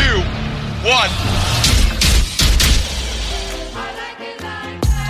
Three, 0.00 0.22
two, 0.22 0.88
one. 0.88 1.10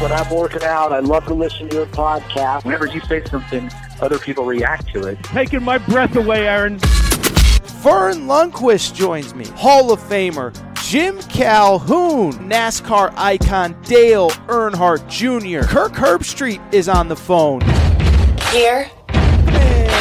When 0.01 0.13
I'm 0.13 0.30
working 0.35 0.65
out, 0.65 0.93
I 0.93 1.01
love 1.01 1.27
to 1.27 1.35
listen 1.35 1.69
to 1.69 1.77
your 1.77 1.87
podcast. 1.87 2.65
Whenever 2.65 2.87
you 2.87 3.01
say 3.02 3.23
something, 3.24 3.71
other 4.01 4.19
people 4.19 4.45
react 4.45 4.88
to 4.95 5.07
it. 5.07 5.23
Taking 5.24 5.63
my 5.63 5.79
breath 5.79 6.16
away, 6.16 6.49
Aaron. 6.49 6.79
Verne 6.79 8.27
Lundquist 8.27 8.95
joins 8.95 9.35
me. 9.35 9.47
Hall 9.49 9.93
of 9.93 10.01
Famer 10.01 10.55
Jim 10.82 11.21
Calhoun, 11.23 12.32
NASCAR 12.49 13.13
icon 13.16 13.80
Dale 13.82 14.30
Earnhardt 14.49 15.07
Jr. 15.09 15.66
Kirk 15.66 15.93
Herbstreit 15.93 16.75
is 16.75 16.88
on 16.88 17.09
the 17.09 17.16
phone. 17.16 17.60
Here 18.51 18.91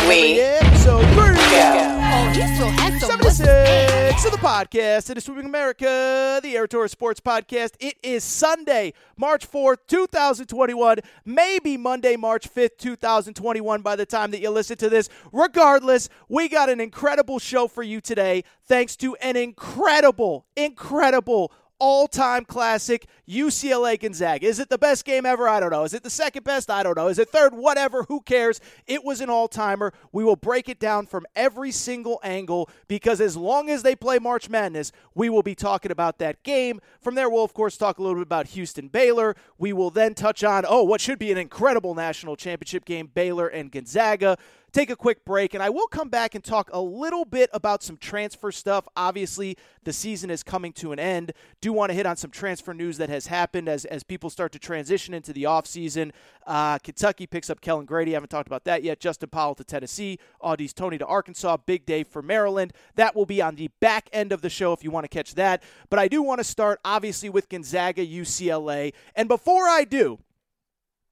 we 0.08 0.40
episode 0.40 1.06
three. 1.14 1.36
go. 1.36 1.99
Oh, 2.12 2.28
he's 2.34 2.58
so 2.58 2.68
handsome. 2.68 3.22
76 3.22 4.26
of 4.26 4.32
the 4.32 4.38
podcast. 4.40 5.12
It 5.12 5.18
is 5.18 5.26
Sweeping 5.26 5.46
America, 5.46 6.40
the 6.42 6.56
Aaron 6.56 6.68
Torres 6.68 6.92
Sports 6.92 7.20
Podcast. 7.20 7.74
It 7.80 7.98
is 8.02 8.24
Sunday, 8.24 8.94
March 9.16 9.50
4th, 9.50 9.78
2021. 9.88 10.98
Maybe 11.24 11.78
Monday, 11.78 12.16
March 12.16 12.52
5th, 12.52 12.78
2021 12.80 13.84
by 13.84 13.96
the 13.96 14.08
time 14.08 14.32
that 14.32 14.42
you 14.42 14.50
listen 14.50 14.76
to 14.78 14.90
this. 14.90 15.08
Regardless, 15.32 16.10
we 16.28 16.50
got 16.50 16.68
an 16.70 16.80
incredible 16.80 17.38
show 17.38 17.68
for 17.68 17.84
you 17.84 18.02
today 18.02 18.44
thanks 18.66 18.96
to 18.98 19.16
an 19.18 19.36
incredible, 19.36 20.48
incredible 20.56 21.52
all-time 21.80 22.46
classic 22.46 23.08
UCLA 23.28 24.00
Gonzaga. 24.00 24.46
Is 24.46 24.60
it 24.60 24.70
the 24.70 24.78
best 24.78 25.06
game 25.06 25.26
ever? 25.26 25.48
I 25.48 25.60
don't 25.60 25.72
know. 25.72 25.84
Is 25.84 25.94
it 25.94 26.04
the 26.04 26.10
second 26.10 26.44
best? 26.44 26.70
I 26.70 26.84
don't 26.84 26.98
know. 26.98 27.08
Is 27.08 27.20
it 27.20 27.30
third? 27.30 27.54
Whatever. 27.54 28.04
Who 28.04 28.22
cares? 28.22 28.60
It 28.88 29.04
was 29.04 29.22
an 29.22 29.30
all-timer. 29.30 29.94
We 30.12 30.24
will 30.24 30.36
break 30.36 30.70
it 30.70 30.80
down 30.80 31.06
from 31.06 31.26
every 31.36 31.72
single 31.72 32.20
angle 32.24 32.70
because 32.88 33.22
as 33.22 33.38
long 33.38 33.70
as 33.70 33.84
they 33.84 33.96
play 33.96 34.20
March 34.20 34.50
Madness, 34.50 34.92
we 35.16 35.30
will 35.30 35.44
be 35.44 35.56
talking 35.56 35.92
about 35.92 36.18
that 36.20 36.44
game. 36.44 36.80
From 37.02 37.16
there, 37.16 37.30
we'll 37.30 37.44
of 37.44 37.54
course 37.54 37.78
talk 37.78 37.98
a 37.98 38.02
little 38.02 38.18
bit 38.18 38.24
about 38.24 38.48
Houston 38.48 38.88
Baylor. 38.88 39.36
We 39.58 39.74
will 39.74 39.90
then 39.90 40.14
touch 40.14 40.44
on 40.44 40.66
oh, 40.68 40.84
what 40.84 41.02
should 41.02 41.20
be 41.20 41.32
an 41.32 41.38
incredible 41.38 41.96
national 41.96 42.36
championship 42.36 42.86
game, 42.86 43.10
Baylor 43.14 43.48
and 43.48 43.72
Gonzaga 43.72 44.38
take 44.72 44.90
a 44.90 44.96
quick 44.96 45.26
break, 45.26 45.54
and 45.54 45.64
I 45.64 45.70
will 45.70 45.88
come 45.88 46.10
back 46.10 46.36
and 46.36 46.44
talk 46.44 46.70
a 46.72 46.82
little 46.82 47.26
bit 47.26 47.50
about 47.54 47.84
some 47.84 47.98
transfer 47.98 48.52
stuff. 48.52 48.88
Obviously, 48.96 49.58
the 49.84 49.94
season 49.94 50.30
is 50.30 50.44
coming 50.44 50.74
to 50.74 50.92
an 50.92 51.00
end. 51.00 51.34
Do 51.62 51.74
want 51.74 51.90
to 51.90 51.94
hit 51.94 52.06
on 52.06 52.16
some 52.16 52.32
transfer 52.32 52.74
news 52.74 52.98
that 52.98 53.10
has 53.10 53.28
happened 53.28 53.68
as, 53.68 53.86
as 53.86 54.04
people 54.04 54.30
start 54.30 54.52
to 54.54 54.60
transition 54.60 55.14
into 55.14 55.34
the 55.34 55.44
offseason. 55.44 56.12
Uh, 56.46 56.78
Kentucky 56.80 57.28
picks 57.28 57.50
up 57.50 57.62
Kellen 57.62 57.86
Grady. 57.86 58.12
I 58.12 58.16
haven't 58.16 58.30
talked 58.30 58.48
about 58.48 58.66
that 58.66 58.84
yet. 58.84 59.00
Justin 59.00 59.30
Powell 59.30 59.56
to 59.56 59.64
Tennessee. 59.64 60.20
Au'Diese 60.42 60.74
Toney 60.74 60.98
to 60.98 61.06
Arkansas. 61.06 61.58
Big 61.66 61.86
day 61.86 62.04
for 62.04 62.22
Maryland. 62.22 62.74
That 62.96 63.16
will 63.16 63.26
be 63.26 63.42
on 63.42 63.56
the 63.56 63.70
back 63.80 64.10
end 64.14 64.32
of 64.32 64.42
the 64.42 64.50
show 64.50 64.74
if 64.74 64.84
you 64.84 64.92
want 64.92 65.06
to 65.06 65.10
catch 65.10 65.36
that. 65.36 65.64
But 65.90 66.00
I 66.00 66.08
do 66.08 66.22
want 66.22 66.40
to 66.40 66.44
start, 66.44 66.80
obviously, 66.84 67.30
with 67.30 67.50
Gonzaga 67.50 68.06
UCLA. 68.06 68.94
And 69.16 69.28
before 69.28 69.68
I 69.68 69.84
do, 69.84 70.20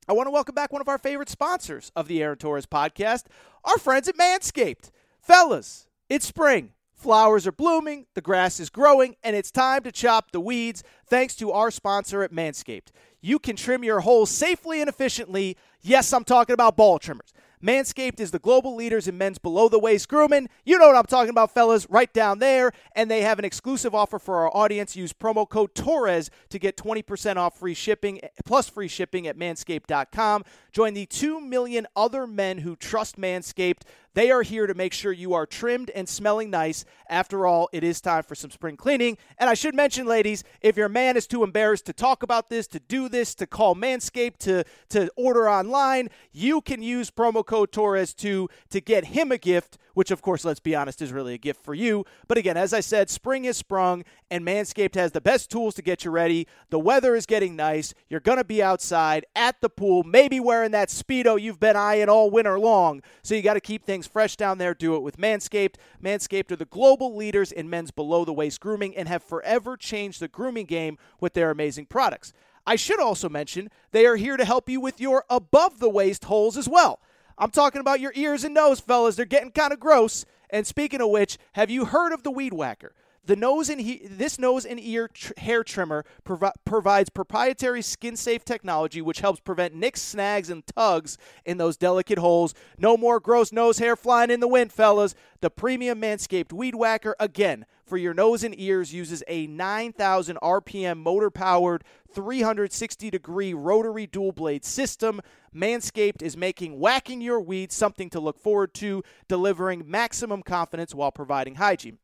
I 0.09 0.13
want 0.13 0.27
to 0.27 0.31
welcome 0.31 0.55
back 0.55 0.71
one 0.71 0.79
of 0.79 0.87
our 0.87 0.97
favorite 0.97 1.27
sponsors 1.27 1.91
of 1.93 2.07
the 2.07 2.23
Aaron 2.23 2.37
Torres 2.37 2.65
podcast, 2.65 3.25
our 3.65 3.77
friends 3.77 4.07
at 4.07 4.15
Manscaped. 4.15 4.89
Fellas, 5.19 5.85
it's 6.09 6.25
spring. 6.25 6.71
Flowers 6.93 7.45
are 7.45 7.51
blooming, 7.51 8.05
the 8.13 8.21
grass 8.21 8.61
is 8.61 8.69
growing, 8.69 9.17
and 9.21 9.35
it's 9.35 9.51
time 9.51 9.83
to 9.83 9.91
chop 9.91 10.31
the 10.31 10.39
weeds 10.39 10.81
thanks 11.05 11.35
to 11.35 11.51
our 11.51 11.69
sponsor 11.71 12.23
at 12.23 12.31
Manscaped. 12.31 12.87
You 13.19 13.37
can 13.37 13.57
trim 13.57 13.83
your 13.83 13.99
holes 13.99 14.31
safely 14.31 14.79
and 14.79 14.87
efficiently. 14.87 15.57
Yes, 15.81 16.13
I'm 16.13 16.23
talking 16.23 16.53
about 16.53 16.77
ball 16.77 16.99
trimmers. 16.99 17.33
Manscaped 17.63 18.19
is 18.19 18.31
the 18.31 18.39
global 18.39 18.75
leaders 18.75 19.07
in 19.07 19.17
men's 19.17 19.39
below 19.39 19.67
the 19.67 19.79
waist 19.79 20.07
grooming. 20.07 20.47
You 20.63 20.77
know 20.77 20.87
what 20.87 20.95
I'm 20.95 21.05
talking 21.05 21.31
about, 21.31 21.53
fellas, 21.53 21.89
right 21.89 22.11
down 22.13 22.39
there. 22.39 22.71
And 22.95 23.09
they 23.09 23.21
have 23.21 23.39
an 23.39 23.45
exclusive 23.45 23.95
offer 23.95 24.19
for 24.19 24.37
our 24.37 24.55
audience. 24.55 24.95
Use 24.95 25.11
promo 25.11 25.47
code 25.49 25.73
Torres 25.73 26.29
to 26.49 26.59
get 26.59 26.77
20% 26.77 27.37
off 27.37 27.57
free 27.57 27.73
shipping 27.73 28.21
plus 28.45 28.69
free 28.69 28.87
shipping 28.87 29.25
at 29.27 29.37
manscaped.com. 29.37 30.43
Join 30.71 30.93
the 30.93 31.07
2 31.07 31.41
million 31.41 31.87
other 31.95 32.27
men 32.27 32.59
who 32.59 32.75
trust 32.75 33.17
Manscaped. 33.17 33.81
They 34.17 34.31
are 34.31 34.41
here 34.41 34.65
to 34.65 34.73
make 34.73 34.93
sure 34.93 35.11
you 35.11 35.35
are 35.35 35.45
trimmed 35.45 35.91
and 35.91 36.09
smelling 36.09 36.49
nice. 36.49 36.85
After 37.07 37.45
all, 37.45 37.69
it 37.71 37.83
is 37.83 38.01
time 38.01 38.23
for 38.23 38.33
some 38.33 38.49
spring 38.49 38.75
cleaning. 38.75 39.15
And 39.37 39.47
I 39.47 39.53
should 39.53 39.75
mention, 39.75 40.07
ladies, 40.07 40.43
if 40.59 40.75
your 40.75 40.89
man 40.89 41.15
is 41.17 41.27
too 41.27 41.43
embarrassed 41.43 41.85
to 41.85 41.93
talk 41.93 42.23
about 42.23 42.49
this, 42.49 42.65
to 42.69 42.79
do 42.79 43.09
this, 43.09 43.35
to 43.35 43.45
call 43.45 43.75
Manscaped, 43.75 44.39
to, 44.39 44.63
to 44.89 45.11
order 45.15 45.47
online, 45.47 46.09
you 46.31 46.61
can 46.61 46.81
use 46.81 47.11
promo 47.11 47.45
code 47.45 47.71
Torres 47.71 48.15
to, 48.15 48.49
to 48.71 48.81
get 48.81 49.05
him 49.05 49.31
a 49.31 49.37
gift, 49.37 49.77
which, 49.93 50.09
of 50.09 50.23
course, 50.23 50.43
let's 50.43 50.59
be 50.59 50.75
honest, 50.75 51.01
is 51.01 51.13
really 51.13 51.35
a 51.35 51.39
gift 51.39 51.63
for 51.63 51.75
you. 51.75 52.03
But 52.27 52.39
again, 52.39 52.57
as 52.57 52.73
I 52.73 52.79
said, 52.79 53.11
spring 53.11 53.45
is 53.45 53.57
sprung, 53.57 54.03
and 54.29 54.43
Manscaped 54.43 54.95
has 54.95 55.11
the 55.11 55.21
best 55.21 55.51
tools 55.51 55.75
to 55.75 55.81
get 55.83 56.03
you 56.03 56.11
ready. 56.11 56.47
The 56.69 56.79
weather 56.79 57.15
is 57.15 57.25
getting 57.25 57.55
nice. 57.55 57.93
You're 58.09 58.19
going 58.19 58.37
to 58.39 58.43
be 58.43 58.61
outside 58.61 59.25
at 59.35 59.61
the 59.61 59.69
pool, 59.69 60.03
maybe 60.03 60.39
wearing 60.39 60.71
that 60.71 60.89
Speedo 60.89 61.39
you've 61.39 61.59
been 61.59 61.75
eyeing 61.75 62.09
all 62.09 62.29
winter 62.29 62.59
long. 62.59 63.01
So 63.21 63.35
you 63.35 63.41
got 63.41 63.55
to 63.55 63.59
keep 63.59 63.85
things 63.85 64.06
fresh 64.07 64.35
down 64.35 64.57
there. 64.57 64.73
Do 64.73 64.95
it 64.95 65.01
with 65.03 65.17
Manscaped. 65.17 65.75
Manscaped 66.03 66.51
are 66.51 66.55
the 66.55 66.65
global 66.65 67.15
leaders 67.15 67.51
in 67.51 67.69
men's 67.69 67.91
below 67.91 68.25
the 68.25 68.33
waist 68.33 68.59
grooming 68.59 68.95
and 68.95 69.07
have 69.07 69.23
forever 69.23 69.77
changed 69.77 70.19
the 70.19 70.27
grooming 70.27 70.65
game 70.65 70.97
with 71.19 71.33
their 71.33 71.51
amazing 71.51 71.85
products. 71.85 72.33
I 72.65 72.75
should 72.75 72.99
also 72.99 73.29
mention 73.29 73.69
they 73.91 74.05
are 74.05 74.17
here 74.17 74.35
to 74.35 74.43
help 74.45 74.69
you 74.69 74.81
with 74.81 74.99
your 74.99 75.23
above 75.29 75.79
the 75.79 75.89
waist 75.89 76.25
holes 76.25 76.57
as 76.57 76.67
well. 76.67 76.99
I'm 77.37 77.51
talking 77.51 77.81
about 77.81 77.99
your 77.99 78.11
ears 78.15 78.43
and 78.43 78.53
nose, 78.53 78.79
fellas. 78.79 79.15
They're 79.15 79.25
getting 79.25 79.51
kind 79.51 79.71
of 79.71 79.79
gross. 79.79 80.25
And 80.49 80.65
speaking 80.65 81.01
of 81.01 81.09
which, 81.09 81.37
have 81.53 81.69
you 81.69 81.85
heard 81.85 82.11
of 82.11 82.23
the 82.23 82.31
Weed 82.31 82.53
Whacker? 82.53 82.93
The 83.27 83.35
nose 83.35 83.69
and 83.69 83.81
he, 83.81 84.07
this 84.09 84.39
nose 84.39 84.65
and 84.65 84.79
ear 84.79 85.09
tr- 85.09 85.33
hair 85.35 85.61
trimmer 85.61 86.05
provi- 86.23 86.55
provides 86.63 87.09
proprietary 87.09 87.81
skin-safe 87.81 88.45
technology, 88.45 89.01
which 89.01 89.19
helps 89.19 89.41
prevent 89.41 89.75
nicks, 89.75 90.01
snags, 90.01 90.49
and 90.49 90.65
tugs 90.65 91.17
in 91.43 91.57
those 91.57 91.75
delicate 91.75 92.19
holes. 92.19 92.53
No 92.77 92.95
more 92.95 93.19
gross 93.19 93.51
nose 93.51 93.79
hair 93.79 93.97
flying 93.97 94.31
in 94.31 94.39
the 94.39 94.47
wind, 94.47 94.71
fellas. 94.71 95.13
The 95.41 95.49
premium 95.49 95.99
Manscaped 95.99 96.53
Weed 96.53 96.73
Whacker, 96.73 97.17
again, 97.19 97.65
for 97.85 97.97
your 97.97 98.13
nose 98.13 98.45
and 98.45 98.57
ears, 98.57 98.93
uses 98.93 99.21
a 99.27 99.45
9,000 99.45 100.37
RPM 100.41 100.97
motor-powered 100.99 101.83
360 102.09 103.09
degree 103.09 103.53
rotary 103.53 104.07
dual 104.07 104.31
blade 104.31 104.63
system. 104.63 105.19
Manscaped 105.53 106.21
is 106.21 106.37
making 106.37 106.79
whacking 106.79 107.19
your 107.19 107.41
weeds 107.41 107.75
something 107.75 108.09
to 108.11 108.21
look 108.21 108.39
forward 108.39 108.73
to, 108.75 109.03
delivering 109.27 109.83
maximum 109.85 110.43
confidence 110.43 110.95
while 110.95 111.11
providing 111.11 111.55
hygiene. 111.55 111.97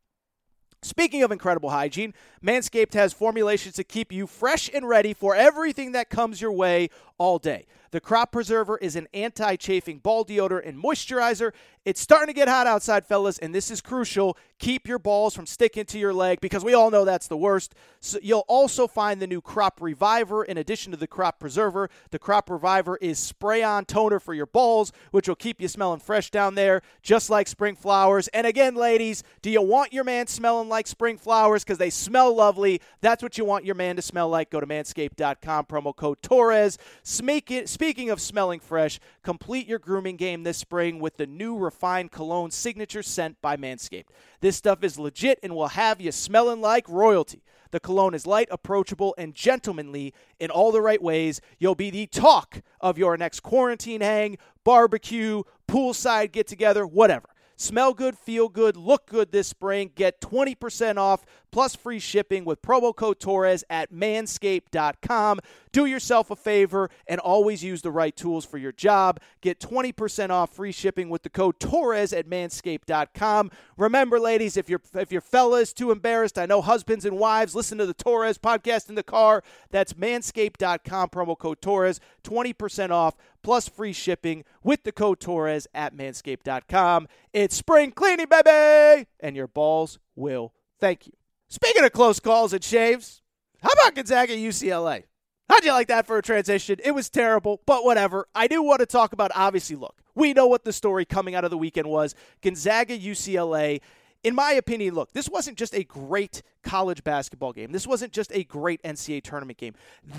Speaking 0.83 1.23
of 1.23 1.31
incredible 1.31 1.69
hygiene, 1.69 2.13
Manscaped 2.45 2.93
has 2.93 3.13
formulations 3.13 3.75
to 3.75 3.85
keep 3.85 4.11
you 4.11 4.27
fresh 4.27 4.69
and 4.73 4.87
ready 4.87 5.13
for 5.13 5.33
everything 5.33 5.93
that 5.93 6.09
comes 6.09 6.41
your 6.41 6.51
way 6.51 6.89
all 7.17 7.39
day. 7.39 7.65
The 7.93 7.99
Crop 7.99 8.31
Preserver 8.31 8.77
is 8.77 8.95
an 8.95 9.07
anti 9.13 9.55
chafing 9.55 9.99
ball 9.99 10.25
deodorant 10.25 10.67
and 10.67 10.81
moisturizer. 10.83 11.51
It's 11.85 11.99
starting 11.99 12.27
to 12.27 12.33
get 12.33 12.47
hot 12.47 12.65
outside, 12.65 13.05
fellas, 13.05 13.37
and 13.37 13.53
this 13.53 13.69
is 13.69 13.81
crucial. 13.81 14.37
Keep 14.57 14.87
your 14.87 14.97
balls 14.97 15.35
from 15.35 15.45
sticking 15.45 15.85
to 15.87 15.99
your 15.99 16.13
leg 16.13 16.39
because 16.39 16.63
we 16.63 16.73
all 16.73 16.89
know 16.89 17.03
that's 17.03 17.27
the 17.27 17.35
worst. 17.35 17.75
So 17.99 18.17
you'll 18.23 18.45
also 18.47 18.87
find 18.87 19.21
the 19.21 19.27
new 19.27 19.41
Crop 19.41 19.81
Reviver 19.81 20.45
in 20.45 20.57
addition 20.57 20.91
to 20.91 20.97
the 20.97 21.07
Crop 21.07 21.39
Preserver. 21.39 21.89
The 22.09 22.19
Crop 22.19 22.49
Reviver 22.49 22.97
is 22.97 23.19
spray 23.19 23.61
on 23.61 23.83
toner 23.83 24.21
for 24.21 24.33
your 24.33 24.45
balls, 24.45 24.93
which 25.11 25.27
will 25.27 25.35
keep 25.35 25.59
you 25.59 25.67
smelling 25.67 25.99
fresh 25.99 26.31
down 26.31 26.55
there, 26.55 26.81
just 27.01 27.29
like 27.29 27.49
spring 27.49 27.75
flowers. 27.75 28.29
And 28.29 28.47
again, 28.47 28.75
ladies, 28.75 29.21
do 29.41 29.51
you 29.51 29.61
want 29.61 29.91
your 29.91 30.05
man 30.05 30.27
smelling 30.27 30.69
like 30.69 30.87
spring 30.87 31.17
flowers 31.17 31.65
because 31.65 31.77
they 31.77 31.89
smell 31.89 32.33
lovely? 32.33 32.81
That's 33.01 33.21
what 33.21 33.37
you 33.37 33.43
want 33.43 33.65
your 33.65 33.75
man 33.75 33.97
to 33.97 34.01
smell 34.01 34.29
like. 34.29 34.49
Go 34.49 34.61
to 34.61 34.67
manscaped.com, 34.67 35.65
promo 35.65 35.93
code 35.93 36.23
Torres. 36.23 36.77
Speaking 37.05 38.09
of 38.09 38.21
smelling 38.21 38.61
fresh, 38.61 38.99
complete 39.23 39.67
your 39.67 39.79
grooming 39.79 40.15
game 40.15 40.43
this 40.43 40.57
spring 40.57 40.99
with 40.99 41.17
the 41.17 41.27
new 41.27 41.57
refined 41.57 42.11
cologne 42.11 42.49
signature 42.49 43.03
scent 43.03 43.41
by 43.41 43.57
Manscaped. 43.57 44.05
This 44.39 44.55
stuff 44.55 44.83
is 44.83 44.97
legit 44.97 45.37
and 45.43 45.53
will 45.53 45.67
have 45.67 45.99
you 45.99 46.13
smelling 46.13 46.61
like 46.61 46.87
royalty. 46.87 47.43
The 47.71 47.81
cologne 47.81 48.13
is 48.13 48.25
light, 48.25 48.47
approachable, 48.51 49.15
and 49.17 49.33
gentlemanly 49.33 50.13
in 50.39 50.49
all 50.49 50.71
the 50.71 50.81
right 50.81 51.01
ways. 51.01 51.41
You'll 51.57 51.75
be 51.75 51.89
the 51.89 52.07
talk 52.07 52.61
of 52.79 52.97
your 52.97 53.17
next 53.17 53.41
quarantine 53.41 54.01
hang, 54.01 54.37
barbecue, 54.63 55.43
poolside 55.67 56.31
get 56.31 56.47
together, 56.47 56.85
whatever. 56.87 57.32
Smell 57.55 57.93
good, 57.93 58.17
feel 58.17 58.49
good, 58.49 58.75
look 58.75 59.05
good 59.07 59.31
this 59.31 59.47
spring. 59.47 59.91
Get 59.95 60.19
20% 60.21 60.97
off 60.97 61.25
plus 61.51 61.75
free 61.75 61.99
shipping 61.99 62.45
with 62.45 62.61
promo 62.63 62.95
code 62.95 63.19
Torres 63.19 63.63
at 63.69 63.93
manscaped.com. 63.93 65.39
Do 65.71 65.85
yourself 65.85 66.31
a 66.31 66.35
favor 66.35 66.89
and 67.07 67.19
always 67.19 67.63
use 67.63 67.83
the 67.83 67.91
right 67.91 68.15
tools 68.15 68.43
for 68.43 68.57
your 68.57 68.71
job. 68.71 69.19
Get 69.41 69.59
20% 69.59 70.31
off 70.31 70.55
free 70.55 70.71
shipping 70.71 71.09
with 71.09 71.21
the 71.21 71.29
code 71.29 71.59
Torres 71.59 72.11
at 72.11 72.27
manscaped.com. 72.27 73.51
Remember, 73.77 74.19
ladies, 74.19 74.57
if 74.57 74.67
you're 74.67 74.81
if 74.95 75.11
your 75.11 75.21
fella 75.21 75.59
is 75.59 75.73
too 75.73 75.91
embarrassed, 75.91 76.37
I 76.39 76.47
know 76.47 76.61
husbands 76.61 77.05
and 77.05 77.17
wives 77.17 77.55
listen 77.55 77.77
to 77.77 77.85
the 77.85 77.93
Torres 77.93 78.37
podcast 78.37 78.89
in 78.89 78.95
the 78.95 79.03
car. 79.03 79.43
That's 79.69 79.93
manscaped.com, 79.93 81.09
promo 81.09 81.37
code 81.37 81.61
Torres, 81.61 81.99
20% 82.23 82.89
off 82.89 83.15
plus 83.43 83.67
free 83.67 83.93
shipping 83.93 84.43
with 84.63 84.83
the 84.83 84.91
code 84.91 85.19
Torres 85.19 85.67
at 85.73 85.95
manscaped.com. 85.95 87.07
It's 87.33 87.55
spring 87.55 87.91
cleaning, 87.91 88.27
baby, 88.29 89.07
and 89.19 89.35
your 89.35 89.47
balls 89.47 89.99
will 90.15 90.53
thank 90.79 91.07
you. 91.07 91.13
Speaking 91.49 91.83
of 91.83 91.91
close 91.91 92.19
calls 92.19 92.53
and 92.53 92.63
shaves, 92.63 93.21
how 93.61 93.69
about 93.69 93.95
Gonzaga 93.95 94.35
UCLA? 94.35 95.03
How'd 95.49 95.65
you 95.65 95.71
like 95.71 95.89
that 95.89 96.07
for 96.07 96.17
a 96.17 96.23
transition? 96.23 96.79
It 96.83 96.91
was 96.91 97.09
terrible, 97.09 97.61
but 97.65 97.83
whatever. 97.83 98.27
I 98.33 98.47
do 98.47 98.63
want 98.63 98.79
to 98.79 98.85
talk 98.85 99.13
about 99.13 99.31
obviously, 99.35 99.75
look, 99.75 100.01
we 100.15 100.33
know 100.33 100.47
what 100.47 100.63
the 100.63 100.73
story 100.73 101.05
coming 101.05 101.35
out 101.35 101.43
of 101.43 101.51
the 101.51 101.57
weekend 101.57 101.87
was. 101.87 102.15
Gonzaga 102.41 102.97
UCLA 102.97 103.81
in 104.23 104.35
my 104.35 104.53
opinion, 104.53 104.95
look, 104.95 105.11
this 105.11 105.29
wasn't 105.29 105.57
just 105.57 105.75
a 105.75 105.83
great 105.83 106.41
college 106.63 107.03
basketball 107.03 107.51
game. 107.51 107.71
This 107.71 107.85
wasn't 107.85 108.13
just 108.13 108.31
a 108.33 108.45
great 108.45 108.81
NCAA 108.83 109.21
tournament 109.21 109.57
game. 109.57 109.73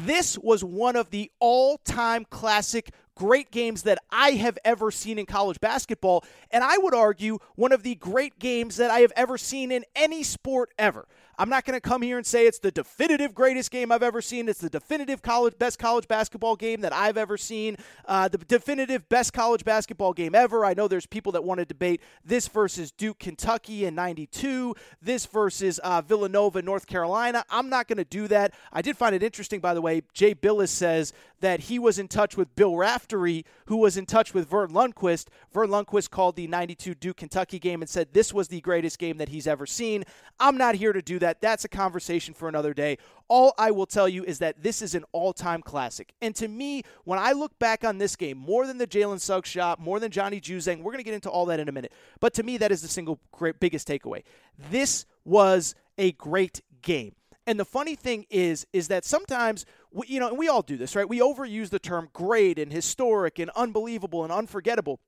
This 0.04 0.38
was 0.38 0.62
one 0.62 0.94
of 0.94 1.10
the 1.10 1.30
all 1.40 1.78
time 1.78 2.26
classic 2.28 2.90
great 3.14 3.50
games 3.50 3.82
that 3.84 3.98
I 4.10 4.32
have 4.32 4.58
ever 4.64 4.90
seen 4.90 5.18
in 5.18 5.26
college 5.26 5.60
basketball. 5.60 6.24
And 6.50 6.64
I 6.64 6.78
would 6.78 6.94
argue 6.94 7.38
one 7.54 7.72
of 7.72 7.82
the 7.82 7.94
great 7.94 8.38
games 8.38 8.76
that 8.76 8.90
I 8.90 9.00
have 9.00 9.12
ever 9.16 9.38
seen 9.38 9.70
in 9.72 9.84
any 9.94 10.22
sport 10.22 10.72
ever. 10.78 11.06
I'm 11.38 11.48
not 11.48 11.64
going 11.64 11.76
to 11.76 11.80
come 11.80 12.02
here 12.02 12.16
and 12.16 12.26
say 12.26 12.46
it's 12.46 12.58
the 12.58 12.70
definitive 12.70 13.34
greatest 13.34 13.70
game 13.70 13.90
I've 13.90 14.02
ever 14.02 14.22
seen. 14.22 14.48
It's 14.48 14.60
the 14.60 14.70
definitive 14.70 15.22
college 15.22 15.58
best 15.58 15.78
college 15.78 16.06
basketball 16.06 16.56
game 16.56 16.80
that 16.82 16.92
I've 16.92 17.16
ever 17.16 17.36
seen. 17.36 17.76
Uh, 18.04 18.28
the 18.28 18.38
definitive 18.38 19.08
best 19.08 19.32
college 19.32 19.64
basketball 19.64 20.12
game 20.12 20.34
ever. 20.34 20.64
I 20.64 20.74
know 20.74 20.88
there's 20.88 21.06
people 21.06 21.32
that 21.32 21.44
want 21.44 21.58
to 21.58 21.64
debate 21.64 22.00
this 22.24 22.48
versus 22.48 22.92
Duke, 22.92 23.18
Kentucky 23.18 23.84
in 23.84 23.94
'92. 23.94 24.74
This 25.02 25.26
versus 25.26 25.78
uh, 25.80 26.02
Villanova, 26.02 26.62
North 26.62 26.86
Carolina. 26.86 27.44
I'm 27.50 27.68
not 27.68 27.88
going 27.88 27.98
to 27.98 28.04
do 28.04 28.28
that. 28.28 28.54
I 28.72 28.82
did 28.82 28.96
find 28.96 29.14
it 29.14 29.22
interesting, 29.22 29.60
by 29.60 29.74
the 29.74 29.82
way. 29.82 30.02
Jay 30.12 30.34
Bilas 30.34 30.68
says 30.68 31.12
that 31.40 31.60
he 31.60 31.78
was 31.78 31.98
in 31.98 32.08
touch 32.08 32.36
with 32.36 32.54
Bill 32.54 32.76
Raftery, 32.76 33.44
who 33.66 33.76
was 33.76 33.96
in 33.96 34.06
touch 34.06 34.32
with 34.32 34.48
Verne 34.48 34.70
Lundquist. 34.70 35.26
Verne 35.52 35.68
Lundquist 35.68 36.10
called 36.10 36.36
the 36.36 36.46
92 36.46 36.94
Duke 36.94 37.18
Kentucky 37.18 37.58
game 37.58 37.82
and 37.82 37.88
said 37.88 38.12
this 38.12 38.32
was 38.32 38.48
the 38.48 38.60
greatest 38.62 38.98
game 38.98 39.18
that 39.18 39.28
he's 39.28 39.46
ever 39.46 39.66
seen. 39.66 40.04
I'm 40.40 40.56
not 40.56 40.74
here 40.74 40.92
to 40.92 41.02
do 41.02 41.18
that. 41.18 41.23
That's 41.40 41.64
a 41.64 41.68
conversation 41.68 42.34
for 42.34 42.48
another 42.48 42.74
day. 42.74 42.98
All 43.28 43.54
I 43.58 43.70
will 43.70 43.86
tell 43.86 44.08
you 44.08 44.24
is 44.24 44.38
that 44.40 44.62
this 44.62 44.82
is 44.82 44.94
an 44.94 45.04
all 45.12 45.32
time 45.32 45.62
classic. 45.62 46.14
And 46.20 46.34
to 46.36 46.48
me, 46.48 46.82
when 47.04 47.18
I 47.18 47.32
look 47.32 47.58
back 47.58 47.84
on 47.84 47.98
this 47.98 48.16
game, 48.16 48.38
more 48.38 48.66
than 48.66 48.78
the 48.78 48.86
Jalen 48.86 49.20
Suggs 49.20 49.48
shot, 49.48 49.80
more 49.80 50.00
than 50.00 50.10
Johnny 50.10 50.40
Juzang, 50.40 50.78
we're 50.82 50.92
going 50.92 50.98
to 50.98 51.04
get 51.04 51.14
into 51.14 51.30
all 51.30 51.46
that 51.46 51.60
in 51.60 51.68
a 51.68 51.72
minute. 51.72 51.92
But 52.20 52.34
to 52.34 52.42
me, 52.42 52.58
that 52.58 52.70
is 52.70 52.82
the 52.82 52.88
single 52.88 53.18
great, 53.32 53.60
biggest 53.60 53.88
takeaway. 53.88 54.22
This 54.70 55.06
was 55.24 55.74
a 55.98 56.12
great 56.12 56.60
game. 56.82 57.14
And 57.46 57.60
the 57.60 57.64
funny 57.64 57.94
thing 57.94 58.26
is, 58.30 58.66
is 58.72 58.88
that 58.88 59.04
sometimes, 59.04 59.66
we, 59.92 60.06
you 60.08 60.20
know, 60.20 60.28
and 60.28 60.38
we 60.38 60.48
all 60.48 60.62
do 60.62 60.76
this, 60.76 60.96
right? 60.96 61.08
We 61.08 61.20
overuse 61.20 61.68
the 61.70 61.78
term 61.78 62.08
great 62.12 62.58
and 62.58 62.72
historic 62.72 63.38
and 63.38 63.50
unbelievable 63.50 64.24
and 64.24 64.32
unforgettable. 64.32 65.00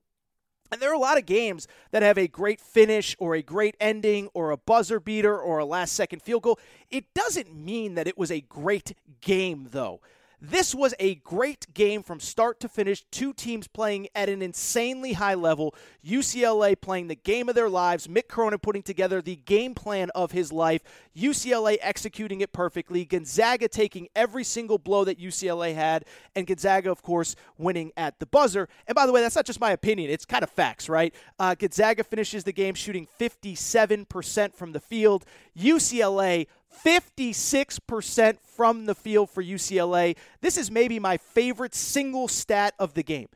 And 0.71 0.81
there 0.81 0.91
are 0.91 0.95
a 0.95 0.99
lot 0.99 1.19
of 1.19 1.27
games 1.27 1.69
that 1.91 2.03
have 2.03 2.19
a 2.19 2.27
great 2.27 2.61
finish 2.61 3.17
or 3.19 3.35
a 3.35 3.43
great 3.43 3.77
ending 3.81 4.29
or 4.35 4.51
a 4.51 4.57
buzzer 4.57 5.01
beater 5.01 5.39
or 5.39 5.59
a 5.59 5.65
last 5.65 5.95
second 5.95 6.23
field 6.23 6.43
goal. 6.43 6.59
It 6.91 7.13
doesn't 7.15 7.55
mean 7.55 7.95
that 7.95 8.07
it 8.07 8.19
was 8.19 8.31
a 8.31 8.41
great 8.41 8.95
game, 9.21 9.69
though. 9.71 10.01
This 10.41 10.75
was 10.75 10.95
a 11.01 11.15
great 11.17 11.73
game 11.73 12.03
from 12.03 12.21
start 12.21 12.61
to 12.61 12.69
finish. 12.69 13.05
Two 13.11 13.33
teams 13.33 13.67
playing 13.69 14.09
at 14.15 14.29
an 14.29 14.43
insanely 14.43 15.15
high 15.15 15.35
level. 15.35 15.75
UCLA 16.05 16.79
playing 16.79 17.09
the 17.09 17.15
game 17.15 17.49
of 17.49 17.55
their 17.55 17.71
lives. 17.71 18.07
Mick 18.07 18.29
Cronin 18.29 18.59
putting 18.59 18.83
together 18.83 19.23
the 19.23 19.37
game 19.37 19.75
plan 19.75 20.11
of 20.15 20.33
his 20.33 20.53
life. 20.53 20.83
UCLA 21.17 21.79
executing 21.81 22.43
it 22.43 22.53
perfectly. 22.53 23.07
Gonzaga 23.07 23.67
taking 23.67 24.09
every 24.15 24.45
single 24.45 24.77
blow 24.77 25.05
that 25.05 25.19
UCLA 25.19 25.75
had. 25.75 26.05
And 26.35 26.47
Gonzaga, 26.47 26.91
of 26.91 27.03
course, 27.03 27.35
winning 27.57 27.93
at 27.97 28.19
the 28.19 28.27
buzzer. 28.27 28.69
And 28.87 28.95
by 28.95 29.07
the 29.07 29.13
way, 29.13 29.23
that's 29.23 29.37
not 29.37 29.47
just 29.47 29.61
my 29.61 29.71
opinion, 29.71 30.11
it's 30.11 30.27
kind 30.27 30.43
of 30.43 30.51
facts, 30.51 30.89
right? 30.91 31.15
Uh, 31.39 31.55
Gonzaga 31.55 32.05
finishes 32.05 32.45
the 32.45 32.53
game 32.53 32.75
shooting 32.75 33.09
57% 33.19 34.55
from 34.55 34.73
the 34.73 34.81
field. 34.81 35.25
UCLA 35.59 36.47
56% 36.85 38.39
from 38.41 38.87
the 38.87 38.95
field 38.95 39.31
for 39.31 39.43
UCLA. 39.43 40.17
This 40.41 40.57
is 40.57 40.71
maybe 40.71 40.99
my 40.99 41.17
favorite 41.17 41.75
single 41.75 42.29
stat 42.29 42.75
of 42.79 42.95
the 42.95 43.03
game. 43.03 43.29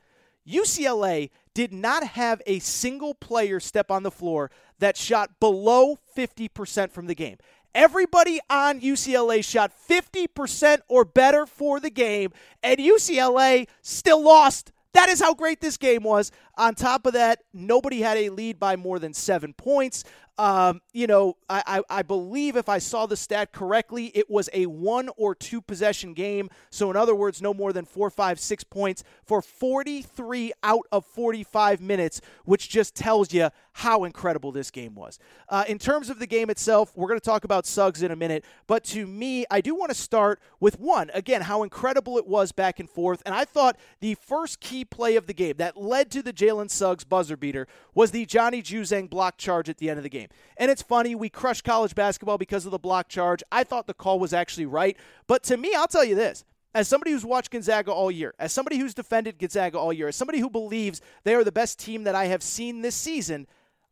UCLA 0.48 1.30
did 1.54 1.72
not 1.72 2.04
have 2.04 2.40
a 2.46 2.58
single 2.58 3.14
player 3.14 3.60
step 3.60 3.90
on 3.90 4.02
the 4.02 4.10
floor 4.10 4.50
that 4.78 4.96
shot 4.96 5.38
below 5.40 5.98
50% 6.16 6.90
from 6.90 7.06
the 7.06 7.14
game. 7.14 7.36
Everybody 7.74 8.40
on 8.48 8.80
UCLA 8.80 9.44
shot 9.44 9.72
50% 9.88 10.80
or 10.88 11.04
better 11.04 11.46
for 11.46 11.78
the 11.78 11.90
game, 11.90 12.32
and 12.62 12.78
UCLA 12.78 13.68
still 13.82 14.22
lost. 14.22 14.72
That 14.92 15.08
is 15.08 15.20
how 15.20 15.34
great 15.34 15.60
this 15.60 15.76
game 15.76 16.02
was. 16.02 16.32
On 16.56 16.74
top 16.74 17.06
of 17.06 17.12
that, 17.12 17.42
nobody 17.52 18.00
had 18.00 18.16
a 18.16 18.30
lead 18.30 18.58
by 18.58 18.74
more 18.74 18.98
than 18.98 19.14
seven 19.14 19.52
points. 19.52 20.02
Um, 20.38 20.80
you 20.92 21.06
know, 21.06 21.36
I, 21.48 21.62
I, 21.66 21.98
I, 21.98 22.02
believe 22.02 22.56
if 22.56 22.68
I 22.68 22.78
saw 22.78 23.04
the 23.04 23.16
stat 23.16 23.52
correctly, 23.52 24.06
it 24.14 24.30
was 24.30 24.48
a 24.54 24.64
one 24.66 25.10
or 25.18 25.34
two 25.34 25.60
possession 25.60 26.14
game. 26.14 26.48
So, 26.70 26.90
in 26.90 26.96
other 26.96 27.14
words, 27.14 27.42
no 27.42 27.52
more 27.52 27.74
than 27.74 27.84
four, 27.84 28.08
five, 28.08 28.40
six 28.40 28.64
points 28.64 29.04
for 29.22 29.42
43 29.42 30.52
out 30.62 30.86
of 30.90 31.04
45 31.04 31.82
minutes, 31.82 32.22
which 32.46 32.70
just 32.70 32.94
tells 32.94 33.34
you 33.34 33.50
how 33.72 34.04
incredible 34.04 34.52
this 34.52 34.70
game 34.70 34.94
was. 34.94 35.18
Uh, 35.48 35.64
in 35.68 35.78
terms 35.78 36.10
of 36.10 36.18
the 36.18 36.26
game 36.26 36.50
itself, 36.50 36.92
we're 36.96 37.08
going 37.08 37.20
to 37.20 37.24
talk 37.24 37.44
about 37.44 37.66
Suggs 37.66 38.02
in 38.02 38.10
a 38.10 38.16
minute. 38.16 38.44
But 38.66 38.84
to 38.84 39.06
me, 39.06 39.44
I 39.50 39.60
do 39.60 39.74
want 39.74 39.90
to 39.90 39.96
start 39.96 40.40
with 40.58 40.78
one, 40.80 41.10
again, 41.14 41.42
how 41.42 41.62
incredible 41.62 42.18
it 42.18 42.26
was 42.26 42.52
back 42.52 42.80
and 42.80 42.88
forth. 42.88 43.22
And 43.24 43.34
I 43.34 43.44
thought 43.44 43.76
the 44.00 44.14
first 44.14 44.60
key 44.60 44.84
play 44.84 45.16
of 45.16 45.26
the 45.26 45.34
game 45.34 45.56
that 45.58 45.76
led 45.76 46.10
to 46.12 46.22
the 46.22 46.32
Jalen 46.32 46.70
Suggs 46.70 47.04
buzzer 47.04 47.36
beater 47.36 47.66
was 47.94 48.10
the 48.10 48.26
Johnny 48.26 48.62
Juzang 48.62 49.08
block 49.08 49.36
charge 49.36 49.68
at 49.68 49.78
the 49.78 49.90
end 49.90 49.98
of 49.98 50.02
the 50.02 50.08
game. 50.08 50.28
And 50.56 50.70
it's 50.70 50.82
funny, 50.82 51.14
we 51.14 51.28
crushed 51.28 51.64
college 51.64 51.94
basketball 51.94 52.38
because 52.38 52.64
of 52.66 52.72
the 52.72 52.78
block 52.78 53.08
charge. 53.08 53.42
I 53.50 53.64
thought 53.64 53.86
the 53.86 53.94
call 53.94 54.18
was 54.18 54.32
actually 54.32 54.66
right. 54.66 54.96
But 55.26 55.42
to 55.44 55.56
me, 55.56 55.74
I'll 55.74 55.88
tell 55.88 56.04
you 56.04 56.14
this. 56.14 56.44
As 56.72 56.86
somebody 56.86 57.10
who's 57.10 57.24
watched 57.24 57.50
Gonzaga 57.50 57.90
all 57.90 58.10
year, 58.10 58.34
as 58.38 58.52
somebody 58.52 58.78
who's 58.78 58.94
defended 58.94 59.38
Gonzaga 59.38 59.76
all 59.76 59.92
year, 59.92 60.08
as 60.08 60.16
somebody 60.16 60.38
who 60.38 60.48
believes 60.48 61.00
they 61.24 61.34
are 61.34 61.42
the 61.42 61.50
best 61.50 61.80
team 61.80 62.04
that 62.04 62.14
I 62.14 62.26
have 62.26 62.44
seen 62.44 62.82
this 62.82 62.94
season, 62.94 63.48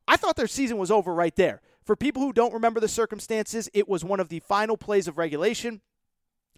I 0.07 0.17
thought 0.17 0.37
their 0.37 0.47
season 0.47 0.79
was 0.79 0.91
over 0.91 1.13
right 1.13 1.35
there. 1.35 1.61
For 1.83 1.97
people 1.97 2.23
who 2.23 2.33
don't 2.33 2.53
remember 2.53 2.81
the 2.81 2.89
circumstances, 2.89 3.69
it 3.75 3.89
was 3.89 4.05
one 4.05 4.21
of 4.21 4.29
the 4.29 4.41
final 4.41 4.77
plays 4.77 5.09
of 5.09 5.19
regulation. 5.19 5.81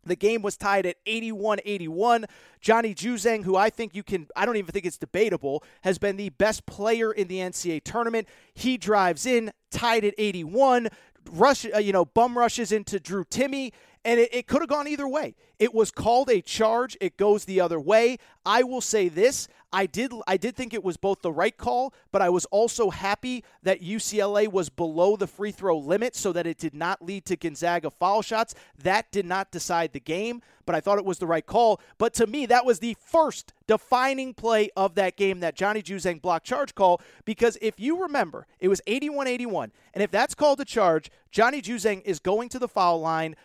The 0.04 0.16
game 0.16 0.42
was 0.42 0.56
tied 0.56 0.86
at 0.86 0.96
81 1.06 1.60
81. 1.64 2.26
Johnny 2.60 2.94
Juzang, 2.94 3.44
who 3.44 3.56
I 3.56 3.70
think 3.70 3.94
you 3.94 4.02
can, 4.02 4.28
I 4.34 4.46
don't 4.46 4.56
even 4.56 4.72
think 4.72 4.86
it's 4.86 4.98
debatable, 4.98 5.62
has 5.82 5.98
been 5.98 6.16
the 6.16 6.30
best 6.30 6.66
player 6.66 7.12
in 7.12 7.28
the 7.28 7.38
NCAA 7.38 7.84
tournament. 7.84 8.28
He 8.54 8.76
drives 8.76 9.26
in, 9.26 9.52
tied 9.70 10.04
at 10.04 10.14
81, 10.18 10.88
rush, 11.30 11.66
uh, 11.74 11.78
you 11.78 11.92
know, 11.92 12.04
bum 12.04 12.36
rushes 12.36 12.72
into 12.72 12.98
Drew 12.98 13.24
Timme, 13.24 13.72
and 14.04 14.20
it, 14.20 14.34
it 14.34 14.46
could 14.46 14.62
have 14.62 14.68
gone 14.68 14.88
either 14.88 15.06
way. 15.08 15.34
It 15.58 15.74
was 15.74 15.90
called 15.90 16.30
a 16.30 16.40
charge. 16.40 16.96
It 17.00 17.16
goes 17.16 17.44
the 17.44 17.60
other 17.60 17.78
way. 17.78 18.16
I 18.44 18.62
will 18.62 18.80
say 18.80 19.08
this: 19.08 19.48
I 19.72 19.86
did, 19.86 20.12
I 20.26 20.36
did 20.36 20.56
think 20.56 20.74
it 20.74 20.82
was 20.82 20.96
both 20.96 21.22
the 21.22 21.32
right 21.32 21.56
call, 21.56 21.94
but 22.10 22.22
I 22.22 22.28
was 22.28 22.44
also 22.46 22.90
happy 22.90 23.44
that 23.62 23.80
UCLA 23.80 24.50
was 24.50 24.68
below 24.68 25.16
the 25.16 25.26
free 25.26 25.52
throw 25.52 25.78
limit, 25.78 26.16
so 26.16 26.32
that 26.32 26.46
it 26.46 26.58
did 26.58 26.74
not 26.74 27.02
lead 27.02 27.24
to 27.26 27.36
Gonzaga 27.36 27.90
foul 27.90 28.22
shots. 28.22 28.54
That 28.82 29.10
did 29.12 29.26
not 29.26 29.52
decide 29.52 29.92
the 29.92 30.00
game, 30.00 30.42
but 30.66 30.74
I 30.74 30.80
thought 30.80 30.98
it 30.98 31.04
was 31.04 31.18
the 31.18 31.26
right 31.26 31.46
call. 31.46 31.80
But 31.98 32.14
to 32.14 32.26
me, 32.26 32.46
that 32.46 32.66
was 32.66 32.80
the 32.80 32.96
first 32.98 33.52
defining 33.66 34.34
play 34.34 34.70
of 34.76 34.96
that 34.96 35.16
game, 35.16 35.40
that 35.40 35.54
Johnny 35.54 35.82
Juzang 35.82 36.20
block 36.20 36.42
charge 36.42 36.74
call. 36.74 37.00
Because 37.24 37.56
if 37.62 37.78
you 37.78 38.02
remember, 38.02 38.46
it 38.58 38.68
was 38.68 38.80
81-81, 38.88 39.70
and 39.94 40.02
if 40.02 40.10
that's 40.10 40.34
called 40.34 40.60
a 40.60 40.64
charge, 40.64 41.10
Johnny 41.30 41.62
Juzang 41.62 42.02
is 42.04 42.18
going 42.18 42.48
to 42.48 42.58
the 42.58 42.68
foul 42.68 43.00
line 43.00 43.36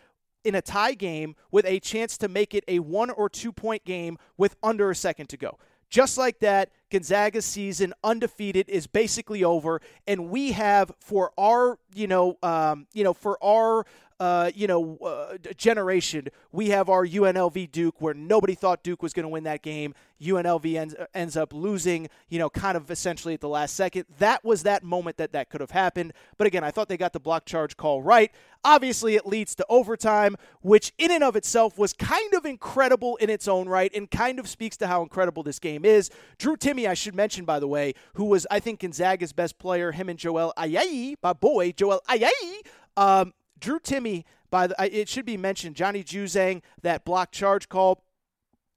in 0.42 0.54
a 0.54 0.62
tie 0.62 0.94
game 0.94 1.34
with 1.50 1.66
a 1.66 1.80
chance 1.80 2.16
to 2.18 2.28
make 2.28 2.54
it 2.54 2.64
a 2.68 2.78
one 2.78 3.10
or 3.10 3.28
two 3.28 3.52
point 3.52 3.84
game 3.84 4.16
with 4.36 4.56
under 4.62 4.90
a 4.90 4.94
second 4.94 5.28
to 5.28 5.36
go. 5.36 5.58
Just 5.88 6.18
like 6.18 6.40
that, 6.40 6.70
Gonzaga's 6.90 7.44
season 7.44 7.94
undefeated 8.02 8.68
is 8.68 8.86
basically 8.86 9.44
over, 9.44 9.80
and 10.06 10.30
we 10.30 10.52
have 10.52 10.92
for 11.00 11.32
our, 11.38 11.78
you 11.94 12.06
know, 12.06 12.38
um, 12.42 12.86
you 12.92 13.04
know, 13.04 13.14
for 13.14 13.42
our 13.42 13.84
uh, 14.18 14.50
you 14.54 14.66
know, 14.66 14.96
uh, 14.98 15.36
generation, 15.56 16.28
we 16.52 16.70
have 16.70 16.88
our 16.88 17.06
UNLV 17.06 17.70
Duke, 17.70 18.00
where 18.00 18.14
nobody 18.14 18.54
thought 18.54 18.82
Duke 18.82 19.02
was 19.02 19.12
going 19.12 19.24
to 19.24 19.28
win 19.28 19.44
that 19.44 19.62
game. 19.62 19.94
UNLV 20.22 20.74
ends, 20.74 20.94
ends 21.12 21.36
up 21.36 21.52
losing, 21.52 22.08
you 22.28 22.38
know, 22.38 22.48
kind 22.48 22.76
of 22.76 22.90
essentially 22.90 23.34
at 23.34 23.40
the 23.40 23.48
last 23.48 23.76
second. 23.76 24.06
That 24.18 24.42
was 24.42 24.62
that 24.62 24.82
moment 24.82 25.18
that 25.18 25.32
that 25.32 25.50
could 25.50 25.60
have 25.60 25.72
happened. 25.72 26.14
But 26.38 26.46
again, 26.46 26.64
I 26.64 26.70
thought 26.70 26.88
they 26.88 26.96
got 26.96 27.12
the 27.12 27.20
block 27.20 27.44
charge 27.44 27.76
call 27.76 28.02
right. 28.02 28.32
Obviously, 28.64 29.16
it 29.16 29.26
leads 29.26 29.54
to 29.56 29.66
overtime, 29.68 30.36
which 30.62 30.94
in 30.96 31.10
and 31.10 31.22
of 31.22 31.36
itself 31.36 31.78
was 31.78 31.92
kind 31.92 32.32
of 32.32 32.46
incredible 32.46 33.16
in 33.16 33.28
its 33.28 33.46
own 33.46 33.68
right 33.68 33.94
and 33.94 34.10
kind 34.10 34.38
of 34.38 34.48
speaks 34.48 34.78
to 34.78 34.86
how 34.86 35.02
incredible 35.02 35.42
this 35.42 35.58
game 35.58 35.84
is. 35.84 36.10
Drew 36.38 36.56
Timme, 36.56 36.88
I 36.88 36.94
should 36.94 37.14
mention, 37.14 37.44
by 37.44 37.60
the 37.60 37.68
way, 37.68 37.92
who 38.14 38.24
was, 38.24 38.46
I 38.50 38.60
think, 38.60 38.80
Gonzaga's 38.80 39.34
best 39.34 39.58
player, 39.58 39.92
him 39.92 40.08
and 40.08 40.18
Joel 40.18 40.54
Ayayi, 40.56 41.16
my 41.22 41.34
boy, 41.34 41.72
Joel 41.72 42.00
Ayayi. 42.08 42.62
Um, 42.96 43.34
Drew 43.58 43.78
Timme, 43.78 44.24
by 44.50 44.66
the, 44.66 44.76
it 44.80 45.08
should 45.08 45.26
be 45.26 45.36
mentioned, 45.36 45.76
Johnny 45.76 46.04
Juzang, 46.04 46.62
that 46.82 47.04
block 47.04 47.32
charge 47.32 47.68
call. 47.68 48.02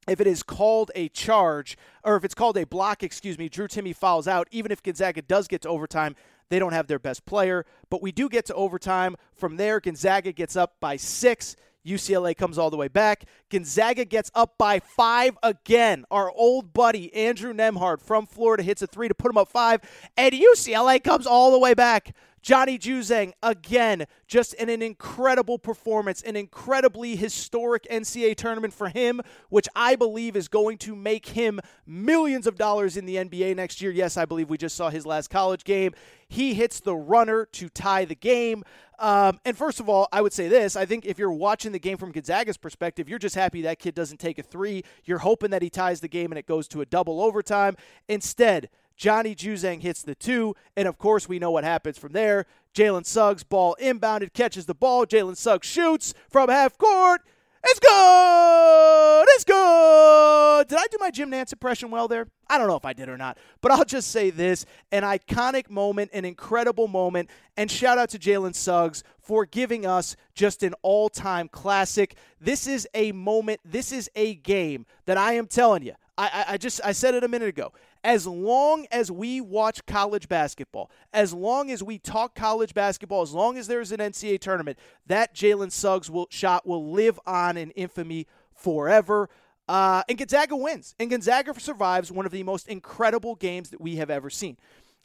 If 0.07 0.19
it 0.19 0.27
is 0.27 0.41
called 0.41 0.91
a 0.95 1.09
charge, 1.09 1.77
or 2.03 2.15
if 2.15 2.23
it's 2.23 2.33
called 2.33 2.57
a 2.57 2.65
block, 2.65 3.03
excuse 3.03 3.37
me, 3.37 3.47
Drew 3.47 3.67
Timme 3.67 3.95
fouls 3.95 4.27
out. 4.27 4.47
Even 4.49 4.71
if 4.71 4.81
Gonzaga 4.81 5.21
does 5.21 5.47
get 5.47 5.61
to 5.61 5.69
overtime, 5.69 6.15
they 6.49 6.57
don't 6.57 6.73
have 6.73 6.87
their 6.87 6.97
best 6.99 7.25
player. 7.25 7.65
But 7.89 8.01
we 8.01 8.11
do 8.11 8.27
get 8.27 8.45
to 8.47 8.55
overtime. 8.55 9.15
From 9.35 9.57
there, 9.57 9.79
Gonzaga 9.79 10.31
gets 10.31 10.55
up 10.55 10.77
by 10.79 10.95
six. 10.95 11.55
UCLA 11.85 12.35
comes 12.35 12.57
all 12.57 12.69
the 12.69 12.77
way 12.77 12.87
back. 12.87 13.25
Gonzaga 13.49 14.05
gets 14.05 14.31
up 14.35 14.57
by 14.57 14.79
five 14.79 15.37
again. 15.41 16.05
Our 16.11 16.31
old 16.31 16.73
buddy 16.73 17.13
Andrew 17.13 17.53
Nembhard 17.53 18.01
from 18.01 18.25
Florida 18.25 18.63
hits 18.63 18.81
a 18.81 18.87
three 18.87 19.07
to 19.07 19.15
put 19.15 19.31
him 19.31 19.37
up 19.37 19.49
five, 19.49 19.81
and 20.17 20.33
UCLA 20.33 21.03
comes 21.03 21.25
all 21.25 21.51
the 21.51 21.59
way 21.59 21.73
back. 21.73 22.15
Johnny 22.41 22.77
Juzang, 22.77 23.33
again, 23.43 24.05
just 24.27 24.53
in 24.55 24.69
an 24.69 24.81
incredible 24.81 25.59
performance, 25.59 26.21
an 26.21 26.35
incredibly 26.35 27.15
historic 27.15 27.87
NCAA 27.89 28.35
tournament 28.35 28.73
for 28.73 28.89
him, 28.89 29.21
which 29.49 29.67
I 29.75 29.95
believe 29.95 30.35
is 30.35 30.47
going 30.47 30.77
to 30.79 30.95
make 30.95 31.27
him 31.27 31.59
millions 31.85 32.47
of 32.47 32.55
dollars 32.55 32.97
in 32.97 33.05
the 33.05 33.15
NBA 33.17 33.55
next 33.55 33.81
year. 33.81 33.91
Yes, 33.91 34.17
I 34.17 34.25
believe 34.25 34.49
we 34.49 34.57
just 34.57 34.75
saw 34.75 34.89
his 34.89 35.05
last 35.05 35.29
college 35.29 35.63
game. 35.63 35.93
He 36.27 36.53
hits 36.53 36.79
the 36.79 36.95
runner 36.95 37.45
to 37.53 37.69
tie 37.69 38.05
the 38.05 38.15
game. 38.15 38.63
Um, 38.99 39.39
and 39.45 39.57
first 39.57 39.79
of 39.79 39.89
all, 39.89 40.07
I 40.11 40.21
would 40.21 40.33
say 40.33 40.47
this 40.47 40.75
I 40.75 40.85
think 40.85 41.05
if 41.05 41.17
you're 41.17 41.31
watching 41.31 41.71
the 41.71 41.79
game 41.79 41.97
from 41.97 42.11
Gonzaga's 42.11 42.57
perspective, 42.57 43.09
you're 43.09 43.19
just 43.19 43.35
happy 43.35 43.61
that 43.63 43.79
kid 43.79 43.95
doesn't 43.95 44.19
take 44.19 44.37
a 44.37 44.43
three. 44.43 44.83
You're 45.05 45.19
hoping 45.19 45.51
that 45.51 45.61
he 45.61 45.69
ties 45.69 46.01
the 46.01 46.07
game 46.07 46.31
and 46.31 46.37
it 46.37 46.45
goes 46.45 46.67
to 46.69 46.81
a 46.81 46.85
double 46.85 47.21
overtime. 47.21 47.75
Instead, 48.07 48.69
Johnny 48.99 49.33
Juzang 49.33 49.81
hits 49.81 50.03
the 50.03 50.13
two, 50.13 50.55
and 50.75 50.85
of 50.85 50.97
course, 50.97 51.29
we 51.29 51.39
know 51.39 51.51
what 51.51 51.63
happens 51.63 51.97
from 51.97 52.11
there. 52.11 52.45
Jalen 52.75 53.05
Suggs, 53.05 53.43
ball 53.43 53.77
inbounded, 53.81 54.33
catches 54.33 54.65
the 54.65 54.75
ball. 54.75 55.05
Jalen 55.05 55.37
Suggs 55.37 55.65
shoots 55.65 56.13
from 56.29 56.49
half 56.49 56.77
court. 56.77 57.21
It's 57.63 57.79
good. 57.79 59.25
It's 59.29 59.45
good. 59.45 60.67
Did 60.67 60.77
I 60.77 60.85
do 60.91 60.97
my 60.99 61.11
Jim 61.11 61.31
Nantz 61.31 61.53
impression 61.53 61.91
well 61.91 62.09
there? 62.09 62.27
I 62.49 62.57
don't 62.57 62.67
know 62.67 62.75
if 62.75 62.83
I 62.83 62.91
did 62.91 63.07
or 63.07 63.17
not, 63.17 63.37
but 63.61 63.71
I'll 63.71 63.85
just 63.85 64.11
say 64.11 64.31
this 64.31 64.65
an 64.91 65.03
iconic 65.03 65.69
moment, 65.69 66.11
an 66.13 66.25
incredible 66.25 66.89
moment, 66.89 67.29
and 67.55 67.71
shout 67.71 67.97
out 67.97 68.09
to 68.09 68.19
Jalen 68.19 68.53
Suggs 68.53 69.03
for 69.21 69.45
giving 69.45 69.85
us 69.85 70.17
just 70.35 70.61
an 70.61 70.73
all 70.81 71.07
time 71.07 71.47
classic. 71.47 72.15
This 72.41 72.67
is 72.67 72.85
a 72.93 73.13
moment, 73.13 73.61
this 73.63 73.93
is 73.93 74.09
a 74.15 74.35
game 74.35 74.85
that 75.05 75.17
I 75.17 75.33
am 75.33 75.47
telling 75.47 75.83
you. 75.83 75.93
I, 76.17 76.45
I, 76.49 76.57
just 76.57 76.81
I 76.83 76.91
said 76.91 77.15
it 77.15 77.23
a 77.23 77.29
minute 77.29 77.47
ago 77.47 77.71
as 78.03 78.25
long 78.25 78.87
as 78.91 79.11
we 79.11 79.41
watch 79.41 79.85
college 79.85 80.27
basketball, 80.27 80.89
as 81.13 81.33
long 81.33 81.69
as 81.69 81.83
we 81.83 81.97
talk 81.97 82.35
college 82.35 82.73
basketball, 82.73 83.21
as 83.21 83.33
long 83.33 83.57
as 83.57 83.67
there's 83.67 83.91
an 83.91 83.99
NCAA 83.99 84.39
tournament, 84.39 84.77
that 85.05 85.35
Jalen 85.35 85.71
Suggs 85.71 86.09
will, 86.09 86.27
shot 86.29 86.65
will 86.65 86.91
live 86.91 87.19
on 87.25 87.57
in 87.57 87.71
infamy 87.71 88.27
forever. 88.53 89.29
Uh, 89.67 90.03
and 90.07 90.17
Gonzaga 90.17 90.55
wins. 90.55 90.95
And 90.99 91.09
Gonzaga 91.09 91.59
survives 91.59 92.11
one 92.11 92.25
of 92.25 92.31
the 92.31 92.43
most 92.43 92.67
incredible 92.67 93.35
games 93.35 93.69
that 93.69 93.81
we 93.81 93.97
have 93.97 94.09
ever 94.09 94.29
seen. 94.29 94.57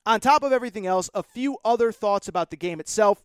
On 0.06 0.20
top 0.20 0.42
of 0.42 0.52
everything 0.52 0.86
else, 0.86 1.10
a 1.14 1.22
few 1.22 1.58
other 1.64 1.90
thoughts 1.90 2.28
about 2.28 2.50
the 2.50 2.56
game 2.56 2.80
itself. 2.80 3.22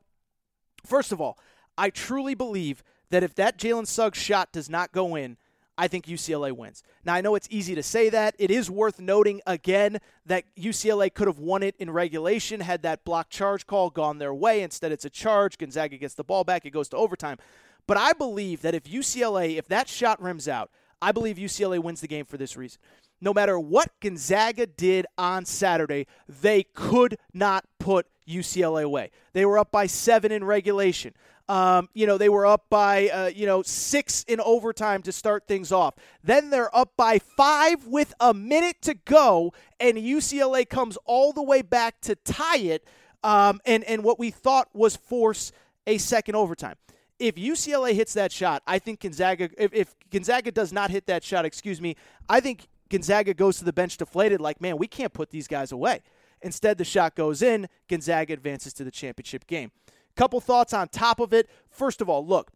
First 0.85 1.11
of 1.11 1.21
all, 1.21 1.37
I 1.77 1.89
truly 1.89 2.35
believe 2.35 2.83
that 3.09 3.23
if 3.23 3.35
that 3.35 3.57
Jalen 3.57 3.87
Suggs 3.87 4.17
shot 4.17 4.51
does 4.51 4.69
not 4.69 4.91
go 4.91 5.15
in, 5.15 5.37
I 5.79 5.87
think 5.87 6.07
UCLA 6.07 6.51
wins. 6.51 6.83
Now, 7.05 7.13
I 7.13 7.21
know 7.21 7.35
it's 7.35 7.47
easy 7.49 7.73
to 7.73 7.81
say 7.81 8.09
that. 8.09 8.35
It 8.37 8.51
is 8.51 8.69
worth 8.69 8.99
noting 8.99 9.39
again 9.47 9.99
that 10.25 10.43
UCLA 10.57 11.11
could 11.13 11.27
have 11.27 11.39
won 11.39 11.63
it 11.63 11.73
in 11.79 11.89
regulation 11.89 12.59
had 12.59 12.81
that 12.81 13.05
block 13.05 13.29
charge 13.29 13.65
call 13.65 13.89
gone 13.89 14.17
their 14.17 14.33
way. 14.33 14.61
Instead, 14.61 14.91
it's 14.91 15.05
a 15.05 15.09
charge. 15.09 15.57
Gonzaga 15.57 15.95
gets 15.95 16.15
the 16.15 16.23
ball 16.25 16.43
back. 16.43 16.65
It 16.65 16.71
goes 16.71 16.89
to 16.89 16.97
overtime. 16.97 17.37
But 17.87 17.95
I 17.95 18.11
believe 18.11 18.61
that 18.61 18.75
if 18.75 18.83
UCLA, 18.83 19.57
if 19.57 19.69
that 19.69 19.87
shot 19.87 20.21
rims 20.21 20.49
out, 20.49 20.69
I 21.01 21.13
believe 21.13 21.37
UCLA 21.37 21.79
wins 21.79 22.01
the 22.01 22.09
game 22.09 22.25
for 22.25 22.35
this 22.35 22.57
reason. 22.57 22.81
No 23.21 23.33
matter 23.33 23.57
what 23.57 23.97
Gonzaga 24.01 24.67
did 24.67 25.05
on 25.17 25.45
Saturday, 25.45 26.07
they 26.27 26.63
could 26.63 27.17
not 27.33 27.63
put 27.79 28.05
UCLA 28.27 28.83
away. 28.83 29.11
They 29.31 29.45
were 29.45 29.57
up 29.57 29.71
by 29.71 29.85
seven 29.85 30.33
in 30.33 30.43
regulation. 30.43 31.13
Um, 31.49 31.89
you 31.95 32.05
know, 32.05 32.19
they 32.19 32.29
were 32.29 32.45
up 32.45 32.67
by, 32.69 33.09
uh, 33.09 33.31
you 33.35 33.47
know, 33.47 33.63
six 33.63 34.23
in 34.25 34.39
overtime 34.39 35.01
to 35.01 35.11
start 35.11 35.47
things 35.47 35.71
off. 35.71 35.95
Then 36.23 36.51
they're 36.51 36.73
up 36.77 36.93
by 36.95 37.17
five 37.17 37.87
with 37.87 38.13
a 38.19 38.35
minute 38.35 38.83
to 38.83 38.93
go, 38.93 39.51
and 39.79 39.97
UCLA 39.97 40.69
comes 40.69 40.95
all 41.05 41.33
the 41.33 41.41
way 41.41 41.63
back 41.63 42.01
to 42.01 42.15
tie 42.15 42.59
it. 42.59 42.87
Um, 43.23 43.59
and, 43.65 43.83
and 43.85 44.03
what 44.03 44.19
we 44.19 44.29
thought 44.29 44.69
was 44.73 44.95
force 44.95 45.51
a 45.87 45.97
second 45.97 46.35
overtime. 46.35 46.75
If 47.17 47.35
UCLA 47.35 47.93
hits 47.93 48.13
that 48.13 48.31
shot, 48.31 48.61
I 48.67 48.77
think 48.77 49.01
Gonzaga, 49.01 49.49
if, 49.57 49.73
if 49.73 49.95
Gonzaga 50.11 50.51
does 50.51 50.71
not 50.71 50.91
hit 50.91 51.07
that 51.07 51.23
shot, 51.23 51.45
excuse 51.45 51.81
me, 51.81 51.95
I 52.29 52.41
think 52.41 52.67
Gonzaga 52.89 53.33
goes 53.33 53.57
to 53.57 53.65
the 53.65 53.73
bench 53.73 53.97
deflated, 53.97 54.39
like, 54.39 54.61
man, 54.61 54.77
we 54.77 54.87
can't 54.87 55.13
put 55.13 55.31
these 55.31 55.47
guys 55.47 55.71
away. 55.71 56.01
Instead, 56.43 56.77
the 56.77 56.85
shot 56.85 57.15
goes 57.15 57.41
in. 57.41 57.67
Gonzaga 57.89 58.33
advances 58.33 58.71
to 58.73 58.83
the 58.83 58.91
championship 58.91 59.47
game. 59.47 59.71
Couple 60.15 60.41
thoughts 60.41 60.73
on 60.73 60.89
top 60.89 61.19
of 61.19 61.33
it. 61.33 61.49
First 61.69 62.01
of 62.01 62.09
all, 62.09 62.25
look, 62.25 62.51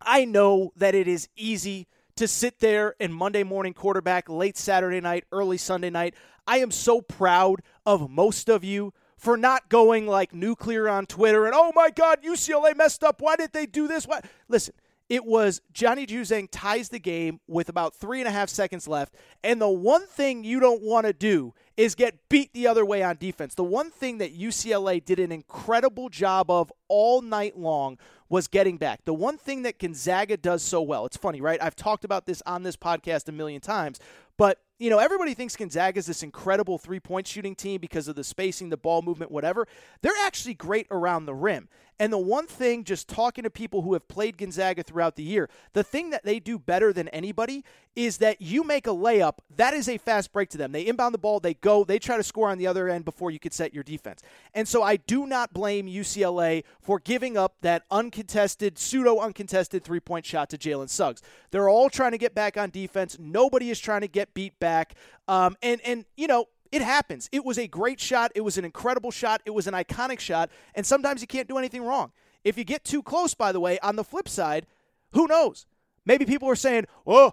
I 0.00 0.24
know 0.24 0.72
that 0.76 0.94
it 0.94 1.08
is 1.08 1.28
easy 1.36 1.88
to 2.16 2.28
sit 2.28 2.60
there 2.60 2.94
and 3.00 3.14
Monday 3.14 3.42
morning 3.42 3.74
quarterback 3.74 4.28
late 4.28 4.56
Saturday 4.56 5.00
night, 5.00 5.24
early 5.32 5.56
Sunday 5.58 5.90
night. 5.90 6.14
I 6.46 6.58
am 6.58 6.70
so 6.70 7.00
proud 7.00 7.62
of 7.86 8.10
most 8.10 8.48
of 8.48 8.64
you 8.64 8.92
for 9.16 9.36
not 9.36 9.68
going 9.68 10.06
like 10.06 10.34
nuclear 10.34 10.88
on 10.88 11.06
Twitter 11.06 11.44
and, 11.46 11.54
oh 11.54 11.72
my 11.74 11.90
God, 11.90 12.22
UCLA 12.22 12.76
messed 12.76 13.04
up. 13.04 13.20
Why 13.20 13.36
did 13.36 13.52
they 13.52 13.66
do 13.66 13.86
this? 13.86 14.06
Why? 14.06 14.20
Listen, 14.48 14.74
it 15.10 15.24
was 15.24 15.60
Johnny 15.72 16.06
Juzang 16.06 16.48
ties 16.50 16.88
the 16.88 17.00
game 17.00 17.40
with 17.46 17.68
about 17.68 17.94
three 17.94 18.20
and 18.20 18.28
a 18.28 18.32
half 18.32 18.48
seconds 18.48 18.86
left. 18.88 19.14
And 19.42 19.60
the 19.60 19.68
one 19.68 20.06
thing 20.06 20.44
you 20.44 20.60
don't 20.60 20.82
want 20.82 21.06
to 21.06 21.12
do 21.12 21.52
is 21.80 21.94
get 21.94 22.28
beat 22.28 22.52
the 22.52 22.66
other 22.66 22.84
way 22.84 23.02
on 23.02 23.16
defense. 23.16 23.54
The 23.54 23.64
one 23.64 23.90
thing 23.90 24.18
that 24.18 24.38
UCLA 24.38 25.02
did 25.02 25.18
an 25.18 25.32
incredible 25.32 26.10
job 26.10 26.50
of 26.50 26.70
all 26.88 27.22
night 27.22 27.56
long 27.58 27.96
was 28.28 28.48
getting 28.48 28.76
back. 28.76 29.06
The 29.06 29.14
one 29.14 29.38
thing 29.38 29.62
that 29.62 29.78
Gonzaga 29.78 30.36
does 30.36 30.62
so 30.62 30.82
well, 30.82 31.06
it's 31.06 31.16
funny, 31.16 31.40
right? 31.40 31.58
I've 31.62 31.74
talked 31.74 32.04
about 32.04 32.26
this 32.26 32.42
on 32.44 32.64
this 32.64 32.76
podcast 32.76 33.30
a 33.30 33.32
million 33.32 33.62
times, 33.62 33.98
But 34.40 34.58
you 34.78 34.88
know, 34.88 34.98
everybody 34.98 35.34
thinks 35.34 35.54
Gonzaga 35.54 35.98
is 35.98 36.06
this 36.06 36.22
incredible 36.22 36.78
three 36.78 36.98
point 36.98 37.26
shooting 37.26 37.54
team 37.54 37.78
because 37.78 38.08
of 38.08 38.16
the 38.16 38.24
spacing, 38.24 38.70
the 38.70 38.78
ball 38.78 39.02
movement, 39.02 39.30
whatever. 39.30 39.68
They're 40.00 40.12
actually 40.24 40.54
great 40.54 40.86
around 40.90 41.26
the 41.26 41.34
rim. 41.34 41.68
And 42.00 42.10
the 42.10 42.18
one 42.18 42.46
thing, 42.46 42.84
just 42.84 43.08
talking 43.08 43.44
to 43.44 43.50
people 43.50 43.82
who 43.82 43.92
have 43.92 44.08
played 44.08 44.38
Gonzaga 44.38 44.82
throughout 44.82 45.16
the 45.16 45.22
year, 45.22 45.50
the 45.74 45.84
thing 45.84 46.08
that 46.10 46.24
they 46.24 46.40
do 46.40 46.58
better 46.58 46.94
than 46.94 47.08
anybody 47.08 47.62
is 47.94 48.16
that 48.18 48.40
you 48.40 48.64
make 48.64 48.86
a 48.86 48.90
layup, 48.90 49.34
that 49.54 49.74
is 49.74 49.86
a 49.86 49.98
fast 49.98 50.32
break 50.32 50.48
to 50.50 50.56
them. 50.56 50.72
They 50.72 50.86
inbound 50.86 51.12
the 51.12 51.18
ball, 51.18 51.40
they 51.40 51.52
go, 51.52 51.84
they 51.84 51.98
try 51.98 52.16
to 52.16 52.22
score 52.22 52.48
on 52.48 52.56
the 52.56 52.66
other 52.66 52.88
end 52.88 53.04
before 53.04 53.30
you 53.30 53.38
could 53.38 53.52
set 53.52 53.74
your 53.74 53.82
defense. 53.82 54.22
And 54.54 54.66
so 54.66 54.82
I 54.82 54.96
do 54.96 55.26
not 55.26 55.52
blame 55.52 55.86
UCLA 55.86 56.64
for 56.80 56.98
giving 56.98 57.36
up 57.36 57.56
that 57.60 57.82
uncontested, 57.90 58.78
pseudo 58.78 59.18
uncontested 59.18 59.84
three 59.84 60.00
point 60.00 60.24
shot 60.24 60.48
to 60.50 60.56
Jalen 60.56 60.88
Suggs. 60.88 61.20
They're 61.50 61.68
all 61.68 61.90
trying 61.90 62.12
to 62.12 62.18
get 62.18 62.34
back 62.34 62.56
on 62.56 62.70
defense. 62.70 63.18
Nobody 63.20 63.68
is 63.68 63.78
trying 63.78 64.00
to 64.00 64.08
get 64.08 64.29
beat 64.34 64.58
back. 64.58 64.94
Um, 65.28 65.56
and, 65.62 65.80
and, 65.84 66.04
you 66.16 66.26
know, 66.26 66.46
it 66.72 66.82
happens. 66.82 67.28
It 67.32 67.44
was 67.44 67.58
a 67.58 67.66
great 67.66 68.00
shot. 68.00 68.32
It 68.34 68.42
was 68.42 68.56
an 68.58 68.64
incredible 68.64 69.10
shot. 69.10 69.42
It 69.44 69.50
was 69.50 69.66
an 69.66 69.74
iconic 69.74 70.20
shot. 70.20 70.50
And 70.74 70.86
sometimes 70.86 71.20
you 71.20 71.26
can't 71.26 71.48
do 71.48 71.58
anything 71.58 71.82
wrong. 71.82 72.12
If 72.44 72.56
you 72.56 72.64
get 72.64 72.84
too 72.84 73.02
close, 73.02 73.34
by 73.34 73.52
the 73.52 73.60
way, 73.60 73.78
on 73.80 73.96
the 73.96 74.04
flip 74.04 74.28
side, 74.28 74.66
who 75.12 75.26
knows? 75.26 75.66
Maybe 76.06 76.24
people 76.24 76.48
are 76.48 76.56
saying, 76.56 76.86
"Oh, 77.06 77.32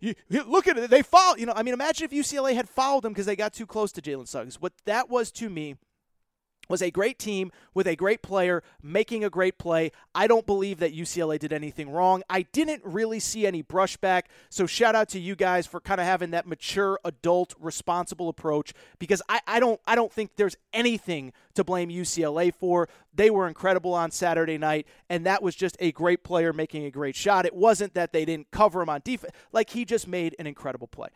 you, 0.00 0.14
look 0.28 0.66
at 0.66 0.76
it. 0.76 0.90
They 0.90 1.02
fouled." 1.02 1.38
You 1.38 1.46
know, 1.46 1.52
I 1.54 1.62
mean, 1.62 1.74
imagine 1.74 2.04
if 2.04 2.10
UCLA 2.10 2.54
had 2.54 2.68
fouled 2.68 3.04
them 3.04 3.12
because 3.12 3.26
they 3.26 3.36
got 3.36 3.52
too 3.52 3.66
close 3.66 3.92
to 3.92 4.02
Jalen 4.02 4.26
Suggs. 4.26 4.60
What 4.60 4.72
that 4.86 5.08
was 5.08 5.30
to 5.32 5.48
me 5.48 5.76
was 6.68 6.82
a 6.82 6.90
great 6.90 7.18
team 7.18 7.50
with 7.74 7.86
a 7.86 7.96
great 7.96 8.22
player 8.22 8.62
making 8.82 9.24
a 9.24 9.30
great 9.30 9.58
play. 9.58 9.90
I 10.14 10.26
don't 10.26 10.46
believe 10.46 10.78
that 10.78 10.94
UCLA 10.94 11.38
did 11.38 11.52
anything 11.52 11.90
wrong. 11.90 12.22
I 12.28 12.42
didn't 12.42 12.82
really 12.84 13.20
see 13.20 13.46
any 13.46 13.62
brushback. 13.62 14.24
So 14.50 14.66
shout 14.66 14.94
out 14.94 15.08
to 15.10 15.18
you 15.18 15.34
guys 15.34 15.66
for 15.66 15.80
kind 15.80 16.00
of 16.00 16.06
having 16.06 16.30
that 16.32 16.46
mature, 16.46 17.00
adult, 17.04 17.54
responsible 17.58 18.28
approach 18.28 18.72
because 18.98 19.22
I, 19.28 19.40
I 19.46 19.60
don't 19.60 19.80
I 19.86 19.94
don't 19.94 20.12
think 20.12 20.36
there's 20.36 20.56
anything 20.72 21.32
to 21.54 21.64
blame 21.64 21.88
UCLA 21.88 22.54
for. 22.54 22.88
They 23.14 23.30
were 23.30 23.48
incredible 23.48 23.94
on 23.94 24.10
Saturday 24.10 24.58
night, 24.58 24.86
and 25.08 25.26
that 25.26 25.42
was 25.42 25.56
just 25.56 25.76
a 25.80 25.90
great 25.92 26.22
player 26.22 26.52
making 26.52 26.84
a 26.84 26.90
great 26.90 27.16
shot. 27.16 27.46
It 27.46 27.54
wasn't 27.54 27.94
that 27.94 28.12
they 28.12 28.24
didn't 28.24 28.50
cover 28.50 28.80
him 28.80 28.88
on 28.88 29.00
defense. 29.04 29.32
Like 29.52 29.70
he 29.70 29.84
just 29.84 30.06
made 30.06 30.36
an 30.38 30.46
incredible 30.46 30.86
play. 30.86 31.08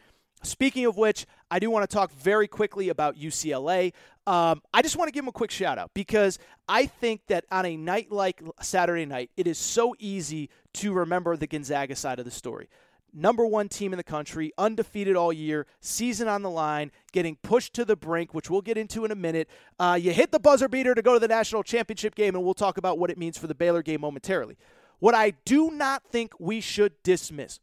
Speaking 0.42 0.86
of 0.86 0.96
which, 0.96 1.26
I 1.50 1.58
do 1.58 1.70
want 1.70 1.88
to 1.88 1.94
talk 1.94 2.12
very 2.12 2.48
quickly 2.48 2.88
about 2.88 3.16
UCLA. 3.16 3.92
Um, 4.26 4.62
I 4.72 4.82
just 4.82 4.96
want 4.96 5.08
to 5.08 5.12
give 5.12 5.22
them 5.22 5.28
a 5.28 5.32
quick 5.32 5.50
shout 5.50 5.78
out 5.78 5.90
because 5.94 6.38
I 6.68 6.86
think 6.86 7.22
that 7.28 7.44
on 7.50 7.66
a 7.66 7.76
night 7.76 8.10
like 8.10 8.42
Saturday 8.60 9.06
night, 9.06 9.30
it 9.36 9.46
is 9.46 9.58
so 9.58 9.94
easy 9.98 10.50
to 10.74 10.92
remember 10.92 11.36
the 11.36 11.46
Gonzaga 11.46 11.96
side 11.96 12.18
of 12.18 12.24
the 12.24 12.30
story. 12.30 12.68
Number 13.14 13.44
one 13.44 13.68
team 13.68 13.92
in 13.92 13.98
the 13.98 14.04
country, 14.04 14.52
undefeated 14.56 15.16
all 15.16 15.34
year, 15.34 15.66
season 15.80 16.28
on 16.28 16.40
the 16.40 16.48
line, 16.48 16.90
getting 17.12 17.36
pushed 17.36 17.74
to 17.74 17.84
the 17.84 17.94
brink, 17.94 18.32
which 18.32 18.48
we'll 18.48 18.62
get 18.62 18.78
into 18.78 19.04
in 19.04 19.10
a 19.10 19.14
minute. 19.14 19.50
Uh, 19.78 19.98
you 20.00 20.12
hit 20.12 20.32
the 20.32 20.40
buzzer 20.40 20.66
beater 20.66 20.94
to 20.94 21.02
go 21.02 21.12
to 21.12 21.18
the 21.18 21.28
national 21.28 21.62
championship 21.62 22.14
game, 22.14 22.34
and 22.34 22.42
we'll 22.42 22.54
talk 22.54 22.78
about 22.78 22.98
what 22.98 23.10
it 23.10 23.18
means 23.18 23.36
for 23.36 23.48
the 23.48 23.54
Baylor 23.54 23.82
game 23.82 24.00
momentarily. 24.00 24.56
What 24.98 25.14
I 25.14 25.34
do 25.44 25.70
not 25.70 26.04
think 26.04 26.32
we 26.38 26.62
should 26.62 26.94
dismiss 27.02 27.60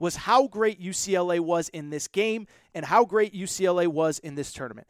was 0.00 0.16
how 0.16 0.48
great 0.48 0.82
UCLA 0.82 1.38
was 1.38 1.68
in 1.68 1.90
this 1.90 2.08
game 2.08 2.48
and 2.74 2.84
how 2.86 3.04
great 3.04 3.32
UCLA 3.32 3.86
was 3.86 4.18
in 4.18 4.34
this 4.34 4.52
tournament. 4.52 4.88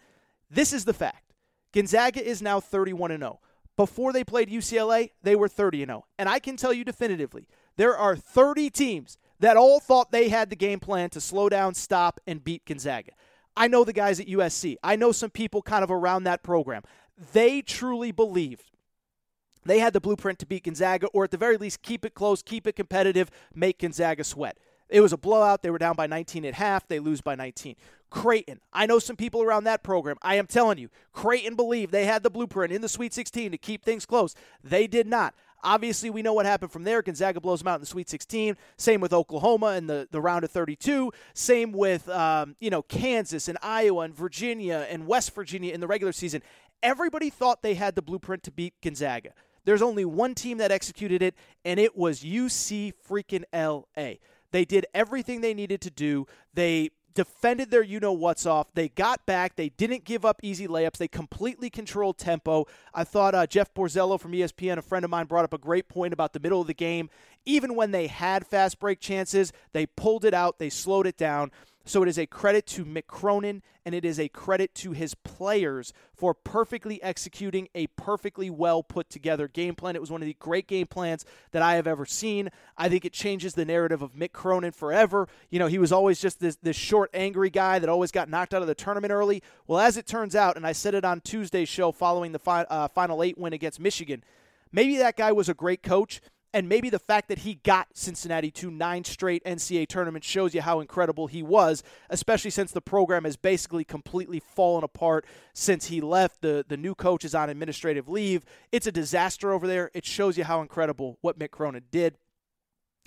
This 0.51 0.73
is 0.73 0.87
the 0.87 0.95
fact. 0.95 1.35
Gonzaga 1.73 2.27
is 2.27 2.41
now 2.41 2.61
31 2.61 3.11
0. 3.11 3.41
Before 3.77 4.13
they 4.13 4.25
played 4.25 4.49
UCLA, 4.49 5.11
they 5.23 5.37
were 5.37 5.49
30 5.49 5.85
0. 5.85 6.07
And 6.19 6.29
I 6.29 6.39
can 6.39 6.57
tell 6.57 6.73
you 6.73 6.85
definitively, 6.85 7.47
there 7.77 7.97
are 7.97 8.17
30 8.17 8.71
teams 8.71 9.19
that 9.41 9.57
all 9.57 9.81
thought 9.81 10.13
they 10.13 10.29
had 10.29 10.51
the 10.51 10.57
game 10.57 10.81
plan 10.81 11.11
to 11.11 11.21
slow 11.21 11.49
down, 11.49 11.75
stop, 11.75 12.21
and 12.27 12.43
beat 12.43 12.65
Gonzaga. 12.65 13.13
I 13.57 13.69
know 13.69 13.85
the 13.85 13.93
guys 13.93 14.21
at 14.21 14.27
USC. 14.27 14.77
I 14.83 14.97
know 14.97 15.13
some 15.13 15.31
people 15.31 15.63
kind 15.63 15.83
of 15.83 15.91
around 15.91 16.25
that 16.25 16.43
program. 16.43 16.83
They 17.33 17.63
truly 17.63 18.13
believed 18.13 18.71
they 19.65 19.79
had 19.79 19.93
the 19.93 20.01
blueprint 20.01 20.39
to 20.41 20.47
beat 20.47 20.65
Gonzaga, 20.65 21.07
or 21.09 21.25
at 21.25 21.31
the 21.31 21.37
very 21.37 21.57
least, 21.57 21.83
keep 21.83 22.05
it 22.05 22.15
close, 22.15 22.43
keep 22.43 22.67
it 22.67 22.77
competitive, 22.77 23.31
make 23.55 23.79
Gonzaga 23.79 24.25
sweat. 24.25 24.59
It 24.91 25.01
was 25.01 25.13
a 25.13 25.17
blowout. 25.17 25.63
They 25.63 25.71
were 25.71 25.79
down 25.79 25.95
by 25.95 26.07
19 26.07 26.45
at 26.45 26.55
half. 26.55 26.87
They 26.89 26.99
lose 26.99 27.21
by 27.21 27.35
19. 27.35 27.77
Creighton. 28.11 28.61
I 28.73 28.87
know 28.87 28.99
some 28.99 29.17
people 29.17 29.43
around 29.43 29.65
that 29.65 29.83
program. 29.83 30.17
I 30.21 30.35
am 30.35 30.47
telling 30.47 30.79
you, 30.79 30.91
Creighton 31.13 31.55
believed 31.55 31.93
they 31.93 32.05
had 32.05 32.23
the 32.23 32.31
blueprint 32.31 32.73
in 32.73 32.83
the 32.83 32.89
Sweet 32.89 33.15
16 33.15 33.53
to 33.53 33.59
keep 33.59 33.85
things 33.85 34.05
close. 34.05 34.35
They 34.63 34.87
did 34.87 35.07
not. 35.07 35.35
Obviously, 35.63 36.11
we 36.11 36.23
know 36.23 36.33
what 36.33 36.47
happened 36.47 36.73
from 36.73 36.85
there. 36.85 37.03
Gonzaga 37.03 37.41
blows 37.41 37.61
them 37.61 37.69
out 37.69 37.77
in 37.77 37.81
the 37.81 37.87
Sweet 37.87 38.09
16. 38.09 38.57
Same 38.77 39.01
with 39.01 39.13
Oklahoma 39.13 39.77
in 39.77 39.87
the, 39.87 40.09
the 40.11 40.21
round 40.21 40.45
of 40.45 40.51
32. 40.51 41.13
Same 41.35 41.73
with 41.73 42.09
um, 42.09 42.57
you 42.61 42.71
know 42.71 42.83
Kansas 42.83 43.47
and 43.47 43.59
Iowa 43.63 44.03
and 44.03 44.15
Virginia 44.15 44.87
and 44.91 45.07
West 45.07 45.35
Virginia 45.35 45.73
in 45.73 45.81
the 45.81 45.87
regular 45.87 46.13
season. 46.13 46.43
Everybody 46.83 47.31
thought 47.31 47.63
they 47.63 47.75
had 47.75 47.95
the 47.95 48.03
blueprint 48.03 48.43
to 48.45 48.51
beat 48.51 48.75
Gonzaga. 48.83 49.33
There's 49.65 49.83
only 49.83 50.07
one 50.07 50.35
team 50.35 50.59
that 50.59 50.73
executed 50.73 51.21
it, 51.21 51.35
and 51.65 51.79
it 51.79 51.95
was 51.95 52.21
UC 52.21 52.95
freaking 53.07 53.45
LA. 53.53 54.15
They 54.51 54.65
did 54.65 54.87
everything 54.95 55.41
they 55.41 55.55
needed 55.55 55.81
to 55.83 55.91
do. 55.91 56.27
They 56.55 56.91
defended 57.15 57.71
their 57.71 57.83
you 57.83 58.01
know 58.01 58.13
what's 58.13 58.47
off. 58.47 58.73
They 58.75 58.89
got 58.89 59.27
back. 59.27 59.57
They 59.57 59.71
didn't 59.71 60.05
give 60.05 60.25
up 60.25 60.41
easy 60.43 60.67
layups. 60.67 60.97
They 60.97 61.09
completely 61.09 61.71
controlled 61.71 62.19
tempo. 62.19 62.67
I 62.95 63.05
thought 63.05 63.35
uh, 63.35 63.47
Jeff 63.47 63.75
Borzello 63.75 64.19
from 64.19 64.33
ESPN, 64.33 64.79
a 64.79 64.83
friend 64.83 65.05
of 65.05 65.11
mine, 65.11 65.27
brought 65.27 65.45
up 65.45 65.53
a 65.53 65.59
great 65.59 65.89
point 65.89 66.13
about 66.13 66.33
the 66.33 66.41
middle 66.41 66.61
of 66.61 66.67
the 66.67 66.75
game. 66.75 67.11
Even 67.45 67.75
when 67.75 67.91
they 67.91 68.07
had 68.07 68.47
fast 68.47 68.79
break 68.79 69.01
chances, 69.01 69.53
they 69.73 69.87
pulled 69.87 70.25
it 70.25 70.35
out. 70.35 70.59
They 70.59 70.71
slowed 70.71 71.07
it 71.07 71.17
down. 71.17 71.51
So 71.85 72.03
it 72.03 72.09
is 72.09 72.19
a 72.19 72.27
credit 72.27 72.67
to 72.69 72.85
Mick 72.85 73.07
Cronin 73.07 73.63
and 73.87 73.95
it 73.95 74.05
is 74.05 74.21
a 74.21 74.29
credit 74.29 74.75
to 74.77 74.93
his 74.93 75.15
players 75.15 75.93
for 76.15 76.35
perfectly 76.35 77.03
executing 77.03 77.69
a 77.75 77.87
perfectly 77.89 78.51
well 78.51 78.83
put 78.83 79.09
together 79.09 79.49
game 79.49 79.75
plan. 79.75 79.97
It 79.97 80.01
was 80.01 80.11
one 80.11 80.21
of 80.21 80.27
the 80.27 80.37
great 80.39 80.69
game 80.69 80.87
plans 80.87 81.25
that 81.53 81.63
I 81.63 81.75
have 81.75 81.87
ever 81.87 82.05
seen. 82.05 82.51
I 82.77 82.89
think 82.89 83.05
it 83.05 83.13
changes 83.13 83.55
the 83.55 83.65
narrative 83.65 84.03
of 84.03 84.13
Mick 84.13 84.33
Cronin 84.33 84.73
forever. 84.73 85.29
You 85.49 85.59
know, 85.59 85.67
he 85.67 85.79
was 85.79 85.93
always 85.93 86.21
just 86.21 86.39
this, 86.41 86.57
this 86.57 86.77
short, 86.77 87.11
angry 87.15 87.51
guy 87.51 87.79
that 87.79 87.89
always 87.89 88.13
got 88.13 88.29
knocked 88.29 88.53
out 88.53 88.63
of 88.63 88.69
the 88.69 88.75
tournament 88.75 89.13
early. 89.13 89.43
Well, 89.67 89.81
as 89.81 89.97
it 89.97 90.07
turns 90.07 90.37
out, 90.37 90.57
and 90.57 90.67
I 90.67 90.73
said 90.73 90.95
it 90.95 91.05
on 91.05 91.21
Tuesday's 91.21 91.69
show 91.69 91.93
following 91.93 92.33
the 92.33 92.39
fi- 92.39 92.65
uh, 92.65 92.89
Final 92.89 93.23
Eight 93.23 93.39
win 93.39 93.55
against 93.55 93.81
Michigan, 93.81 94.23
maybe 94.71 94.99
that 94.99 95.17
guy 95.17 95.33
was 95.33 95.49
a 95.49 95.55
great 95.55 95.83
coach 95.83 96.21
and 96.53 96.69
maybe 96.69 96.91
the 96.91 96.99
fact 96.99 97.29
that 97.29 97.41
he 97.41 97.55
got 97.55 97.89
Cincinnati 97.95 98.51
to 98.53 98.71
nine 98.71 99.05
straight 99.05 99.45
NCAA 99.45 99.89
tournaments 99.89 100.27
shows 100.27 100.55
you 100.55 100.63
how 100.63 100.81
incredible 100.81 101.29
he 101.29 101.43
was, 101.43 101.83
especially 102.09 102.51
since 102.51 102.73
the 102.73 102.81
program 102.81 103.25
has 103.25 103.37
basically 103.37 103.85
completely 103.85 104.41
fallen 104.41 104.83
apart 104.83 105.25
since 105.53 105.87
he 105.87 106.01
left. 106.01 106.43
The, 106.43 106.65
the 106.67 106.77
new 106.77 106.95
coach 106.95 107.25
is 107.25 107.35
on 107.35 107.51
administrative 107.51 108.09
leave. 108.09 108.45
It's 108.73 108.87
a 108.87 108.93
disaster 108.93 109.53
over 109.53 109.67
there. 109.67 109.91
It 109.95 110.05
shows 110.05 110.37
you 110.37 110.45
how 110.45 110.61
incredible 110.61 111.19
what 111.21 111.39
Mick 111.39 111.53
Cronin 111.53 111.85
did. 111.91 112.17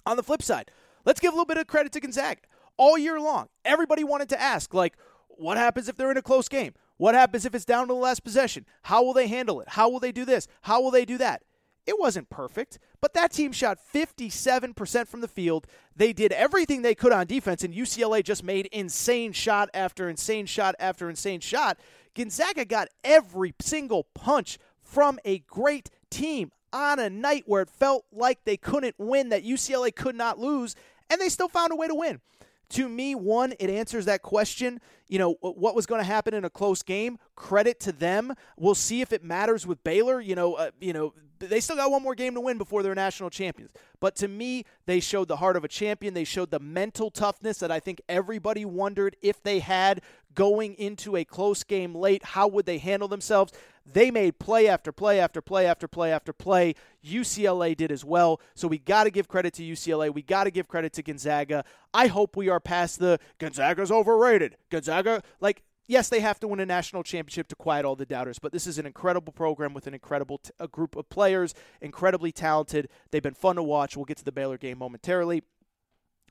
On 0.06 0.18
the 0.18 0.24
flip 0.24 0.42
side, 0.42 0.72
let's 1.06 1.20
give 1.20 1.34
a 1.34 1.36
little 1.36 1.46
bit 1.46 1.58
of 1.58 1.68
credit 1.68 1.92
to 1.94 2.00
Gonzaga. 2.00 2.42
All 2.78 2.98
year 2.98 3.20
long, 3.20 3.50
everybody 3.66 4.04
wanted 4.04 4.30
to 4.30 4.42
ask, 4.42 4.74
like, 4.74 4.96
what 5.28 5.58
happens 5.58 5.90
if 5.90 5.96
they're 5.96 6.12
in 6.12 6.18
a 6.18 6.22
close 6.22 6.48
game? 6.48 6.74
What 6.98 7.16
happens 7.16 7.46
if 7.46 7.54
it's 7.54 7.66
down 7.66 7.88
to 7.88 7.94
the 7.94 8.00
last 8.00 8.24
possession? 8.24 8.66
How 8.84 9.04
will 9.04 9.14
they 9.14 9.28
handle 9.28 9.60
it? 9.62 9.70
How 9.70 9.90
will 9.90 10.00
they 10.00 10.12
do 10.12 10.26
this? 10.26 10.48
How 10.62 10.82
will 10.82 10.92
they 10.92 11.06
do 11.06 11.18
that? 11.18 11.44
It 11.86 12.00
wasn't 12.00 12.30
perfect, 12.30 12.80
but 13.02 13.14
that 13.14 13.34
team 13.34 13.52
shot 13.52 13.78
57% 13.94 15.08
from 15.08 15.22
the 15.22 15.28
field. 15.28 15.68
They 15.96 16.14
did 16.14 16.32
everything 16.32 16.82
they 16.82 16.96
could 16.96 17.12
on 17.12 17.28
defense, 17.28 17.64
and 17.64 17.74
UCLA 17.74 18.24
just 18.24 18.44
made 18.44 18.68
insane 18.68 19.34
shot 19.34 19.70
after 19.74 20.08
insane 20.08 20.46
shot 20.46 20.76
after 20.80 21.10
insane 21.10 21.42
shot. 21.42 21.78
Gonzaga 22.16 22.64
got 22.64 22.88
every 23.04 23.54
single 23.62 24.06
punch 24.14 24.60
from 24.82 25.20
a 25.26 25.40
great 25.40 25.90
team 26.10 26.52
on 26.72 27.00
a 27.00 27.10
night 27.10 27.44
where 27.48 27.62
it 27.62 27.70
felt 27.70 28.06
like 28.12 28.46
they 28.46 28.58
couldn't 28.58 28.96
win, 28.98 29.30
that 29.30 29.44
UCLA 29.44 29.94
could 29.94 30.16
not 30.16 30.40
lose, 30.40 30.76
and 31.10 31.20
they 31.20 31.30
still 31.30 31.50
found 31.50 31.74
a 31.74 31.76
way 31.76 31.88
to 31.88 31.96
win. 31.96 32.22
To 32.70 32.90
me, 32.90 33.14
one, 33.14 33.54
it 33.60 33.70
answers 33.70 34.06
that 34.06 34.24
question. 34.24 34.80
You 35.08 35.20
know, 35.20 35.36
what 35.42 35.76
was 35.76 35.86
going 35.86 36.00
to 36.00 36.06
happen 36.06 36.34
in 36.34 36.44
a 36.44 36.50
close 36.50 36.82
game? 36.82 37.20
Credit 37.36 37.80
to 37.82 37.92
them. 37.92 38.34
We'll 38.58 38.74
see 38.74 39.02
if 39.02 39.14
it 39.14 39.24
matters 39.24 39.68
with 39.68 39.84
Baylor. 39.84 40.20
You 40.20 40.34
know, 40.34 40.56
uh, 40.56 40.72
you 40.80 40.92
know, 40.92 41.14
they 41.50 41.60
still 41.60 41.76
got 41.76 41.92
one 41.92 42.04
more 42.04 42.16
game 42.16 42.34
to 42.36 42.42
win 42.42 42.58
before 42.58 42.84
they're 42.84 42.96
national 42.96 43.30
champions. 43.30 43.72
But 44.00 44.16
to 44.18 44.28
me, 44.28 44.66
they 44.86 45.00
showed 45.00 45.28
the 45.28 45.38
heart 45.38 45.56
of 45.56 45.64
a 45.64 45.68
champion. 45.68 46.14
They 46.14 46.24
showed 46.24 46.52
the 46.52 46.60
mental 46.60 47.10
toughness 47.10 47.58
that 47.60 47.72
I 47.72 47.80
think 47.80 48.02
everybody 48.10 48.66
wondered 48.66 49.16
if 49.22 49.42
they 49.42 49.60
had 49.60 50.02
going 50.36 50.76
into 50.76 51.16
a 51.16 51.24
close 51.24 51.64
game 51.64 51.96
late. 51.96 52.24
How 52.24 52.48
would 52.48 52.66
they 52.66 52.78
handle 52.78 53.08
themselves? 53.08 53.54
They 53.86 54.12
made 54.12 54.40
play 54.40 54.68
after 54.68 54.92
play 54.92 55.20
after 55.20 55.42
play 55.42 55.66
after 55.68 55.88
play 55.88 56.12
after 56.12 56.32
play. 56.32 56.76
UCLA 57.06 57.76
did 57.76 57.92
as 57.92 58.06
well. 58.06 58.40
So 58.56 58.68
we 58.68 58.78
got 58.78 59.04
to 59.04 59.12
give 59.12 59.28
credit 59.28 59.54
to 59.56 59.64
UCLA. 59.64 60.14
We 60.14 60.22
got 60.22 60.46
to 60.46 60.52
give 60.52 60.68
credit 60.68 60.94
to 60.94 61.04
Gonzaga. 61.04 61.66
I 61.94 62.08
hope 62.08 62.38
we 62.38 62.50
are 62.50 62.60
past 62.60 63.00
the 63.00 63.20
Gonzaga's 63.40 63.92
overrated. 63.92 64.56
Gonzaga, 64.70 65.22
like, 65.42 65.64
yes, 65.88 66.10
they 66.10 66.20
have 66.20 66.40
to 66.40 66.48
win 66.48 66.60
a 66.60 66.66
national 66.66 67.04
championship 67.04 67.48
to 67.50 67.56
quiet 67.56 67.86
all 67.86 67.96
the 67.96 68.06
doubters, 68.06 68.40
but 68.40 68.52
this 68.52 68.68
is 68.68 68.78
an 68.78 68.86
incredible 68.86 69.34
program 69.34 69.74
with 69.74 69.88
an 69.88 69.94
incredible 69.94 70.38
t- 70.40 70.52
a 70.60 70.68
group 70.68 70.96
of 70.96 71.10
players, 71.10 71.54
incredibly 71.82 72.32
talented. 72.32 72.90
They've 73.12 73.24
been 73.24 73.34
fun 73.34 73.56
to 73.58 73.64
watch. 73.64 73.96
We'll 73.96 74.06
get 74.06 74.18
to 74.18 74.24
the 74.24 74.32
Baylor 74.32 74.58
game 74.58 74.78
momentarily. 74.78 75.44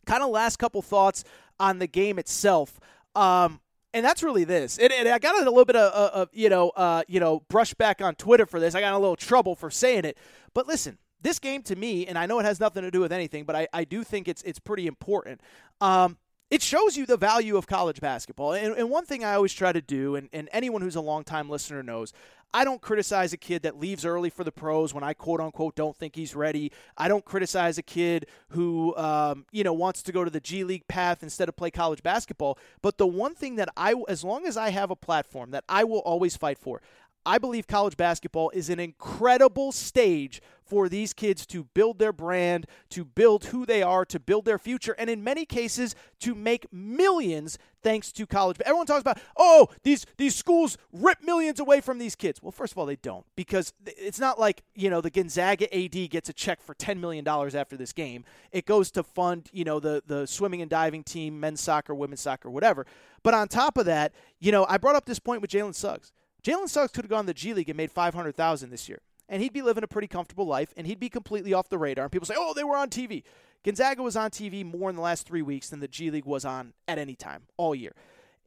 kind 0.07 0.23
of 0.23 0.31
last 0.31 0.57
couple 0.59 0.83
thoughts 0.83 1.25
on 1.61 1.79
the 1.79 1.87
game 1.87 2.19
itself. 2.19 2.81
Um, 3.15 3.61
and 3.95 4.05
that's 4.05 4.23
really 4.23 4.45
this. 4.45 4.79
And, 4.79 4.93
and 4.93 5.09
I 5.09 5.19
got 5.19 5.35
a 5.37 5.45
little 5.45 5.65
bit 5.65 5.77
of, 5.77 5.93
of 5.93 6.29
you 6.33 6.49
know, 6.49 6.71
uh, 6.71 7.03
you 7.09 7.21
know, 7.21 7.41
brushback 7.51 8.05
on 8.05 8.15
Twitter 8.15 8.47
for 8.47 8.59
this. 8.59 8.75
I 8.75 8.81
got 8.81 8.95
a 8.95 8.99
little 8.99 9.17
trouble 9.17 9.55
for 9.55 9.71
saying 9.71 10.05
it. 10.05 10.17
But 10.55 10.67
listen, 10.67 10.99
this 11.21 11.39
game 11.39 11.63
to 11.65 11.77
me, 11.77 12.07
and 12.07 12.19
I 12.19 12.27
know 12.27 12.39
it 12.39 12.45
has 12.45 12.59
nothing 12.59 12.83
to 12.83 12.91
do 12.91 13.01
with 13.01 13.13
anything, 13.13 13.45
but 13.45 13.55
I, 13.55 13.69
I 13.73 13.85
do 13.85 14.03
think 14.03 14.29
it's 14.29 14.43
it's 14.43 14.59
pretty 14.59 14.87
important. 14.87 15.41
Um, 15.81 16.17
it 16.53 16.61
shows 16.61 16.99
you 16.99 17.07
the 17.07 17.17
value 17.17 17.57
of 17.57 17.67
college 17.67 17.99
basketball. 17.99 18.53
And, 18.53 18.77
and 18.77 18.91
one 18.91 19.07
thing 19.07 19.25
I 19.25 19.33
always 19.33 19.55
try 19.55 19.73
to 19.73 19.81
do, 19.81 20.17
and, 20.17 20.29
and 20.35 20.51
anyone 20.53 20.83
who's 20.83 20.97
a 20.97 21.01
longtime 21.01 21.49
listener 21.49 21.83
knows, 21.83 22.13
I 22.53 22.65
don't 22.65 22.83
criticize 22.83 23.33
a 23.33 23.39
kid 23.39 23.63
that 23.63 23.81
leaves 23.81 24.05
early 24.05 24.29
for 24.29 24.45
the 24.45 24.53
pros 24.53 24.93
when 24.93 25.03
I 25.03 25.15
quote 25.15 25.41
unquote 25.41 25.75
don't 25.75 25.97
think 25.97 26.15
he's 26.15 26.35
ready. 26.35 26.71
I 26.99 27.09
don't 27.09 27.25
criticize 27.25 27.79
a 27.79 27.83
kid 27.83 28.27
who 28.51 28.95
um, 28.97 29.47
you 29.51 29.65
know 29.65 29.73
wants 29.73 30.03
to 30.03 30.13
go 30.13 30.25
to 30.25 30.31
the 30.31 30.41
G 30.41 30.63
League 30.63 30.87
path 30.89 31.23
instead 31.23 31.49
of 31.49 31.57
play 31.57 31.71
college 31.71 32.03
basketball. 32.03 32.59
But 32.83 32.99
the 32.99 33.07
one 33.07 33.35
thing 33.35 33.57
that 33.57 33.71
I, 33.75 33.95
as 34.07 34.23
long 34.23 34.45
as 34.45 34.59
I 34.59 34.69
have 34.69 34.91
a 34.91 34.97
platform 34.97 35.53
that 35.53 35.65
I 35.71 35.85
will 35.85 36.01
always 36.01 36.37
fight 36.37 36.59
for, 36.59 36.83
I 37.25 37.39
believe 37.39 37.67
college 37.67 37.97
basketball 37.97 38.51
is 38.51 38.69
an 38.69 38.81
incredible 38.81 39.73
stage 39.73 40.41
for 40.65 40.89
these 40.89 41.13
kids 41.13 41.45
to 41.47 41.65
build 41.75 41.99
their 41.99 42.13
brand, 42.13 42.67
to 42.89 43.05
build 43.05 43.45
who 43.47 43.67
they 43.67 43.83
are, 43.83 44.05
to 44.07 44.19
build 44.19 44.45
their 44.47 44.59
future, 44.59 44.95
and 44.99 45.11
in 45.11 45.23
many 45.23 45.45
cases 45.45 45.95
to 46.21 46.35
make 46.35 46.73
millions 46.73 47.59
thanks 47.83 48.11
to 48.13 48.27
college. 48.27 48.57
But 48.57 48.67
Everyone 48.67 48.87
talks 48.87 49.03
about, 49.03 49.21
oh, 49.37 49.69
these 49.83 50.07
these 50.17 50.35
schools 50.35 50.79
rip 50.91 51.23
millions 51.23 51.61
away 51.61 51.81
from 51.83 51.99
these 51.99 52.17
kids. 52.17 52.43
Well, 52.43 52.53
first 52.53 52.73
of 52.73 52.79
all, 52.79 52.87
they 52.87 52.97
don't 52.97 53.27
because 53.37 53.75
it's 53.85 54.19
not 54.19 54.41
like 54.41 54.63
you 54.75 54.89
know 54.89 55.03
the 55.03 55.11
Gonzaga 55.11 55.73
AD 55.77 56.09
gets 56.11 56.29
a 56.29 56.33
check 56.33 56.63
for 56.63 56.75
ten 56.75 57.01
million 57.01 57.25
dollars 57.25 57.55
after 57.55 57.77
this 57.77 57.93
game. 57.93 58.25
It 58.51 58.65
goes 58.65 58.91
to 58.93 59.03
fund 59.03 59.51
you 59.53 59.65
know 59.65 59.79
the 59.79 60.03
the 60.07 60.27
swimming 60.27 60.63
and 60.63 60.71
diving 60.71 61.05
team, 61.05 61.39
men's 61.39 61.61
soccer, 61.61 61.95
women's 61.95 62.23
soccer, 62.23 62.51
whatever. 62.51 62.87
But 63.23 63.35
on 63.35 63.49
top 63.49 63.77
of 63.77 63.87
that, 63.87 64.15
you 64.41 64.53
know, 64.53 64.65
I 64.69 64.79
brought 64.79 64.97
up 64.97 65.05
this 65.05 65.19
point 65.19 65.43
with 65.43 65.51
Jalen 65.51 65.75
Suggs. 65.75 66.13
Jalen 66.45 66.69
Suggs 66.69 66.93
could 66.93 67.05
have 67.05 67.11
gone 67.11 67.25
to 67.25 67.29
the 67.29 67.35
G 67.35 67.55
League 67.55 67.69
and 67.69 67.77
made 67.77 67.91
500000 67.91 68.71
this 68.71 68.89
year. 68.89 69.01
And 69.29 69.43
he'd 69.43 69.53
be 69.53 69.63
living 69.63 69.85
a 69.85 69.89
pretty 69.89 70.09
comfortable 70.09 70.47
life, 70.47 70.75
and 70.77 70.87
he'd 70.87 71.01
be 71.01 71.09
completely 71.09 71.55
off 71.55 71.69
the 71.69 71.79
radar. 71.79 72.05
And 72.05 72.13
people 72.13 72.27
say, 72.27 72.35
oh, 72.37 72.53
they 72.55 72.65
were 72.65 72.77
on 72.77 72.91
TV. 72.91 73.23
Gonzaga 73.65 74.03
was 74.03 74.17
on 74.17 74.31
TV 74.31 74.65
more 74.65 74.91
in 74.91 74.97
the 74.97 75.03
last 75.03 75.27
three 75.27 75.43
weeks 75.43 75.71
than 75.71 75.81
the 75.81 75.89
G 75.89 76.11
League 76.11 76.27
was 76.27 76.45
on 76.45 76.75
at 76.89 76.99
any 76.99 77.15
time 77.15 77.45
all 77.57 77.75
year. 77.75 77.95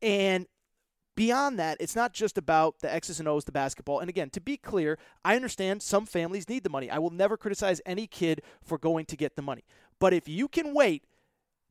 And 0.01 0.45
beyond 1.15 1.57
that, 1.57 1.77
it's 1.79 1.95
not 1.95 2.13
just 2.13 2.37
about 2.37 2.79
the 2.79 2.93
X's 2.93 3.19
and 3.19 3.27
O's, 3.27 3.45
the 3.45 3.51
basketball. 3.53 3.99
And 3.99 4.09
again, 4.09 4.29
to 4.31 4.41
be 4.41 4.57
clear, 4.57 4.99
I 5.23 5.37
understand 5.37 5.81
some 5.81 6.05
families 6.05 6.49
need 6.49 6.63
the 6.63 6.69
money. 6.69 6.89
I 6.89 6.99
will 6.99 7.11
never 7.11 7.37
criticize 7.37 7.81
any 7.85 8.07
kid 8.07 8.41
for 8.61 8.77
going 8.77 9.05
to 9.05 9.15
get 9.15 9.37
the 9.37 9.41
money. 9.41 9.63
But 9.99 10.13
if 10.13 10.27
you 10.27 10.49
can 10.49 10.73
wait 10.73 11.05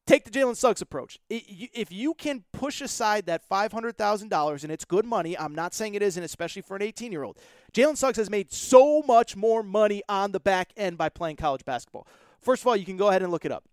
Take 0.06 0.24
the 0.24 0.30
Jalen 0.30 0.54
Suggs 0.54 0.82
approach. 0.82 1.18
If 1.30 1.90
you 1.90 2.12
can 2.12 2.44
push 2.52 2.82
aside 2.82 3.24
that 3.26 3.48
$500,000 3.48 4.62
and 4.62 4.72
it's 4.72 4.84
good 4.84 5.06
money, 5.06 5.36
I'm 5.38 5.54
not 5.54 5.72
saying 5.72 5.94
it 5.94 6.02
isn't, 6.02 6.22
especially 6.22 6.60
for 6.60 6.76
an 6.76 6.82
18 6.82 7.10
year 7.10 7.22
old. 7.22 7.38
Jalen 7.72 7.96
Suggs 7.96 8.18
has 8.18 8.28
made 8.28 8.52
so 8.52 9.00
much 9.02 9.34
more 9.34 9.62
money 9.62 10.02
on 10.08 10.32
the 10.32 10.40
back 10.40 10.72
end 10.76 10.98
by 10.98 11.08
playing 11.08 11.36
college 11.36 11.64
basketball. 11.64 12.06
First 12.42 12.62
of 12.62 12.66
all, 12.66 12.76
you 12.76 12.84
can 12.84 12.98
go 12.98 13.08
ahead 13.08 13.22
and 13.22 13.32
look 13.32 13.46
it 13.46 13.52
up. 13.52 13.64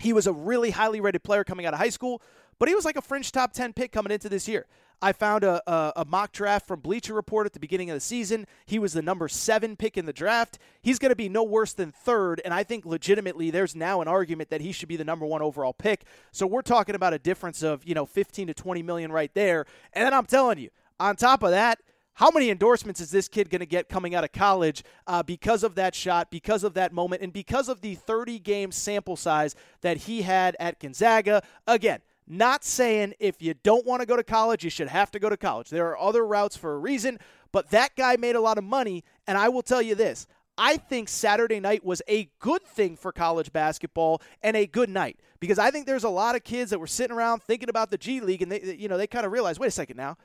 He 0.00 0.12
was 0.12 0.26
a 0.26 0.32
really 0.32 0.70
highly 0.70 1.00
rated 1.00 1.22
player 1.22 1.44
coming 1.44 1.66
out 1.66 1.74
of 1.74 1.78
high 1.78 1.88
school, 1.88 2.20
but 2.58 2.68
he 2.68 2.74
was 2.74 2.84
like 2.84 2.96
a 2.96 3.02
fringe 3.02 3.32
top 3.32 3.52
10 3.52 3.72
pick 3.72 3.92
coming 3.92 4.12
into 4.12 4.28
this 4.28 4.48
year. 4.48 4.66
I 5.00 5.12
found 5.12 5.44
a, 5.44 5.62
a, 5.70 5.92
a, 5.96 6.04
mock 6.04 6.32
draft 6.32 6.66
from 6.66 6.80
Bleacher 6.80 7.14
Report 7.14 7.46
at 7.46 7.52
the 7.52 7.60
beginning 7.60 7.88
of 7.88 7.94
the 7.94 8.00
season. 8.00 8.46
He 8.66 8.80
was 8.80 8.92
the 8.92 9.02
number 9.02 9.28
seven 9.28 9.76
pick 9.76 9.96
in 9.96 10.06
the 10.06 10.12
draft. 10.12 10.58
He's 10.82 10.98
going 10.98 11.10
to 11.10 11.16
be 11.16 11.28
no 11.28 11.44
worse 11.44 11.72
than 11.72 11.92
third, 11.92 12.40
and 12.44 12.52
I 12.52 12.64
think 12.64 12.84
legitimately 12.84 13.50
there's 13.50 13.76
now 13.76 14.00
an 14.00 14.08
argument 14.08 14.50
that 14.50 14.60
he 14.60 14.72
should 14.72 14.88
be 14.88 14.96
the 14.96 15.04
number 15.04 15.24
one 15.24 15.40
overall 15.40 15.72
pick. 15.72 16.04
So 16.32 16.46
we're 16.46 16.62
talking 16.62 16.96
about 16.96 17.14
a 17.14 17.18
difference 17.18 17.62
of 17.62 17.84
you 17.84 17.94
know 17.94 18.06
15 18.06 18.48
to 18.48 18.54
20 18.54 18.82
million 18.82 19.12
right 19.12 19.32
there. 19.34 19.66
And 19.92 20.04
then 20.04 20.14
I'm 20.14 20.26
telling 20.26 20.58
you, 20.58 20.70
on 20.98 21.16
top 21.16 21.42
of 21.42 21.50
that. 21.50 21.80
How 22.14 22.32
many 22.32 22.50
endorsements 22.50 23.00
is 23.00 23.12
this 23.12 23.28
kid 23.28 23.48
going 23.48 23.60
to 23.60 23.66
get 23.66 23.88
coming 23.88 24.12
out 24.16 24.24
of 24.24 24.32
college 24.32 24.82
uh, 25.06 25.22
because 25.22 25.62
of 25.62 25.76
that 25.76 25.94
shot, 25.94 26.32
because 26.32 26.64
of 26.64 26.74
that 26.74 26.92
moment, 26.92 27.22
and 27.22 27.32
because 27.32 27.68
of 27.68 27.80
the 27.80 27.94
30 27.94 28.40
game 28.40 28.72
sample 28.72 29.14
size 29.14 29.54
that 29.82 29.98
he 29.98 30.22
had 30.22 30.56
at 30.58 30.80
Gonzaga? 30.80 31.44
Again, 31.68 32.00
not 32.28 32.64
saying 32.64 33.14
if 33.18 33.40
you 33.40 33.54
don't 33.54 33.86
want 33.86 34.00
to 34.00 34.06
go 34.06 34.16
to 34.16 34.24
college, 34.24 34.64
you 34.64 34.70
should 34.70 34.88
have 34.88 35.10
to 35.12 35.18
go 35.18 35.28
to 35.28 35.36
college. 35.36 35.70
There 35.70 35.88
are 35.88 35.98
other 35.98 36.26
routes 36.26 36.56
for 36.56 36.74
a 36.74 36.78
reason, 36.78 37.18
but 37.52 37.70
that 37.70 37.96
guy 37.96 38.16
made 38.16 38.36
a 38.36 38.40
lot 38.40 38.58
of 38.58 38.64
money. 38.64 39.04
And 39.26 39.38
I 39.38 39.48
will 39.48 39.62
tell 39.62 39.82
you 39.82 39.94
this 39.94 40.26
I 40.58 40.76
think 40.76 41.08
Saturday 41.08 41.60
night 41.60 41.84
was 41.84 42.02
a 42.08 42.28
good 42.40 42.64
thing 42.64 42.96
for 42.96 43.12
college 43.12 43.52
basketball 43.52 44.20
and 44.42 44.56
a 44.56 44.66
good 44.66 44.88
night 44.88 45.18
because 45.38 45.58
I 45.58 45.70
think 45.70 45.86
there's 45.86 46.04
a 46.04 46.08
lot 46.08 46.34
of 46.34 46.42
kids 46.42 46.70
that 46.72 46.80
were 46.80 46.88
sitting 46.88 47.16
around 47.16 47.42
thinking 47.44 47.68
about 47.68 47.90
the 47.90 47.98
G 47.98 48.20
League 48.20 48.42
and 48.42 48.50
they, 48.50 48.76
you 48.76 48.88
know, 48.88 48.98
they 48.98 49.06
kind 49.06 49.24
of 49.24 49.30
realized, 49.30 49.60
wait 49.60 49.68
a 49.68 49.70
second 49.70 49.96
now, 49.96 50.16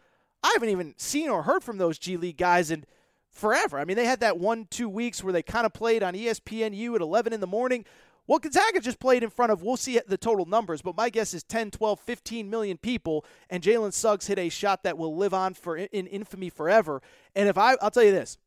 I 0.41 0.51
haven't 0.53 0.69
even 0.69 0.95
seen 0.97 1.29
or 1.29 1.43
heard 1.43 1.63
from 1.63 1.77
those 1.77 1.99
G 1.99 2.17
League 2.17 2.37
guys 2.37 2.71
in 2.71 2.83
forever. 3.29 3.79
I 3.79 3.85
mean, 3.85 3.95
they 3.95 4.05
had 4.05 4.21
that 4.21 4.39
one, 4.39 4.67
two 4.69 4.89
weeks 4.89 5.23
where 5.23 5.33
they 5.33 5.43
kind 5.43 5.65
of 5.67 5.73
played 5.73 6.01
on 6.01 6.15
ESPNU 6.15 6.95
at 6.95 7.01
11 7.01 7.31
in 7.31 7.39
the 7.39 7.47
morning. 7.47 7.85
Well, 8.25 8.39
Gonzaga 8.39 8.79
just 8.79 8.99
played 8.99 9.21
in 9.21 9.29
front 9.29 9.51
of, 9.51 9.63
we'll 9.63 9.75
see 9.75 9.99
the 10.07 10.17
total 10.17 10.45
numbers, 10.45 10.81
but 10.81 10.95
my 10.95 11.09
guess 11.09 11.33
is 11.33 11.43
10, 11.43 11.71
12, 11.71 11.99
15 11.99 12.49
million 12.49 12.77
people, 12.77 13.25
and 13.49 13.61
Jalen 13.61 13.91
Suggs 13.91 14.27
hit 14.27 14.39
a 14.39 14.47
shot 14.47 14.83
that 14.83 14.97
will 14.97 15.15
live 15.17 15.33
on 15.33 15.53
for 15.53 15.75
in 15.75 16.07
infamy 16.07 16.49
forever. 16.49 17.01
And 17.35 17.49
if 17.49 17.57
I, 17.57 17.75
I'll 17.81 17.91
tell 17.91 18.03
you 18.03 18.11
this, 18.11 18.37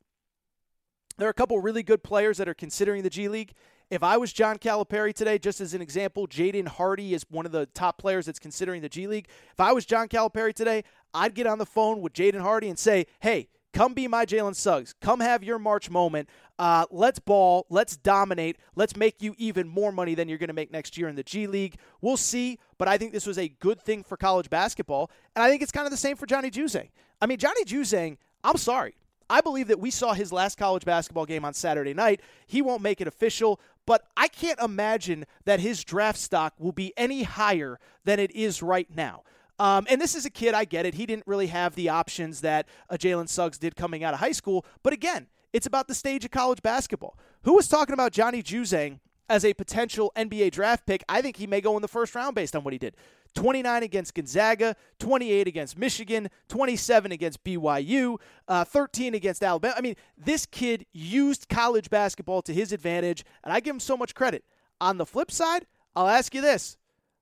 there 1.18 1.28
are 1.28 1.30
a 1.30 1.34
couple 1.34 1.58
really 1.60 1.82
good 1.82 2.02
players 2.02 2.38
that 2.38 2.48
are 2.48 2.54
considering 2.54 3.02
the 3.02 3.10
G 3.10 3.28
League. 3.28 3.52
If 3.90 4.02
I 4.02 4.16
was 4.16 4.32
John 4.32 4.56
Calipari 4.56 5.14
today, 5.14 5.38
just 5.38 5.60
as 5.60 5.74
an 5.74 5.82
example, 5.82 6.26
Jaden 6.26 6.66
Hardy 6.66 7.14
is 7.14 7.24
one 7.28 7.46
of 7.46 7.52
the 7.52 7.66
top 7.66 7.98
players 7.98 8.26
that's 8.26 8.38
considering 8.38 8.80
the 8.80 8.88
G 8.88 9.06
League. 9.06 9.28
If 9.52 9.60
I 9.60 9.72
was 9.72 9.84
John 9.84 10.08
Calipari 10.08 10.54
today, 10.54 10.84
I'd 11.12 11.34
get 11.34 11.46
on 11.46 11.58
the 11.58 11.66
phone 11.66 12.00
with 12.00 12.14
Jaden 12.14 12.40
Hardy 12.40 12.68
and 12.68 12.78
say, 12.78 13.06
hey, 13.20 13.48
Come 13.76 13.92
be 13.92 14.08
my 14.08 14.24
Jalen 14.24 14.56
Suggs. 14.56 14.94
Come 15.02 15.20
have 15.20 15.44
your 15.44 15.58
March 15.58 15.90
moment. 15.90 16.30
Uh, 16.58 16.86
let's 16.90 17.18
ball. 17.18 17.66
Let's 17.68 17.96
dominate. 17.96 18.56
Let's 18.74 18.96
make 18.96 19.20
you 19.20 19.34
even 19.38 19.68
more 19.68 19.92
money 19.92 20.14
than 20.14 20.28
you're 20.28 20.38
going 20.38 20.48
to 20.48 20.54
make 20.54 20.70
next 20.70 20.96
year 20.96 21.08
in 21.08 21.16
the 21.16 21.22
G 21.22 21.46
League. 21.46 21.76
We'll 22.00 22.16
see, 22.16 22.58
but 22.78 22.88
I 22.88 22.96
think 22.98 23.12
this 23.12 23.26
was 23.26 23.38
a 23.38 23.48
good 23.48 23.80
thing 23.80 24.02
for 24.02 24.16
college 24.16 24.48
basketball. 24.48 25.10
And 25.34 25.42
I 25.42 25.50
think 25.50 25.62
it's 25.62 25.72
kind 25.72 25.86
of 25.86 25.90
the 25.90 25.98
same 25.98 26.16
for 26.16 26.26
Johnny 26.26 26.50
Juzang. 26.50 26.88
I 27.20 27.26
mean, 27.26 27.38
Johnny 27.38 27.64
Juzang, 27.64 28.16
I'm 28.42 28.56
sorry. 28.56 28.96
I 29.28 29.40
believe 29.40 29.68
that 29.68 29.80
we 29.80 29.90
saw 29.90 30.12
his 30.12 30.32
last 30.32 30.56
college 30.56 30.84
basketball 30.84 31.26
game 31.26 31.44
on 31.44 31.52
Saturday 31.52 31.94
night. 31.94 32.20
He 32.46 32.62
won't 32.62 32.82
make 32.82 33.00
it 33.00 33.08
official, 33.08 33.60
but 33.84 34.02
I 34.16 34.28
can't 34.28 34.60
imagine 34.60 35.26
that 35.44 35.60
his 35.60 35.82
draft 35.82 36.18
stock 36.18 36.54
will 36.58 36.72
be 36.72 36.92
any 36.96 37.24
higher 37.24 37.78
than 38.04 38.20
it 38.20 38.30
is 38.32 38.62
right 38.62 38.88
now. 38.94 39.24
Um, 39.58 39.86
and 39.88 40.00
this 40.00 40.14
is 40.14 40.26
a 40.26 40.30
kid, 40.30 40.54
I 40.54 40.64
get 40.64 40.86
it. 40.86 40.94
He 40.94 41.06
didn't 41.06 41.26
really 41.26 41.46
have 41.46 41.74
the 41.74 41.88
options 41.88 42.42
that 42.42 42.68
uh, 42.90 42.96
Jalen 42.96 43.28
Suggs 43.28 43.58
did 43.58 43.74
coming 43.74 44.04
out 44.04 44.14
of 44.14 44.20
high 44.20 44.32
school. 44.32 44.66
But 44.82 44.92
again, 44.92 45.26
it's 45.56 45.66
about 45.66 45.88
the 45.88 45.94
stage 45.94 46.22
of 46.22 46.30
college 46.30 46.60
basketball. 46.60 47.18
Who 47.44 47.54
was 47.54 47.66
talking 47.66 47.94
about 47.94 48.12
Johnny 48.12 48.42
Juzang 48.42 49.00
as 49.30 49.42
a 49.42 49.54
potential 49.54 50.12
NBA 50.14 50.52
draft 50.52 50.84
pick? 50.84 51.02
I 51.08 51.22
think 51.22 51.38
he 51.38 51.46
may 51.46 51.62
go 51.62 51.76
in 51.76 51.82
the 51.82 51.88
first 51.88 52.14
round 52.14 52.34
based 52.34 52.54
on 52.54 52.62
what 52.62 52.74
he 52.74 52.78
did. 52.78 52.94
29 53.34 53.82
against 53.82 54.14
Gonzaga, 54.14 54.76
28 54.98 55.48
against 55.48 55.78
Michigan, 55.78 56.28
27 56.48 57.10
against 57.10 57.42
BYU, 57.42 58.18
uh, 58.48 58.64
13 58.64 59.14
against 59.14 59.42
Alabama. 59.42 59.74
I 59.76 59.80
mean, 59.80 59.94
this 60.18 60.44
kid 60.44 60.84
used 60.92 61.48
college 61.48 61.88
basketball 61.88 62.42
to 62.42 62.52
his 62.52 62.72
advantage, 62.72 63.24
and 63.42 63.50
I 63.50 63.60
give 63.60 63.74
him 63.74 63.80
so 63.80 63.96
much 63.96 64.14
credit. 64.14 64.44
On 64.78 64.98
the 64.98 65.06
flip 65.06 65.30
side, 65.30 65.64
I'll 65.94 66.08
ask 66.08 66.34
you 66.34 66.42
this 66.42 66.76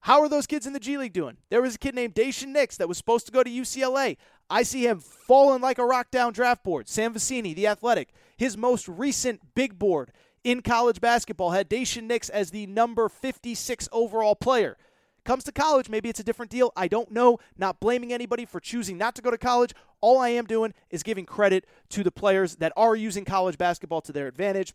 how 0.05 0.21
are 0.21 0.29
those 0.29 0.47
kids 0.47 0.67
in 0.67 0.75
the 0.75 0.81
G 0.81 0.99
League 0.99 1.15
doing? 1.15 1.39
There 1.49 1.63
was 1.63 1.77
a 1.77 1.79
kid 1.79 1.95
named 1.95 2.15
Daishen 2.15 2.49
Nix 2.49 2.77
that 2.77 2.89
was 2.89 2.99
supposed 2.99 3.25
to 3.25 3.33
go 3.33 3.43
to 3.43 3.49
UCLA. 3.49 4.19
I 4.51 4.63
see 4.63 4.87
him 4.87 5.01
falling 5.01 5.63
like 5.63 5.79
a 5.79 5.87
rock 5.87 6.11
down 6.11 6.35
draft 6.35 6.63
board. 6.63 6.91
Sam 6.91 7.15
Vecenie, 7.15 7.55
the 7.55 7.67
athletic, 7.67 8.11
his 8.37 8.55
most 8.55 8.87
recent 8.87 9.41
big 9.55 9.79
board 9.79 10.13
in 10.45 10.61
college 10.61 11.01
basketball 11.01 11.53
had 11.53 11.71
Daishen 11.71 12.03
Nix 12.03 12.29
as 12.29 12.51
the 12.51 12.67
number 12.67 13.09
56 13.09 13.89
overall 13.93 14.35
player. 14.35 14.77
Comes 15.25 15.43
to 15.45 15.53
college, 15.53 15.89
maybe 15.89 16.11
it's 16.11 16.21
a 16.21 16.25
different 16.25 16.51
deal. 16.51 16.71
I 16.77 16.87
don't 16.87 17.11
know. 17.11 17.39
Not 17.57 17.81
blaming 17.81 18.13
anybody 18.13 18.45
for 18.45 18.61
choosing 18.61 18.99
not 18.99 19.15
to 19.15 19.23
go 19.23 19.31
to 19.31 19.39
college. 19.39 19.73
All 20.03 20.19
I 20.19 20.29
am 20.29 20.45
doing 20.45 20.75
is 20.91 21.03
giving 21.03 21.25
credit 21.25 21.65
to 21.89 22.03
the 22.03 22.13
players 22.13 22.57
that 22.57 22.75
are 22.77 22.95
using 22.95 23.25
college 23.25 23.57
basketball 23.57 24.03
to 24.03 24.13
their 24.13 24.27
advantage. 24.27 24.75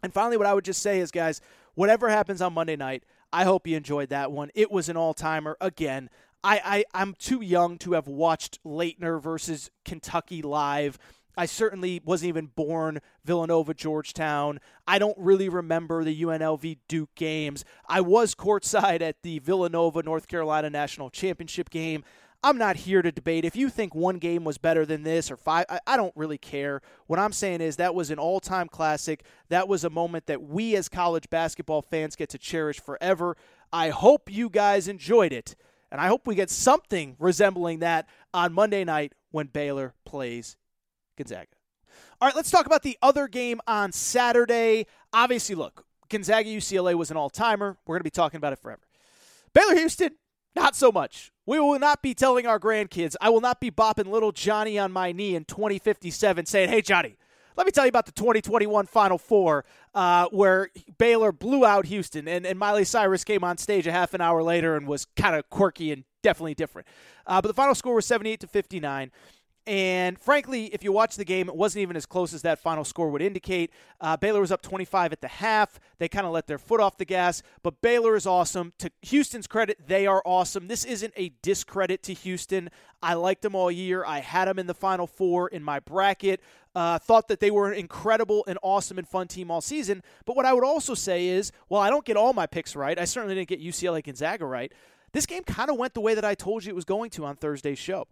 And 0.00 0.14
finally, 0.14 0.36
what 0.36 0.46
I 0.46 0.54
would 0.54 0.64
just 0.64 0.80
say 0.80 1.00
is, 1.00 1.10
guys, 1.10 1.40
whatever 1.74 2.08
happens 2.08 2.40
on 2.40 2.52
Monday 2.52 2.76
night, 2.76 3.02
I 3.32 3.44
hope 3.44 3.66
you 3.66 3.76
enjoyed 3.76 4.08
that 4.08 4.32
one. 4.32 4.50
It 4.54 4.70
was 4.70 4.88
an 4.88 4.96
all 4.96 5.14
timer. 5.14 5.56
Again, 5.60 6.10
I, 6.42 6.60
I, 6.64 6.84
I'm 7.02 7.14
too 7.18 7.40
young 7.42 7.78
to 7.78 7.92
have 7.92 8.06
watched 8.06 8.62
Laettner 8.64 9.20
versus 9.20 9.70
Kentucky 9.84 10.42
live. 10.42 10.98
I 11.36 11.46
certainly 11.46 12.02
wasn't 12.04 12.30
even 12.30 12.46
born 12.46 13.00
Villanova 13.24 13.72
Georgetown. 13.72 14.58
I 14.88 14.98
don't 14.98 15.16
really 15.16 15.48
remember 15.48 16.02
the 16.02 16.22
UNLV 16.22 16.78
Duke 16.88 17.14
games. 17.14 17.64
I 17.88 18.00
was 18.00 18.34
courtside 18.34 19.02
at 19.02 19.22
the 19.22 19.38
Villanova 19.38 20.02
North 20.02 20.26
Carolina 20.26 20.68
National 20.68 21.10
Championship 21.10 21.70
game. 21.70 22.02
I'm 22.42 22.56
not 22.56 22.76
here 22.76 23.02
to 23.02 23.10
debate. 23.10 23.44
If 23.44 23.56
you 23.56 23.68
think 23.68 23.94
one 23.94 24.18
game 24.18 24.44
was 24.44 24.58
better 24.58 24.86
than 24.86 25.02
this 25.02 25.30
or 25.30 25.36
five, 25.36 25.66
I, 25.68 25.80
I 25.86 25.96
don't 25.96 26.12
really 26.14 26.38
care. 26.38 26.80
What 27.06 27.18
I'm 27.18 27.32
saying 27.32 27.60
is 27.60 27.76
that 27.76 27.94
was 27.94 28.10
an 28.10 28.18
all 28.18 28.38
time 28.38 28.68
classic. 28.68 29.24
That 29.48 29.66
was 29.66 29.82
a 29.82 29.90
moment 29.90 30.26
that 30.26 30.42
we 30.42 30.76
as 30.76 30.88
college 30.88 31.28
basketball 31.30 31.82
fans 31.82 32.14
get 32.14 32.28
to 32.30 32.38
cherish 32.38 32.80
forever. 32.80 33.36
I 33.72 33.88
hope 33.90 34.30
you 34.30 34.48
guys 34.48 34.86
enjoyed 34.86 35.32
it. 35.32 35.56
And 35.90 36.00
I 36.00 36.06
hope 36.06 36.26
we 36.26 36.34
get 36.34 36.50
something 36.50 37.16
resembling 37.18 37.80
that 37.80 38.06
on 38.32 38.52
Monday 38.52 38.84
night 38.84 39.14
when 39.30 39.46
Baylor 39.46 39.94
plays 40.04 40.56
Gonzaga. 41.16 41.46
All 42.20 42.28
right, 42.28 42.36
let's 42.36 42.50
talk 42.50 42.66
about 42.66 42.82
the 42.82 42.98
other 43.00 43.26
game 43.26 43.60
on 43.66 43.90
Saturday. 43.90 44.86
Obviously, 45.12 45.54
look, 45.54 45.86
Gonzaga 46.08 46.48
UCLA 46.48 46.94
was 46.94 47.10
an 47.10 47.16
all 47.16 47.30
timer. 47.30 47.78
We're 47.86 47.94
going 47.94 48.00
to 48.00 48.04
be 48.04 48.10
talking 48.10 48.36
about 48.36 48.52
it 48.52 48.58
forever. 48.58 48.82
Baylor 49.54 49.74
Houston, 49.74 50.12
not 50.58 50.76
so 50.76 50.90
much. 50.92 51.32
We 51.46 51.60
will 51.60 51.78
not 51.78 52.02
be 52.02 52.14
telling 52.14 52.46
our 52.46 52.58
grandkids. 52.58 53.16
I 53.20 53.30
will 53.30 53.40
not 53.40 53.60
be 53.60 53.70
bopping 53.70 54.06
little 54.06 54.32
Johnny 54.32 54.78
on 54.78 54.92
my 54.92 55.12
knee 55.12 55.34
in 55.34 55.44
2057 55.44 56.46
saying, 56.46 56.68
hey, 56.68 56.82
Johnny, 56.82 57.16
let 57.56 57.66
me 57.66 57.70
tell 57.70 57.84
you 57.84 57.88
about 57.88 58.06
the 58.06 58.12
2021 58.12 58.86
Final 58.86 59.18
Four 59.18 59.64
uh, 59.94 60.26
where 60.30 60.70
Baylor 60.98 61.32
blew 61.32 61.64
out 61.64 61.86
Houston 61.86 62.28
and, 62.28 62.46
and 62.46 62.58
Miley 62.58 62.84
Cyrus 62.84 63.24
came 63.24 63.42
on 63.42 63.56
stage 63.56 63.86
a 63.86 63.92
half 63.92 64.14
an 64.14 64.20
hour 64.20 64.42
later 64.42 64.76
and 64.76 64.86
was 64.86 65.06
kind 65.16 65.34
of 65.34 65.48
quirky 65.48 65.90
and 65.90 66.04
definitely 66.22 66.54
different. 66.54 66.86
Uh, 67.26 67.40
but 67.40 67.48
the 67.48 67.54
final 67.54 67.74
score 67.74 67.94
was 67.94 68.06
78 68.06 68.40
to 68.40 68.46
59. 68.46 69.10
And 69.68 70.18
frankly, 70.18 70.64
if 70.72 70.82
you 70.82 70.92
watch 70.92 71.16
the 71.16 71.26
game, 71.26 71.46
it 71.46 71.54
wasn't 71.54 71.82
even 71.82 71.94
as 71.94 72.06
close 72.06 72.32
as 72.32 72.40
that 72.40 72.58
final 72.58 72.84
score 72.84 73.10
would 73.10 73.20
indicate. 73.20 73.70
Uh, 74.00 74.16
Baylor 74.16 74.40
was 74.40 74.50
up 74.50 74.62
25 74.62 75.12
at 75.12 75.20
the 75.20 75.28
half. 75.28 75.78
They 75.98 76.08
kind 76.08 76.24
of 76.24 76.32
let 76.32 76.46
their 76.46 76.56
foot 76.56 76.80
off 76.80 76.96
the 76.96 77.04
gas, 77.04 77.42
but 77.62 77.82
Baylor 77.82 78.16
is 78.16 78.26
awesome. 78.26 78.72
To 78.78 78.90
Houston's 79.02 79.46
credit, 79.46 79.78
they 79.86 80.06
are 80.06 80.22
awesome. 80.24 80.68
This 80.68 80.86
isn't 80.86 81.12
a 81.18 81.32
discredit 81.42 82.02
to 82.04 82.14
Houston. 82.14 82.70
I 83.02 83.12
liked 83.12 83.42
them 83.42 83.54
all 83.54 83.70
year. 83.70 84.06
I 84.06 84.20
had 84.20 84.48
them 84.48 84.58
in 84.58 84.66
the 84.66 84.72
final 84.72 85.06
four 85.06 85.48
in 85.48 85.62
my 85.62 85.80
bracket. 85.80 86.40
Uh, 86.74 86.98
thought 86.98 87.28
that 87.28 87.40
they 87.40 87.50
were 87.50 87.70
an 87.70 87.78
incredible 87.78 88.44
and 88.48 88.58
awesome 88.62 88.96
and 88.96 89.06
fun 89.06 89.28
team 89.28 89.50
all 89.50 89.60
season. 89.60 90.02
But 90.24 90.34
what 90.34 90.46
I 90.46 90.54
would 90.54 90.64
also 90.64 90.94
say 90.94 91.26
is, 91.26 91.52
well, 91.68 91.82
I 91.82 91.90
don't 91.90 92.06
get 92.06 92.16
all 92.16 92.32
my 92.32 92.46
picks 92.46 92.74
right. 92.74 92.98
I 92.98 93.04
certainly 93.04 93.34
didn't 93.34 93.48
get 93.48 93.62
UCLA 93.62 94.02
Gonzaga 94.02 94.46
right. 94.46 94.72
This 95.12 95.26
game 95.26 95.42
kind 95.42 95.68
of 95.68 95.76
went 95.76 95.92
the 95.92 96.00
way 96.00 96.14
that 96.14 96.24
I 96.24 96.34
told 96.34 96.64
you 96.64 96.70
it 96.70 96.74
was 96.74 96.86
going 96.86 97.10
to 97.10 97.26
on 97.26 97.36
Thursday's 97.36 97.78
show. 97.78 98.06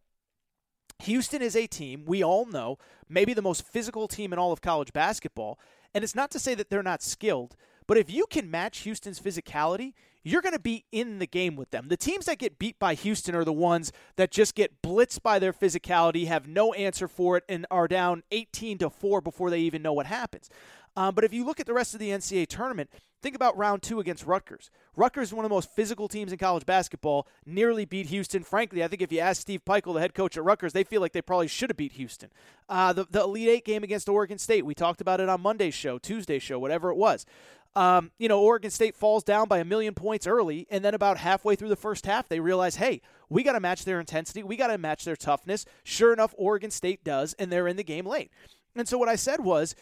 Houston 1.00 1.42
is 1.42 1.56
a 1.56 1.66
team, 1.66 2.04
we 2.06 2.22
all 2.22 2.46
know, 2.46 2.78
maybe 3.09 3.35
the 3.35 3.42
most 3.42 3.62
physical 3.66 4.09
team 4.09 4.32
in 4.32 4.38
all 4.38 4.52
of 4.52 4.61
college 4.61 4.92
basketball. 4.92 5.59
And 5.94 6.02
it's 6.02 6.14
not 6.14 6.30
to 6.32 6.38
say 6.38 6.54
that 6.54 6.70
they're 6.70 6.82
not 6.82 7.02
skilled, 7.02 7.56
but 7.87 7.96
if 7.96 8.11
you 8.11 8.26
can 8.28 8.50
match 8.50 8.80
Houston's 8.80 9.20
physicality, 9.20 9.92
you're 10.24 10.42
going 10.42 10.52
to 10.52 10.59
be 10.59 10.85
in 10.90 11.20
the 11.20 11.26
game 11.26 11.54
with 11.54 11.70
them. 11.70 11.87
The 11.87 11.96
teams 11.96 12.26
that 12.26 12.38
get 12.38 12.59
beat 12.59 12.80
by 12.80 12.94
Houston 12.94 13.37
are 13.37 13.44
the 13.44 13.52
ones 13.52 13.92
that 14.16 14.32
just 14.32 14.56
get 14.56 14.82
blitzed 14.82 15.22
by 15.22 15.38
their 15.38 15.52
physicality, 15.52 16.26
have 16.26 16.48
no 16.48 16.72
answer 16.72 17.06
for 17.06 17.37
it, 17.37 17.44
and 17.48 17.64
are 17.70 17.87
down 17.87 18.24
18 18.32 18.78
to 18.78 18.90
4 18.90 19.20
before 19.20 19.50
they 19.50 19.61
even 19.61 19.82
know 19.82 19.92
what 19.92 20.06
happens. 20.06 20.50
Um, 20.96 21.14
but 21.14 21.22
if 21.22 21.32
you 21.32 21.44
look 21.44 21.61
at 21.61 21.66
the 21.66 21.74
rest 21.74 21.94
of 21.94 22.00
the 22.00 22.11
NCAA 22.11 22.48
tournament, 22.48 22.90
think 23.22 23.35
about 23.37 23.57
round 23.57 23.83
two 23.83 24.00
against 24.00 24.26
Rutgers. 24.26 24.70
Rutgers 24.94 25.29
is 25.29 25.35
one 25.35 25.44
of 25.44 25.50
the 25.50 25.55
most 25.55 25.70
physical 25.70 26.09
teams 26.09 26.33
in 26.33 26.38
college 26.38 26.64
basketball, 26.64 27.26
nearly 27.44 27.85
beat 27.85 28.07
Houston. 28.07 28.42
Frankly, 28.42 28.83
I 28.83 28.88
think 28.88 29.02
if 29.02 29.12
you 29.12 29.20
ask 29.20 29.40
Steve 29.40 29.64
Pikiell, 29.64 29.94
the 29.94 30.00
head 30.00 30.14
coach 30.14 30.37
at 30.37 30.44
Rutgers, 30.44 30.72
they 30.72 30.85
feel 30.85 31.00
like 31.00 31.12
they 31.12 31.22
probably 31.22 31.48
should 31.48 31.70
have 31.70 31.76
beat 31.76 31.92
Houston. 31.92 32.31
Uh, 32.68 32.92
the, 32.92 33.07
the 33.11 33.22
Elite 33.22 33.48
Eight 33.48 33.64
game 33.64 33.83
against 33.83 34.09
Oregon 34.09 34.38
State, 34.38 34.64
we 34.64 34.74
talked 34.74 35.00
about 35.00 35.20
it 35.20 35.29
on 35.29 35.40
Monday's 35.40 35.74
show, 35.74 35.98
Tuesday's 35.98 36.42
show, 36.42 36.59
whatever 36.59 36.90
it 36.90 36.96
was. 36.96 37.26
Um, 37.74 38.11
you 38.18 38.26
know, 38.26 38.40
Oregon 38.40 38.70
State 38.70 38.96
falls 38.96 39.22
down 39.22 39.48
by 39.48 39.59
a 39.59 39.64
million 39.64 39.92
points 39.92 40.26
early, 40.26 40.66
and 40.70 40.83
then 40.83 40.94
about 40.94 41.18
halfway 41.18 41.57
through 41.57 41.68
the 41.68 41.76
first 41.76 42.07
half, 42.07 42.26
they 42.26 42.40
realize, 42.40 42.76
hey, 42.76 43.02
we 43.29 43.42
got 43.42 43.52
to 43.52 43.61
match 43.61 43.85
their 43.85 44.00
intensity, 44.00 44.42
we 44.42 44.57
got 44.57 44.68
to 44.68 44.79
match 44.79 45.05
their 45.05 45.16
toughness. 45.16 45.66
Sure 45.85 46.14
enough, 46.14 46.35
Oregon 46.38 46.70
State 46.70 47.05
does, 47.05 47.35
and 47.35 47.52
they're 47.52 47.68
in 47.68 47.76
the 47.76 47.85
game 47.85 48.07
late. 48.07 48.31
And 48.74 48.88
so 48.88 48.96
what 48.96 49.11
I 49.11 49.16
said 49.16 49.40
was, 49.40 49.74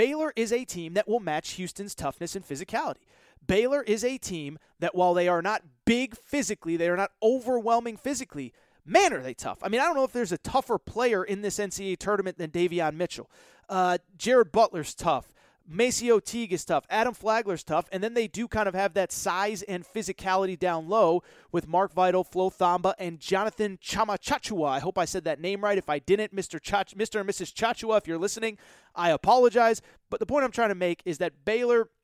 Baylor 0.00 0.32
is 0.34 0.50
a 0.50 0.64
team 0.64 0.94
that 0.94 1.06
will 1.06 1.20
match 1.20 1.50
Houston's 1.52 1.94
toughness 1.94 2.34
and 2.34 2.42
physicality. 2.42 3.04
Baylor 3.46 3.82
is 3.82 4.02
a 4.02 4.16
team 4.16 4.58
that, 4.78 4.94
while 4.94 5.12
they 5.12 5.28
are 5.28 5.42
not 5.42 5.60
big 5.84 6.16
physically, 6.16 6.78
they 6.78 6.88
are 6.88 6.96
not 6.96 7.10
overwhelming 7.22 7.98
physically. 7.98 8.54
Man, 8.86 9.12
are 9.12 9.20
they 9.20 9.34
tough. 9.34 9.58
I 9.62 9.68
mean, 9.68 9.78
I 9.78 9.84
don't 9.84 9.96
know 9.96 10.04
if 10.04 10.12
there's 10.12 10.32
a 10.32 10.38
tougher 10.38 10.78
player 10.78 11.22
in 11.22 11.42
this 11.42 11.58
NCAA 11.58 11.98
tournament 11.98 12.38
than 12.38 12.50
Davion 12.50 12.94
Mitchell. 12.94 13.30
Uh, 13.68 13.98
Jared 14.16 14.52
Butler's 14.52 14.94
tough. 14.94 15.34
MaCio 15.70 16.22
Teague 16.22 16.52
is 16.52 16.64
tough. 16.64 16.84
Adam 16.90 17.14
Flagler's 17.14 17.62
tough. 17.62 17.86
And 17.92 18.02
then 18.02 18.14
they 18.14 18.26
do 18.26 18.48
kind 18.48 18.68
of 18.68 18.74
have 18.74 18.94
that 18.94 19.12
size 19.12 19.62
and 19.62 19.84
physicality 19.86 20.58
down 20.58 20.88
low 20.88 21.22
with 21.52 21.68
Mark 21.68 21.92
Vital, 21.92 22.24
Flo 22.24 22.50
Thamba, 22.50 22.94
and 22.98 23.20
Jonathan 23.20 23.78
Tchamwa-Tchatchoua. 23.82 24.68
I 24.68 24.78
hope 24.80 24.98
I 24.98 25.04
said 25.04 25.24
that 25.24 25.40
name 25.40 25.62
right. 25.62 25.78
If 25.78 25.88
I 25.88 26.00
didn't, 26.00 26.34
Mr. 26.34 26.60
Chach- 26.60 26.94
Mr. 26.94 27.20
and 27.20 27.28
Mrs. 27.28 27.52
Tchatchoua, 27.52 27.98
if 27.98 28.08
you're 28.08 28.18
listening, 28.18 28.58
I 28.94 29.10
apologize. 29.10 29.80
But 30.10 30.18
the 30.18 30.26
point 30.26 30.44
I'm 30.44 30.50
trying 30.50 30.70
to 30.70 30.74
make 30.74 31.02
is 31.04 31.18
that 31.18 31.44
Baylor– 31.44 31.90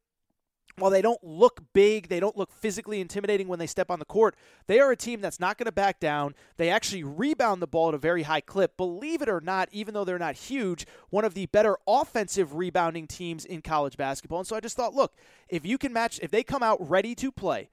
while 0.79 0.91
they 0.91 1.01
don't 1.03 1.23
look 1.25 1.63
big, 1.73 2.09
they 2.09 2.21
don't 2.21 2.37
look 2.37 2.53
physically 2.53 3.01
intimidating 3.01 3.49
when 3.49 3.59
they 3.59 3.67
step 3.67 3.91
on 3.91 3.99
the 3.99 4.05
court, 4.05 4.37
they 4.67 4.79
are 4.79 4.91
a 4.91 4.97
team 4.97 5.21
that's 5.21 5.41
not 5.41 5.57
going 5.57 5.67
to 5.67 5.73
back 5.73 5.99
down. 5.99 6.35
They 6.59 6.69
actually 6.69 7.03
rebound 7.03 7.63
the 7.63 7.67
ball 7.67 7.89
at 7.89 7.95
a 7.95 7.99
very 7.99 8.25
high 8.25 8.43
clip. 8.43 8.77
Believe 8.77 9.23
it 9.23 9.29
or 9.29 9.41
not, 9.41 9.69
even 9.73 9.95
though 9.95 10.05
they're 10.05 10.19
not 10.19 10.35
huge, 10.35 10.87
one 11.09 11.25
of 11.25 11.33
the 11.33 11.47
better 11.47 11.79
offensive 11.87 12.55
rebounding 12.55 13.07
teams 13.07 13.45
in 13.45 13.63
college 13.63 13.97
basketball. 13.97 14.41
And 14.41 14.47
so 14.47 14.57
I 14.57 14.61
just 14.61 14.77
thought, 14.77 14.95
look, 14.95 15.15
if 15.49 15.65
you 15.65 15.79
can 15.79 15.93
match, 15.95 16.21
if 16.23 16.31
they 16.31 16.43
come 16.43 16.63
out 16.63 16.79
ready 16.87 17.15
to 17.15 17.33
play, 17.33 17.71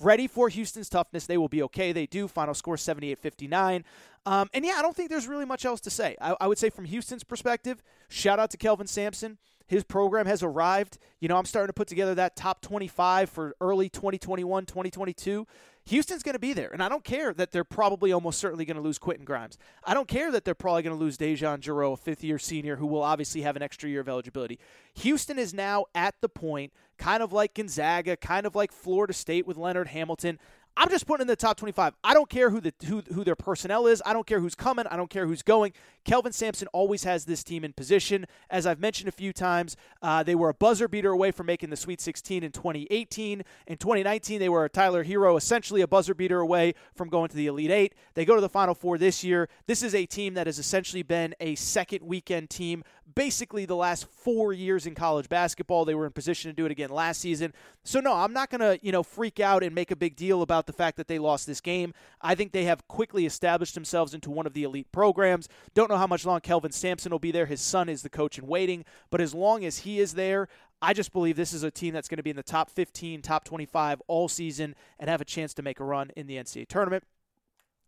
ready 0.00 0.26
for 0.26 0.48
Houston's 0.48 0.88
toughness, 0.88 1.26
they 1.26 1.38
will 1.38 1.48
be 1.48 1.62
okay. 1.64 1.92
They 1.92 2.06
do. 2.06 2.26
Final 2.28 2.54
score 2.54 2.76
78 2.76 3.18
59. 3.18 3.84
Um, 4.26 4.48
and 4.52 4.64
yeah, 4.64 4.74
I 4.76 4.82
don't 4.82 4.96
think 4.96 5.10
there's 5.10 5.28
really 5.28 5.44
much 5.44 5.64
else 5.64 5.80
to 5.82 5.90
say. 5.90 6.16
I, 6.20 6.36
I 6.40 6.46
would 6.46 6.58
say 6.58 6.70
from 6.70 6.84
Houston's 6.86 7.24
perspective, 7.24 7.82
shout 8.08 8.38
out 8.38 8.50
to 8.50 8.56
Kelvin 8.56 8.86
Sampson. 8.86 9.38
His 9.66 9.84
program 9.84 10.26
has 10.26 10.42
arrived. 10.42 10.98
You 11.20 11.28
know, 11.28 11.36
I'm 11.36 11.44
starting 11.44 11.68
to 11.68 11.72
put 11.72 11.86
together 11.86 12.14
that 12.16 12.34
top 12.34 12.60
25 12.60 13.30
for 13.30 13.54
early 13.60 13.88
2021, 13.88 14.66
2022. 14.66 15.46
Houston's 15.90 16.22
going 16.22 16.34
to 16.34 16.40
be 16.40 16.52
there. 16.52 16.70
And 16.72 16.80
I 16.80 16.88
don't 16.88 17.02
care 17.02 17.34
that 17.34 17.50
they're 17.50 17.64
probably 17.64 18.12
almost 18.12 18.38
certainly 18.38 18.64
going 18.64 18.76
to 18.76 18.82
lose 18.82 18.96
Quentin 18.96 19.24
Grimes. 19.24 19.58
I 19.82 19.92
don't 19.92 20.06
care 20.06 20.30
that 20.30 20.44
they're 20.44 20.54
probably 20.54 20.82
going 20.82 20.96
to 20.96 21.02
lose 21.02 21.18
DeJon 21.18 21.58
Jarreau, 21.58 21.94
a 21.94 21.96
fifth 21.96 22.22
year 22.22 22.38
senior 22.38 22.76
who 22.76 22.86
will 22.86 23.02
obviously 23.02 23.42
have 23.42 23.56
an 23.56 23.62
extra 23.62 23.88
year 23.88 24.00
of 24.00 24.08
eligibility. 24.08 24.60
Houston 24.94 25.36
is 25.36 25.52
now 25.52 25.86
at 25.92 26.14
the 26.20 26.28
point, 26.28 26.72
kind 26.96 27.24
of 27.24 27.32
like 27.32 27.54
Gonzaga, 27.54 28.16
kind 28.16 28.46
of 28.46 28.54
like 28.54 28.70
Florida 28.70 29.12
State 29.12 29.48
with 29.48 29.56
Leonard 29.56 29.88
Hamilton. 29.88 30.38
I'm 30.76 30.88
just 30.88 31.06
putting 31.06 31.22
in 31.22 31.26
the 31.26 31.36
top 31.36 31.56
25. 31.56 31.94
I 32.02 32.14
don't 32.14 32.28
care 32.28 32.50
who 32.50 32.60
the 32.60 32.72
who, 32.86 33.02
who 33.12 33.24
their 33.24 33.36
personnel 33.36 33.86
is. 33.86 34.02
I 34.06 34.12
don't 34.12 34.26
care 34.26 34.40
who's 34.40 34.54
coming. 34.54 34.86
I 34.86 34.96
don't 34.96 35.10
care 35.10 35.26
who's 35.26 35.42
going. 35.42 35.72
Kelvin 36.04 36.32
Sampson 36.32 36.68
always 36.68 37.04
has 37.04 37.26
this 37.26 37.44
team 37.44 37.64
in 37.64 37.72
position. 37.72 38.24
As 38.48 38.66
I've 38.66 38.80
mentioned 38.80 39.08
a 39.08 39.12
few 39.12 39.32
times, 39.32 39.76
uh, 40.00 40.22
they 40.22 40.34
were 40.34 40.48
a 40.48 40.54
buzzer 40.54 40.88
beater 40.88 41.10
away 41.10 41.30
from 41.30 41.46
making 41.46 41.70
the 41.70 41.76
Sweet 41.76 42.00
16 42.00 42.42
in 42.42 42.52
2018. 42.52 43.42
In 43.66 43.76
2019, 43.76 44.40
they 44.40 44.48
were 44.48 44.64
a 44.64 44.68
Tyler 44.70 45.04
Herro, 45.04 45.36
essentially 45.36 45.82
a 45.82 45.86
buzzer 45.86 46.14
beater 46.14 46.40
away 46.40 46.74
from 46.94 47.08
going 47.08 47.28
to 47.28 47.36
the 47.36 47.46
Elite 47.46 47.70
Eight. 47.70 47.94
They 48.14 48.24
go 48.24 48.34
to 48.34 48.40
the 48.40 48.48
Final 48.48 48.74
Four 48.74 48.96
this 48.96 49.22
year. 49.22 49.48
This 49.66 49.82
is 49.82 49.94
a 49.94 50.06
team 50.06 50.34
that 50.34 50.46
has 50.46 50.58
essentially 50.58 51.02
been 51.02 51.34
a 51.40 51.54
second 51.56 52.02
weekend 52.02 52.48
team 52.48 52.84
basically 53.14 53.64
the 53.64 53.76
last 53.76 54.06
four 54.06 54.52
years 54.52 54.86
in 54.86 54.94
college 54.94 55.28
basketball. 55.28 55.84
They 55.84 55.94
were 55.94 56.06
in 56.06 56.12
position 56.12 56.50
to 56.50 56.54
do 56.54 56.66
it 56.66 56.72
again 56.72 56.90
last 56.90 57.20
season. 57.20 57.52
So 57.84 58.00
no, 58.00 58.12
I'm 58.12 58.32
not 58.32 58.50
to 58.50 58.78
you 58.82 58.92
know 58.92 59.02
freak 59.02 59.40
out 59.40 59.62
and 59.62 59.74
make 59.74 59.90
a 59.90 59.96
big 59.96 60.16
deal 60.16 60.42
about 60.42 60.66
the 60.66 60.72
fact 60.72 60.96
that 60.96 61.08
they 61.08 61.18
lost 61.18 61.46
this 61.46 61.60
game. 61.60 61.94
I 62.20 62.34
think 62.34 62.52
they 62.52 62.64
have 62.64 62.86
quickly 62.88 63.26
established 63.26 63.74
themselves 63.74 64.14
into 64.14 64.30
one 64.30 64.46
of 64.46 64.52
the 64.52 64.64
elite 64.64 64.90
programs. 64.92 65.48
Don't 65.74 65.90
know 65.90 65.96
how 65.96 66.06
much 66.06 66.24
long 66.24 66.40
Kelvin 66.40 66.72
Sampson 66.72 67.12
will 67.12 67.18
be 67.18 67.32
there. 67.32 67.46
His 67.46 67.60
son 67.60 67.88
is 67.88 68.02
the 68.02 68.10
coach 68.10 68.38
in 68.38 68.46
waiting, 68.46 68.84
but 69.10 69.20
as 69.20 69.34
long 69.34 69.64
as 69.64 69.78
he 69.78 70.00
is 70.00 70.14
there, 70.14 70.48
I 70.82 70.94
just 70.94 71.12
believe 71.12 71.36
this 71.36 71.52
is 71.52 71.62
a 71.62 71.70
team 71.70 71.92
that's 71.92 72.08
going 72.08 72.16
to 72.16 72.22
be 72.22 72.30
in 72.30 72.36
the 72.36 72.42
top 72.42 72.70
15, 72.70 73.20
top 73.22 73.44
25 73.44 74.02
all 74.06 74.28
season 74.28 74.74
and 74.98 75.10
have 75.10 75.20
a 75.20 75.26
chance 75.26 75.52
to 75.54 75.62
make 75.62 75.78
a 75.78 75.84
run 75.84 76.10
in 76.16 76.26
the 76.26 76.36
NCAA 76.36 76.68
tournament. 76.68 77.04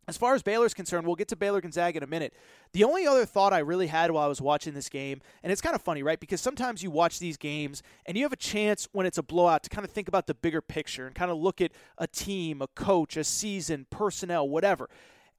As 0.08 0.16
far 0.16 0.34
as 0.34 0.42
Baylor's 0.42 0.74
concerned, 0.74 1.06
we'll 1.06 1.14
get 1.14 1.28
to 1.28 1.36
Baylor 1.36 1.60
Gonzaga 1.60 1.98
in 1.98 2.02
a 2.02 2.08
minute. 2.08 2.34
The 2.72 2.82
only 2.82 3.06
other 3.06 3.24
thought 3.24 3.52
I 3.52 3.60
really 3.60 3.86
had 3.86 4.10
while 4.10 4.24
I 4.24 4.28
was 4.28 4.40
watching 4.40 4.74
this 4.74 4.88
game, 4.88 5.20
and 5.42 5.52
it's 5.52 5.60
kind 5.60 5.76
of 5.76 5.82
funny, 5.82 6.02
right? 6.02 6.18
Because 6.18 6.40
sometimes 6.40 6.82
you 6.82 6.90
watch 6.90 7.20
these 7.20 7.36
games 7.36 7.84
and 8.04 8.16
you 8.16 8.24
have 8.24 8.32
a 8.32 8.36
chance 8.36 8.88
when 8.90 9.06
it's 9.06 9.18
a 9.18 9.22
blowout 9.22 9.62
to 9.62 9.70
kind 9.70 9.84
of 9.84 9.92
think 9.92 10.08
about 10.08 10.26
the 10.26 10.34
bigger 10.34 10.60
picture 10.60 11.06
and 11.06 11.14
kind 11.14 11.30
of 11.30 11.38
look 11.38 11.60
at 11.60 11.70
a 11.98 12.08
team, 12.08 12.60
a 12.60 12.66
coach, 12.66 13.16
a 13.16 13.22
season, 13.22 13.86
personnel, 13.90 14.48
whatever. 14.48 14.90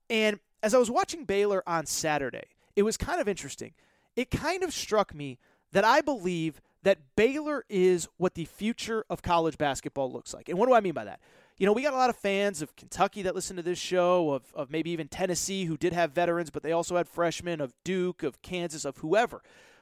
And 0.09 0.39
as 0.61 0.73
I 0.73 0.77
was 0.77 0.89
watching 0.89 1.25
Baylor 1.25 1.61
on 1.67 1.85
Saturday, 1.85 2.47
it 2.75 2.83
was 2.83 2.95
kind 2.95 3.19
of 3.19 3.27
interesting. 3.27 3.73
It 4.15 4.31
kind 4.31 4.63
of 4.63 4.73
struck 4.73 5.13
me 5.13 5.39
that 5.73 5.83
I 5.83 5.99
believe 5.99 6.61
that 6.83 6.99
Baylor 7.15 7.65
is 7.69 8.07
what 8.17 8.35
the 8.35 8.45
future 8.45 9.05
of 9.09 9.21
college 9.21 9.57
basketball 9.57 10.11
looks 10.11 10.33
like. 10.33 10.47
And 10.49 10.57
what 10.57 10.67
do 10.67 10.73
I 10.73 10.79
mean 10.79 10.93
by 10.93 11.05
that? 11.05 11.19
You 11.57 11.65
know, 11.65 11.73
we 11.73 11.81
got 11.81 11.93
a 11.93 11.97
lot 11.97 12.09
of 12.09 12.15
fans 12.15 12.61
of 12.61 12.75
Kentucky 12.75 13.21
that 13.23 13.35
listen 13.35 13.55
to 13.57 13.61
this 13.61 13.77
show, 13.77 14.31
of, 14.31 14.43
of 14.55 14.71
maybe 14.71 14.89
even 14.89 15.07
Tennessee 15.07 15.65
who 15.65 15.77
did 15.77 15.93
have 15.93 16.11
veterans, 16.11 16.49
but 16.49 16.63
they 16.63 16.71
also 16.71 16.97
had 16.97 17.07
freshmen, 17.07 17.61
of 17.61 17.73
Duke, 17.83 18.23
of 18.23 18.41
Kansas, 18.41 18.85
of 18.85 18.97
whoever. 18.97 19.41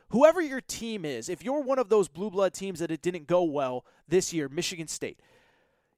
Whoever 0.09 0.41
your 0.41 0.59
team 0.59 1.05
is, 1.05 1.29
if 1.29 1.43
you're 1.43 1.61
one 1.61 1.79
of 1.79 1.87
those 1.87 2.09
blue 2.09 2.29
blood 2.29 2.53
teams 2.53 2.79
that 2.79 2.91
it 2.91 3.01
didn't 3.01 3.27
go 3.27 3.43
well 3.43 3.85
this 4.07 4.33
year, 4.33 4.49
Michigan 4.49 4.87
State, 4.87 5.19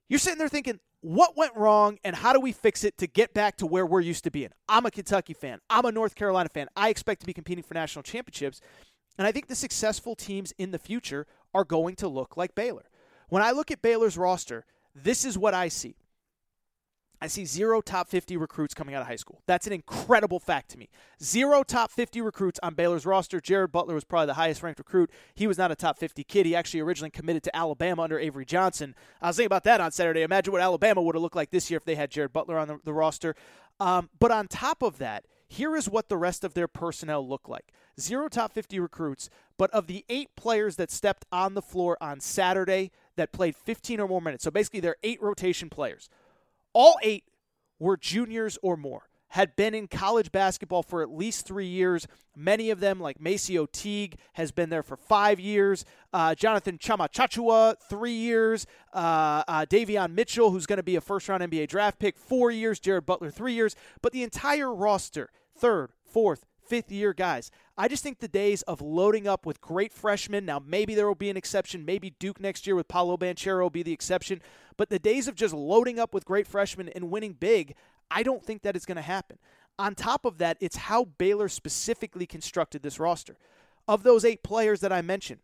you're 0.07 0.19
sitting 0.19 0.37
there 0.37 0.49
thinking, 0.49 0.79
what 1.01 1.35
went 1.35 1.55
wrong 1.55 1.97
and 2.03 2.15
how 2.15 2.31
do 2.31 2.39
we 2.39 2.51
fix 2.51 2.83
it 2.83 2.97
to 2.99 3.07
get 3.07 3.33
back 3.33 3.57
to 3.57 3.65
where 3.65 3.85
we're 3.85 4.01
used 4.01 4.23
to 4.25 4.31
being? 4.31 4.49
I'm 4.69 4.85
a 4.85 4.91
Kentucky 4.91 5.33
fan. 5.33 5.59
I'm 5.69 5.85
a 5.85 5.91
North 5.91 6.15
Carolina 6.15 6.49
fan. 6.49 6.67
I 6.75 6.89
expect 6.89 7.21
to 7.21 7.25
be 7.25 7.33
competing 7.33 7.63
for 7.63 7.73
national 7.73 8.03
championships. 8.03 8.61
And 9.17 9.27
I 9.27 9.31
think 9.31 9.47
the 9.47 9.55
successful 9.55 10.15
teams 10.15 10.53
in 10.57 10.71
the 10.71 10.79
future 10.79 11.25
are 11.53 11.63
going 11.63 11.95
to 11.97 12.07
look 12.07 12.37
like 12.37 12.55
Baylor. 12.55 12.85
When 13.29 13.43
I 13.43 13.51
look 13.51 13.71
at 13.71 13.81
Baylor's 13.81 14.17
roster, 14.17 14.65
this 14.95 15.25
is 15.25 15.37
what 15.37 15.53
I 15.53 15.67
see. 15.67 15.95
I 17.23 17.27
see 17.27 17.45
zero 17.45 17.79
top 17.79 18.09
50 18.09 18.35
recruits 18.35 18.73
coming 18.73 18.95
out 18.95 19.01
of 19.01 19.07
high 19.07 19.15
school. 19.15 19.41
That's 19.47 19.65
an 19.65 19.71
incredible 19.71 20.41
fact 20.41 20.71
to 20.71 20.77
me. 20.77 20.89
Zero 21.23 21.63
top 21.63 21.89
50 21.89 22.19
recruits 22.19 22.59
on 22.61 22.73
Baylor's 22.73 23.05
roster. 23.05 23.39
Jared 23.39 23.71
Butler 23.71 23.95
was 23.95 24.03
probably 24.03 24.25
the 24.25 24.33
highest 24.33 24.61
ranked 24.61 24.79
recruit. 24.79 25.09
He 25.33 25.47
was 25.47 25.57
not 25.57 25.71
a 25.71 25.75
top 25.75 25.97
50 25.97 26.25
kid. 26.25 26.45
He 26.45 26.53
actually 26.53 26.81
originally 26.81 27.11
committed 27.11 27.41
to 27.43 27.55
Alabama 27.55 28.01
under 28.01 28.19
Avery 28.19 28.43
Johnson. 28.43 28.93
I 29.21 29.27
was 29.27 29.37
thinking 29.37 29.45
about 29.45 29.63
that 29.63 29.79
on 29.79 29.93
Saturday. 29.93 30.23
Imagine 30.23 30.51
what 30.51 30.61
Alabama 30.61 31.01
would 31.01 31.15
have 31.15 31.21
looked 31.21 31.37
like 31.37 31.51
this 31.51 31.71
year 31.71 31.77
if 31.77 31.85
they 31.85 31.95
had 31.95 32.11
Jared 32.11 32.33
Butler 32.33 32.59
on 32.59 32.67
the, 32.67 32.79
the 32.83 32.93
roster. 32.93 33.35
Um, 33.79 34.09
but 34.19 34.31
on 34.31 34.49
top 34.49 34.83
of 34.83 34.97
that, 34.97 35.23
here 35.47 35.77
is 35.77 35.87
what 35.87 36.09
the 36.09 36.17
rest 36.17 36.43
of 36.43 36.55
their 36.55 36.67
personnel 36.67 37.25
look 37.25 37.47
like 37.47 37.71
zero 37.99 38.27
top 38.27 38.51
50 38.51 38.81
recruits, 38.81 39.29
but 39.57 39.71
of 39.71 39.87
the 39.87 40.03
eight 40.09 40.35
players 40.35 40.75
that 40.75 40.91
stepped 40.91 41.25
on 41.31 41.53
the 41.53 41.61
floor 41.61 41.97
on 42.01 42.19
Saturday 42.19 42.91
that 43.15 43.31
played 43.31 43.55
15 43.55 43.99
or 43.99 44.07
more 44.07 44.21
minutes, 44.21 44.43
so 44.43 44.51
basically 44.51 44.79
they're 44.79 44.97
eight 45.03 45.21
rotation 45.21 45.69
players. 45.69 46.09
All 46.73 46.97
eight 47.03 47.25
were 47.79 47.97
juniors 47.97 48.57
or 48.63 48.77
more, 48.77 49.09
had 49.29 49.55
been 49.55 49.73
in 49.73 49.87
college 49.87 50.31
basketball 50.31 50.83
for 50.83 51.01
at 51.01 51.09
least 51.09 51.45
three 51.45 51.65
years. 51.65 52.07
Many 52.35 52.69
of 52.69 52.79
them, 52.79 52.99
like 52.99 53.19
MaCio 53.19 53.71
Teague, 53.71 54.17
has 54.33 54.51
been 54.51 54.69
there 54.69 54.83
for 54.83 54.95
five 54.95 55.39
years. 55.39 55.85
Uh, 56.13 56.35
Jonathan 56.35 56.77
Tchamwa 56.77 57.11
Tchatchoua, 57.11 57.75
three 57.89 58.13
years. 58.13 58.67
Uh, 58.93 59.43
uh, 59.47 59.65
Davion 59.65 60.13
Mitchell, 60.13 60.51
who's 60.51 60.65
going 60.65 60.77
to 60.77 60.83
be 60.83 60.95
a 60.95 61.01
first 61.01 61.27
round 61.27 61.43
NBA 61.43 61.67
draft 61.67 61.99
pick, 61.99 62.15
four 62.15 62.51
years. 62.51 62.79
Jared 62.79 63.05
Butler, 63.05 63.31
three 63.31 63.53
years. 63.53 63.75
But 64.01 64.13
the 64.13 64.23
entire 64.23 64.73
roster, 64.73 65.29
third, 65.57 65.89
fourth, 66.03 66.45
fifth 66.65 66.91
year 66.91 67.13
guys. 67.13 67.51
I 67.77 67.87
just 67.87 68.03
think 68.03 68.19
the 68.19 68.27
days 68.27 68.61
of 68.63 68.81
loading 68.81 69.27
up 69.27 69.45
with 69.45 69.61
great 69.61 69.93
freshmen, 69.93 70.45
now 70.45 70.61
maybe 70.65 70.95
there 70.95 71.07
will 71.07 71.15
be 71.15 71.29
an 71.29 71.37
exception. 71.37 71.85
Maybe 71.85 72.11
Duke 72.19 72.39
next 72.39 72.65
year 72.67 72.75
with 72.75 72.87
Paolo 72.87 73.17
Banchero 73.17 73.61
will 73.61 73.69
be 73.69 73.83
the 73.83 73.93
exception. 73.93 74.41
But 74.77 74.89
the 74.89 74.99
days 74.99 75.27
of 75.27 75.35
just 75.35 75.53
loading 75.53 75.99
up 75.99 76.13
with 76.13 76.25
great 76.25 76.47
freshmen 76.47 76.89
and 76.89 77.11
winning 77.11 77.33
big, 77.33 77.75
I 78.09 78.23
don't 78.23 78.43
think 78.43 78.61
that 78.61 78.75
is 78.75 78.85
going 78.85 78.97
to 78.97 79.01
happen. 79.01 79.37
On 79.79 79.95
top 79.95 80.25
of 80.25 80.37
that, 80.37 80.57
it's 80.59 80.75
how 80.75 81.05
Baylor 81.05 81.49
specifically 81.49 82.25
constructed 82.25 82.83
this 82.83 82.99
roster. 82.99 83.37
Of 83.87 84.03
those 84.03 84.23
eight 84.23 84.43
players 84.43 84.79
that 84.81 84.93
I 84.93 85.01
mentioned, 85.01 85.41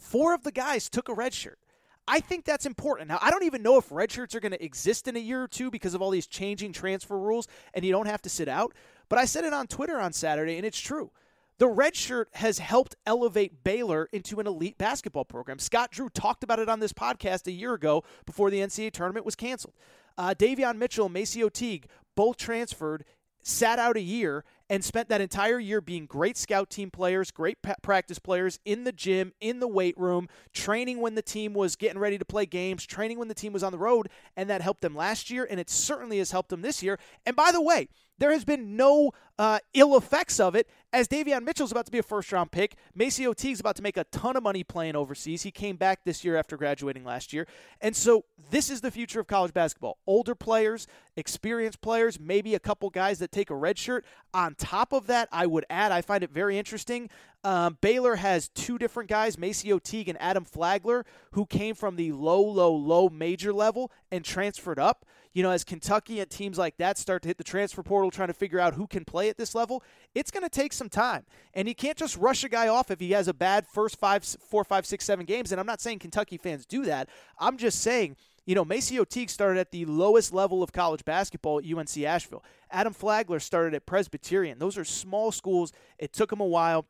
four 0.00 0.34
of 0.34 0.42
the 0.42 0.52
guys 0.52 0.88
took 0.88 1.08
a 1.08 1.14
red 1.14 1.34
shirt. 1.34 1.58
I 2.08 2.20
think 2.20 2.46
that's 2.46 2.64
important. 2.64 3.08
Now, 3.08 3.18
I 3.20 3.30
don't 3.30 3.44
even 3.44 3.62
know 3.62 3.76
if 3.76 3.92
red 3.92 4.10
shirts 4.10 4.34
are 4.34 4.40
going 4.40 4.52
to 4.52 4.64
exist 4.64 5.06
in 5.06 5.16
a 5.16 5.20
year 5.20 5.42
or 5.42 5.48
two 5.48 5.70
because 5.70 5.94
of 5.94 6.00
all 6.00 6.10
these 6.10 6.26
changing 6.26 6.72
transfer 6.72 7.18
rules 7.18 7.46
and 7.74 7.84
you 7.84 7.92
don't 7.92 8.06
have 8.06 8.22
to 8.22 8.30
sit 8.30 8.48
out. 8.48 8.72
But 9.10 9.18
I 9.18 9.26
said 9.26 9.44
it 9.44 9.52
on 9.52 9.66
Twitter 9.66 10.00
on 10.00 10.12
Saturday, 10.12 10.56
and 10.56 10.64
it's 10.64 10.80
true. 10.80 11.10
The 11.58 11.66
red 11.66 11.96
shirt 11.96 12.28
has 12.34 12.58
helped 12.60 12.96
elevate 13.04 13.64
Baylor 13.64 14.08
into 14.12 14.40
an 14.40 14.46
elite 14.46 14.78
basketball 14.78 15.24
program. 15.24 15.58
Scott 15.58 15.90
Drew 15.90 16.08
talked 16.08 16.44
about 16.44 16.60
it 16.60 16.68
on 16.68 16.80
this 16.80 16.92
podcast 16.92 17.46
a 17.46 17.52
year 17.52 17.74
ago 17.74 18.04
before 18.26 18.48
the 18.48 18.60
NCAA 18.60 18.92
tournament 18.92 19.26
was 19.26 19.34
canceled. 19.34 19.74
Uh, 20.16 20.34
Davion 20.38 20.76
Mitchell 20.76 21.06
and 21.06 21.14
MaCio 21.14 21.52
Teague 21.52 21.88
both 22.14 22.36
transferred, 22.36 23.04
sat 23.42 23.78
out 23.78 23.96
a 23.96 24.00
year, 24.00 24.44
and 24.70 24.84
spent 24.84 25.08
that 25.08 25.20
entire 25.20 25.58
year 25.58 25.80
being 25.80 26.06
great 26.06 26.36
scout 26.36 26.70
team 26.70 26.90
players, 26.90 27.30
great 27.30 27.58
practice 27.82 28.18
players 28.18 28.58
in 28.64 28.84
the 28.84 28.92
gym, 28.92 29.32
in 29.40 29.60
the 29.60 29.68
weight 29.68 29.96
room, 29.98 30.28
training 30.52 31.00
when 31.00 31.14
the 31.14 31.22
team 31.22 31.54
was 31.54 31.76
getting 31.76 31.98
ready 31.98 32.18
to 32.18 32.24
play 32.24 32.46
games, 32.46 32.84
training 32.84 33.18
when 33.18 33.28
the 33.28 33.34
team 33.34 33.52
was 33.52 33.62
on 33.62 33.72
the 33.72 33.78
road, 33.78 34.08
and 34.36 34.50
that 34.50 34.60
helped 34.60 34.82
them 34.82 34.94
last 34.94 35.30
year, 35.30 35.46
and 35.48 35.58
it 35.58 35.70
certainly 35.70 36.18
has 36.18 36.30
helped 36.30 36.50
them 36.50 36.62
this 36.62 36.82
year. 36.82 36.98
And 37.24 37.34
by 37.34 37.52
the 37.52 37.62
way, 37.62 37.88
there 38.18 38.32
has 38.32 38.44
been 38.44 38.76
no 38.76 39.12
uh, 39.38 39.58
ill 39.74 39.96
effects 39.96 40.40
of 40.40 40.54
it 40.54 40.68
as 40.92 41.06
Davion 41.06 41.44
Mitchell's 41.44 41.70
about 41.70 41.86
to 41.86 41.92
be 41.92 41.98
a 41.98 42.02
first 42.02 42.32
round 42.32 42.50
pick. 42.50 42.76
MaCio 42.98 43.34
Teague's 43.34 43.60
about 43.60 43.76
to 43.76 43.82
make 43.82 43.96
a 43.96 44.04
ton 44.04 44.36
of 44.36 44.42
money 44.42 44.64
playing 44.64 44.96
overseas. 44.96 45.42
He 45.42 45.50
came 45.50 45.76
back 45.76 46.04
this 46.04 46.24
year 46.24 46.36
after 46.36 46.56
graduating 46.56 47.04
last 47.04 47.32
year. 47.32 47.46
And 47.80 47.94
so 47.94 48.24
this 48.50 48.70
is 48.70 48.80
the 48.80 48.90
future 48.90 49.20
of 49.20 49.26
college 49.26 49.52
basketball. 49.52 49.98
Older 50.06 50.34
players, 50.34 50.86
experienced 51.16 51.80
players, 51.80 52.18
maybe 52.18 52.54
a 52.54 52.58
couple 52.58 52.90
guys 52.90 53.18
that 53.18 53.30
take 53.30 53.50
a 53.50 53.54
red 53.54 53.78
shirt. 53.78 54.04
On 54.34 54.54
top 54.54 54.92
of 54.92 55.06
that, 55.06 55.28
I 55.30 55.46
would 55.46 55.66
add, 55.70 55.92
I 55.92 56.02
find 56.02 56.24
it 56.24 56.30
very 56.30 56.58
interesting. 56.58 57.10
Um, 57.44 57.78
Baylor 57.80 58.16
has 58.16 58.48
two 58.48 58.78
different 58.78 59.08
guys, 59.08 59.36
MaCio 59.36 59.80
Teague 59.80 60.08
and 60.08 60.20
Adam 60.20 60.44
Flagler, 60.44 61.06
who 61.32 61.46
came 61.46 61.74
from 61.74 61.96
the 61.96 62.12
low, 62.12 62.42
low, 62.42 62.74
low 62.74 63.08
major 63.08 63.52
level 63.52 63.92
and 64.10 64.24
transferred 64.24 64.78
up 64.78 65.04
you 65.38 65.44
know, 65.44 65.52
as 65.52 65.62
Kentucky 65.62 66.18
and 66.18 66.28
teams 66.28 66.58
like 66.58 66.76
that 66.78 66.98
start 66.98 67.22
to 67.22 67.28
hit 67.28 67.38
the 67.38 67.44
transfer 67.44 67.80
portal 67.80 68.10
trying 68.10 68.26
to 68.26 68.34
figure 68.34 68.58
out 68.58 68.74
who 68.74 68.88
can 68.88 69.04
play 69.04 69.28
at 69.28 69.36
this 69.36 69.54
level, 69.54 69.84
it's 70.12 70.32
going 70.32 70.42
to 70.42 70.48
take 70.48 70.72
some 70.72 70.88
time. 70.88 71.24
And 71.54 71.68
you 71.68 71.76
can't 71.76 71.96
just 71.96 72.16
rush 72.16 72.42
a 72.42 72.48
guy 72.48 72.66
off 72.66 72.90
if 72.90 72.98
he 72.98 73.12
has 73.12 73.28
a 73.28 73.32
bad 73.32 73.64
first 73.64 74.00
five, 74.00 74.24
four, 74.24 74.64
five, 74.64 74.84
six, 74.84 75.04
seven 75.04 75.24
games. 75.24 75.52
And 75.52 75.60
I'm 75.60 75.66
not 75.66 75.80
saying 75.80 76.00
Kentucky 76.00 76.38
fans 76.38 76.66
do 76.66 76.84
that. 76.86 77.08
I'm 77.38 77.56
just 77.56 77.82
saying, 77.82 78.16
you 78.46 78.56
know, 78.56 78.64
MaCio 78.64 79.08
Teague 79.08 79.30
started 79.30 79.60
at 79.60 79.70
the 79.70 79.84
lowest 79.84 80.34
level 80.34 80.60
of 80.60 80.72
college 80.72 81.04
basketball 81.04 81.60
at 81.60 81.72
UNC 81.72 81.96
Asheville. 81.98 82.42
Adam 82.72 82.92
Flagler 82.92 83.38
started 83.38 83.74
at 83.74 83.86
Presbyterian. 83.86 84.58
Those 84.58 84.76
are 84.76 84.84
small 84.84 85.30
schools. 85.30 85.72
It 86.00 86.12
took 86.12 86.32
him 86.32 86.40
a 86.40 86.46
while. 86.46 86.84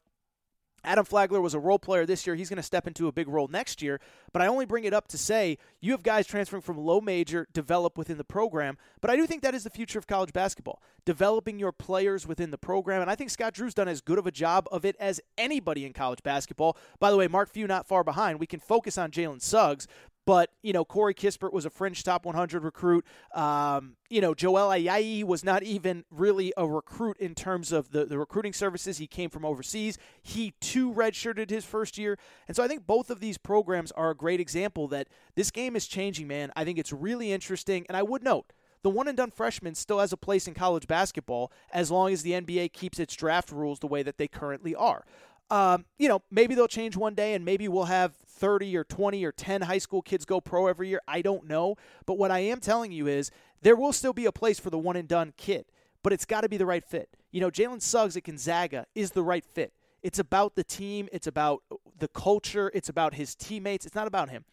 Adam 0.84 1.04
Flagler 1.04 1.40
was 1.40 1.54
a 1.54 1.58
role 1.58 1.78
player 1.78 2.06
this 2.06 2.26
year. 2.26 2.36
He's 2.36 2.48
going 2.48 2.58
to 2.58 2.62
step 2.62 2.86
into 2.86 3.08
a 3.08 3.12
big 3.12 3.28
role 3.28 3.48
next 3.48 3.82
year. 3.82 4.00
But 4.32 4.42
I 4.42 4.46
only 4.46 4.64
bring 4.64 4.84
it 4.84 4.94
up 4.94 5.08
to 5.08 5.18
say 5.18 5.58
you 5.80 5.92
have 5.92 6.02
guys 6.02 6.26
transferring 6.26 6.62
from 6.62 6.78
low 6.78 7.00
major, 7.00 7.48
develop 7.52 7.98
within 7.98 8.18
the 8.18 8.24
program. 8.24 8.78
But 9.00 9.10
I 9.10 9.16
do 9.16 9.26
think 9.26 9.42
that 9.42 9.54
is 9.54 9.64
the 9.64 9.70
future 9.70 9.98
of 9.98 10.06
college 10.06 10.32
basketball, 10.32 10.82
developing 11.04 11.58
your 11.58 11.72
players 11.72 12.26
within 12.26 12.50
the 12.50 12.58
program. 12.58 13.02
And 13.02 13.10
I 13.10 13.14
think 13.14 13.30
Scott 13.30 13.54
Drew's 13.54 13.74
done 13.74 13.88
as 13.88 14.00
good 14.00 14.18
of 14.18 14.26
a 14.26 14.32
job 14.32 14.68
of 14.70 14.84
it 14.84 14.96
as 15.00 15.20
anybody 15.36 15.84
in 15.84 15.92
college 15.92 16.22
basketball. 16.22 16.76
By 17.00 17.10
the 17.10 17.16
way, 17.16 17.28
Mark 17.28 17.50
Few 17.50 17.66
not 17.66 17.86
far 17.86 18.04
behind. 18.04 18.38
We 18.38 18.46
can 18.46 18.60
focus 18.60 18.96
on 18.98 19.10
Jalen 19.10 19.42
Suggs, 19.42 19.86
but, 20.28 20.50
you 20.60 20.74
know, 20.74 20.84
Corey 20.84 21.14
Kispert 21.14 21.54
was 21.54 21.64
a 21.64 21.70
fringe 21.70 22.04
top 22.04 22.26
100 22.26 22.62
recruit. 22.62 23.06
Um, 23.34 23.96
you 24.10 24.20
know, 24.20 24.34
Joel 24.34 24.68
Ayayi 24.68 25.24
was 25.24 25.42
not 25.42 25.62
even 25.62 26.04
really 26.10 26.52
a 26.54 26.68
recruit 26.68 27.16
in 27.16 27.34
terms 27.34 27.72
of 27.72 27.92
the, 27.92 28.04
the 28.04 28.18
recruiting 28.18 28.52
services. 28.52 28.98
He 28.98 29.06
came 29.06 29.30
from 29.30 29.46
overseas. 29.46 29.96
He 30.20 30.52
too 30.60 30.92
redshirted 30.92 31.48
his 31.48 31.64
first 31.64 31.96
year. 31.96 32.18
And 32.46 32.54
so 32.54 32.62
I 32.62 32.68
think 32.68 32.86
both 32.86 33.08
of 33.08 33.20
these 33.20 33.38
programs 33.38 33.90
are 33.92 34.10
a 34.10 34.14
great 34.14 34.38
example 34.38 34.86
that 34.88 35.08
this 35.34 35.50
game 35.50 35.74
is 35.74 35.86
changing, 35.86 36.28
man. 36.28 36.52
I 36.54 36.62
think 36.62 36.78
it's 36.78 36.92
really 36.92 37.32
interesting. 37.32 37.86
And 37.88 37.96
I 37.96 38.02
would 38.02 38.22
note, 38.22 38.52
the 38.82 38.90
one 38.90 39.08
and 39.08 39.16
done 39.16 39.30
freshman 39.30 39.74
still 39.74 39.98
has 39.98 40.12
a 40.12 40.16
place 40.16 40.46
in 40.46 40.54
college 40.54 40.86
basketball 40.86 41.50
as 41.72 41.90
long 41.90 42.12
as 42.12 42.22
the 42.22 42.32
NBA 42.32 42.72
keeps 42.72 42.98
its 43.00 43.14
draft 43.14 43.50
rules 43.50 43.80
the 43.80 43.86
way 43.86 44.02
that 44.02 44.18
they 44.18 44.28
currently 44.28 44.74
are. 44.74 45.04
Um, 45.50 45.86
you 45.98 46.08
know, 46.08 46.22
maybe 46.30 46.54
they'll 46.54 46.68
change 46.68 46.96
one 46.96 47.14
day 47.14 47.34
and 47.34 47.44
maybe 47.44 47.68
we'll 47.68 47.84
have 47.84 48.14
30 48.14 48.76
or 48.76 48.84
20 48.84 49.24
or 49.24 49.32
10 49.32 49.62
high 49.62 49.78
school 49.78 50.02
kids 50.02 50.24
go 50.24 50.40
pro 50.40 50.66
every 50.66 50.88
year. 50.88 51.00
I 51.08 51.22
don't 51.22 51.46
know. 51.46 51.76
But 52.06 52.18
what 52.18 52.30
I 52.30 52.40
am 52.40 52.60
telling 52.60 52.92
you 52.92 53.06
is 53.06 53.30
there 53.62 53.76
will 53.76 53.92
still 53.92 54.12
be 54.12 54.26
a 54.26 54.32
place 54.32 54.58
for 54.60 54.70
the 54.70 54.78
one 54.78 54.96
and 54.96 55.08
done 55.08 55.32
kid, 55.36 55.66
but 56.02 56.12
it's 56.12 56.24
got 56.24 56.42
to 56.42 56.48
be 56.48 56.56
the 56.56 56.66
right 56.66 56.84
fit. 56.84 57.08
You 57.32 57.40
know, 57.40 57.50
Jalen 57.50 57.82
Suggs 57.82 58.16
at 58.16 58.24
Gonzaga 58.24 58.86
is 58.94 59.12
the 59.12 59.22
right 59.22 59.44
fit. 59.44 59.72
It's 60.02 60.18
about 60.18 60.54
the 60.54 60.64
team, 60.64 61.08
it's 61.12 61.26
about 61.26 61.62
the 61.98 62.08
culture, 62.08 62.70
it's 62.72 62.88
about 62.88 63.14
his 63.14 63.34
teammates. 63.34 63.84
It's 63.84 63.96
not 63.96 64.06
about 64.06 64.30
him. 64.30 64.44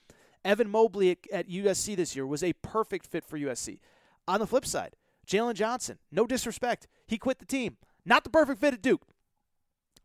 Evan 0.43 0.69
Mobley 0.69 1.11
at, 1.11 1.17
at 1.31 1.49
USC 1.49 1.95
this 1.95 2.15
year 2.15 2.25
was 2.25 2.43
a 2.43 2.53
perfect 2.53 3.05
fit 3.05 3.25
for 3.25 3.37
USC. 3.37 3.79
On 4.27 4.39
the 4.39 4.47
flip 4.47 4.65
side, 4.65 4.95
Jalen 5.27 5.55
Johnson, 5.55 5.97
no 6.11 6.25
disrespect, 6.25 6.87
he 7.07 7.17
quit 7.17 7.39
the 7.39 7.45
team. 7.45 7.77
Not 8.05 8.23
the 8.23 8.29
perfect 8.29 8.59
fit 8.59 8.73
at 8.73 8.81
Duke. 8.81 9.05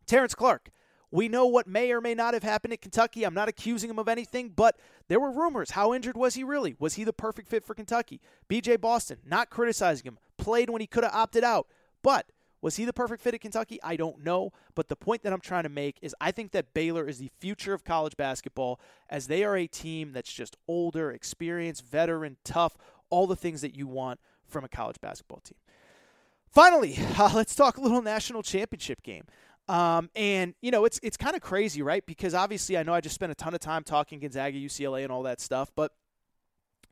Terrence 0.06 0.34
Clarke, 0.34 0.70
we 1.10 1.28
know 1.28 1.46
what 1.46 1.66
may 1.66 1.90
or 1.92 2.00
may 2.00 2.14
not 2.14 2.34
have 2.34 2.42
happened 2.42 2.72
at 2.72 2.82
Kentucky. 2.82 3.24
I'm 3.24 3.34
not 3.34 3.48
accusing 3.48 3.90
him 3.90 3.98
of 3.98 4.08
anything, 4.08 4.50
but 4.50 4.78
there 5.08 5.20
were 5.20 5.30
rumors. 5.30 5.70
How 5.70 5.92
injured 5.92 6.16
was 6.16 6.34
he 6.34 6.44
really? 6.44 6.76
Was 6.78 6.94
he 6.94 7.04
the 7.04 7.12
perfect 7.12 7.48
fit 7.48 7.64
for 7.64 7.74
Kentucky? 7.74 8.20
BJ 8.48 8.80
Boston, 8.80 9.18
not 9.24 9.50
criticizing 9.50 10.06
him, 10.06 10.18
played 10.36 10.70
when 10.70 10.80
he 10.80 10.86
could 10.86 11.04
have 11.04 11.14
opted 11.14 11.42
out. 11.42 11.66
But 12.02 12.26
was 12.62 12.76
he 12.76 12.84
the 12.84 12.92
perfect 12.92 13.22
fit 13.22 13.34
at 13.34 13.40
Kentucky? 13.40 13.80
I 13.82 13.96
don't 13.96 14.22
know. 14.22 14.52
But 14.74 14.88
the 14.88 14.96
point 14.96 15.22
that 15.22 15.32
I'm 15.32 15.40
trying 15.40 15.64
to 15.64 15.68
make 15.68 15.98
is 16.02 16.14
I 16.20 16.30
think 16.30 16.52
that 16.52 16.74
Baylor 16.74 17.08
is 17.08 17.18
the 17.18 17.30
future 17.38 17.74
of 17.74 17.84
college 17.84 18.16
basketball 18.16 18.80
as 19.08 19.26
they 19.26 19.44
are 19.44 19.56
a 19.56 19.66
team 19.66 20.12
that's 20.12 20.32
just 20.32 20.56
older, 20.68 21.10
experienced, 21.10 21.84
veteran, 21.84 22.36
tough, 22.44 22.76
all 23.08 23.26
the 23.26 23.36
things 23.36 23.62
that 23.62 23.74
you 23.74 23.86
want 23.86 24.20
from 24.46 24.64
a 24.64 24.68
college 24.68 25.00
basketball 25.00 25.40
team. 25.40 25.56
Finally, 26.50 26.98
uh, 27.18 27.32
let's 27.34 27.54
talk 27.54 27.78
a 27.78 27.80
little 27.80 28.02
national 28.02 28.42
championship 28.42 29.02
game. 29.02 29.24
Um, 29.70 30.10
and 30.16 30.54
you 30.62 30.72
know, 30.72 30.84
it's 30.84 30.98
it's 31.00 31.16
kind 31.16 31.36
of 31.36 31.42
crazy, 31.42 31.80
right? 31.80 32.04
Because 32.04 32.34
obviously, 32.34 32.76
I 32.76 32.82
know 32.82 32.92
I 32.92 33.00
just 33.00 33.14
spent 33.14 33.30
a 33.30 33.36
ton 33.36 33.54
of 33.54 33.60
time 33.60 33.84
talking 33.84 34.18
Gonzaga, 34.18 34.58
UCLA, 34.58 35.04
and 35.04 35.12
all 35.12 35.22
that 35.22 35.40
stuff, 35.40 35.70
but 35.76 35.92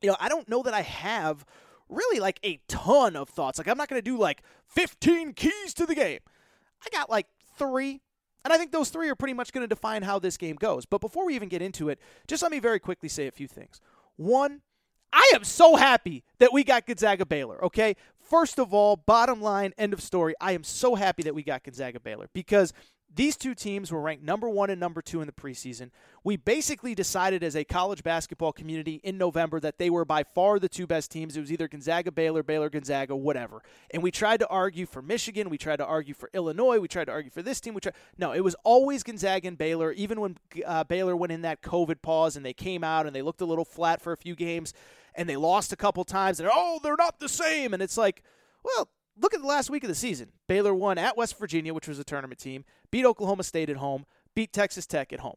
you 0.01 0.09
know, 0.09 0.17
I 0.21 0.29
don't 0.29 0.49
know 0.49 0.63
that 0.63 0.75
I 0.75 0.83
have 0.83 1.45
really 1.89 2.21
like 2.21 2.39
a 2.45 2.61
ton 2.69 3.17
of 3.17 3.31
thoughts. 3.31 3.59
Like, 3.59 3.67
I'm 3.67 3.77
not 3.77 3.89
going 3.89 4.01
to 4.01 4.11
do 4.11 4.17
like 4.17 4.43
15 4.69 5.33
keys 5.33 5.75
to 5.75 5.87
the 5.87 5.95
game. 5.97 6.21
I 6.81 6.89
got 6.97 7.11
like 7.11 7.27
three, 7.59 8.01
and 8.45 8.53
I 8.53 8.59
think 8.59 8.71
those 8.71 8.91
three 8.91 9.09
are 9.09 9.17
pretty 9.17 9.35
much 9.35 9.53
going 9.53 9.65
to 9.65 9.69
define 9.69 10.03
how 10.03 10.21
this 10.21 10.37
game 10.37 10.55
goes. 10.55 10.87
But 10.87 11.01
before 11.01 11.27
we 11.27 11.35
even 11.35 11.49
get 11.49 11.63
into 11.63 11.89
it, 11.89 11.99
just 12.29 12.45
let 12.45 12.53
me 12.53 12.61
very 12.61 12.79
quickly 12.79 13.09
say 13.09 13.27
a 13.27 13.33
few 13.33 13.49
things. 13.49 13.81
One, 14.15 14.61
I 15.13 15.33
am 15.35 15.45
so 15.45 15.77
happy 15.77 16.25
that 16.39 16.53
we 16.53 16.65
got 16.65 16.87
Gonzaga 16.87 17.27
Baylor, 17.27 17.65
okay? 17.65 17.97
First 18.21 18.59
of 18.59 18.75
all, 18.75 18.97
bottom 18.97 19.41
line, 19.41 19.73
end 19.79 19.93
of 19.93 20.03
story. 20.03 20.35
I 20.41 20.53
am 20.53 20.65
so 20.65 20.95
happy 20.95 21.23
that 21.23 21.35
we 21.35 21.43
got 21.43 21.63
Gonzaga 21.65 21.99
Baylor 21.99 22.29
because 22.35 22.73
these 23.15 23.37
two 23.37 23.55
teams 23.55 23.91
were 23.91 24.01
ranked 24.01 24.23
number 24.23 24.49
one 24.49 24.69
and 24.71 24.79
number 24.79 25.01
two 25.01 25.21
in 25.21 25.27
the 25.27 25.33
preseason. 25.33 25.91
We 26.25 26.37
basically 26.37 26.95
decided 26.95 27.43
as 27.43 27.57
a 27.57 27.65
college 27.65 28.03
basketball 28.03 28.53
community 28.53 29.01
in 29.03 29.17
November 29.17 29.61
that 29.61 29.79
they 29.79 29.89
were 29.89 30.05
by 30.05 30.25
far 30.25 30.59
the 30.59 30.69
two 30.69 30.87
best 30.87 31.11
teams. 31.11 31.37
It 31.37 31.41
was 31.41 31.51
either 31.51 31.69
Gonzaga, 31.69 32.13
Baylor, 32.13 32.43
Baylor, 32.43 32.69
Gonzaga, 32.69 33.17
whatever. 33.17 33.63
And 33.93 34.03
we 34.03 34.11
tried 34.11 34.41
to 34.41 34.49
argue 34.49 34.85
for 34.85 35.01
Michigan. 35.01 35.49
We 35.49 35.59
tried 35.59 35.77
to 35.77 35.87
argue 35.87 36.15
for 36.15 36.29
Illinois. 36.35 36.81
We 36.81 36.89
tried 36.89 37.07
to 37.07 37.13
argue 37.13 37.31
for 37.31 37.43
this 37.43 37.61
team. 37.61 37.73
We 37.73 37.81
tried, 37.81 37.95
no, 38.19 38.33
it 38.33 38.45
was 38.45 38.55
always 38.63 39.03
Gonzaga 39.03 39.49
and 39.49 39.57
Baylor, 39.57 39.93
even 39.93 40.21
when 40.21 40.37
uh, 40.67 40.85
Baylor 40.85 41.17
went 41.17 41.33
in 41.33 41.43
that 41.43 41.63
COVID 41.63 42.03
pause 42.03 42.37
and 42.37 42.45
they 42.45 42.53
came 42.53 42.85
out 42.85 43.07
and 43.07 43.17
they 43.17 43.23
looked 43.23 43.41
a 43.41 43.47
little 43.47 43.65
flat 43.65 44.03
for 44.03 44.13
a 44.13 44.17
few 44.19 44.35
games 44.37 44.75
and 45.19 45.29
they 45.29 45.37
lost 45.37 45.73
a 45.73 45.77
couple 45.77 46.05
times. 46.05 46.39
And 46.41 46.49
oh, 46.51 46.79
they're 46.83 46.97
not 46.97 47.19
the 47.19 47.29
same. 47.29 47.75
And 47.75 47.83
it's 47.83 47.99
like, 47.99 48.23
well, 48.63 48.89
look 49.21 49.35
at 49.35 49.41
the 49.41 49.47
last 49.47 49.69
week 49.69 49.83
of 49.83 49.89
the 49.89 49.95
season. 49.95 50.31
Baylor 50.47 50.73
won 50.73 50.97
at 50.97 51.17
West 51.17 51.39
Virginia, 51.39 51.75
which 51.75 51.89
was 51.89 51.99
a 51.99 52.05
tournament 52.05 52.39
team, 52.39 52.65
beat 52.93 53.05
Oklahoma 53.05 53.43
State 53.43 53.69
at 53.69 53.77
home, 53.77 54.07
beat 54.35 54.53
Texas 54.53 54.87
Tech 54.87 55.13
at 55.13 55.21
home. 55.21 55.37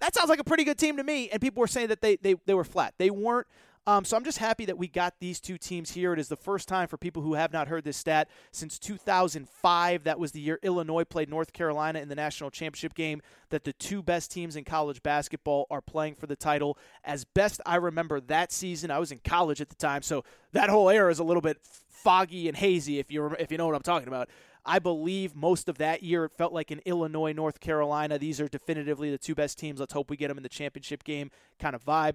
That 0.00 0.14
sounds 0.14 0.28
like 0.28 0.38
a 0.38 0.44
pretty 0.44 0.64
good 0.64 0.78
team 0.78 0.98
to 0.98 1.02
me. 1.02 1.30
And 1.30 1.40
people 1.40 1.62
were 1.62 1.66
saying 1.66 1.88
that 1.88 2.02
they, 2.02 2.16
they, 2.16 2.34
they 2.44 2.52
were 2.52 2.64
flat. 2.64 2.94
They 2.98 3.10
weren't. 3.10 3.46
Um, 3.88 4.04
so 4.04 4.16
I'm 4.16 4.24
just 4.24 4.38
happy 4.38 4.64
that 4.64 4.76
we 4.76 4.88
got 4.88 5.14
these 5.20 5.40
two 5.40 5.56
teams 5.58 5.92
here. 5.92 6.12
It 6.12 6.18
is 6.18 6.26
the 6.26 6.36
first 6.36 6.66
time 6.66 6.88
for 6.88 6.96
people 6.96 7.22
who 7.22 7.34
have 7.34 7.52
not 7.52 7.68
heard 7.68 7.84
this 7.84 7.96
stat 7.96 8.28
since 8.50 8.80
2005. 8.80 10.02
That 10.02 10.18
was 10.18 10.32
the 10.32 10.40
year 10.40 10.58
Illinois 10.62 11.04
played 11.04 11.30
North 11.30 11.52
Carolina 11.52 12.00
in 12.00 12.08
the 12.08 12.16
national 12.16 12.50
championship 12.50 12.94
game. 12.94 13.22
That 13.50 13.62
the 13.62 13.72
two 13.72 14.02
best 14.02 14.32
teams 14.32 14.56
in 14.56 14.64
college 14.64 15.04
basketball 15.04 15.68
are 15.70 15.80
playing 15.80 16.16
for 16.16 16.26
the 16.26 16.34
title. 16.34 16.76
As 17.04 17.24
best 17.24 17.60
I 17.64 17.76
remember 17.76 18.20
that 18.22 18.50
season, 18.50 18.90
I 18.90 18.98
was 18.98 19.12
in 19.12 19.20
college 19.24 19.60
at 19.60 19.68
the 19.68 19.76
time, 19.76 20.02
so 20.02 20.24
that 20.52 20.68
whole 20.68 20.90
era 20.90 21.10
is 21.12 21.20
a 21.20 21.24
little 21.24 21.40
bit 21.40 21.58
foggy 21.62 22.48
and 22.48 22.56
hazy. 22.56 22.98
If 22.98 23.12
you 23.12 23.36
if 23.38 23.52
you 23.52 23.58
know 23.58 23.66
what 23.66 23.76
I'm 23.76 23.82
talking 23.82 24.08
about. 24.08 24.28
I 24.68 24.80
believe 24.80 25.36
most 25.36 25.68
of 25.68 25.78
that 25.78 26.02
year 26.02 26.24
it 26.24 26.32
felt 26.36 26.52
like 26.52 26.72
in 26.72 26.80
Illinois, 26.84 27.32
North 27.32 27.60
Carolina. 27.60 28.18
These 28.18 28.40
are 28.40 28.48
definitively 28.48 29.12
the 29.12 29.18
two 29.18 29.36
best 29.36 29.60
teams. 29.60 29.78
Let's 29.78 29.92
hope 29.92 30.10
we 30.10 30.16
get 30.16 30.26
them 30.26 30.38
in 30.38 30.42
the 30.42 30.48
championship 30.48 31.04
game 31.04 31.30
kind 31.60 31.76
of 31.76 31.84
vibe. 31.84 32.14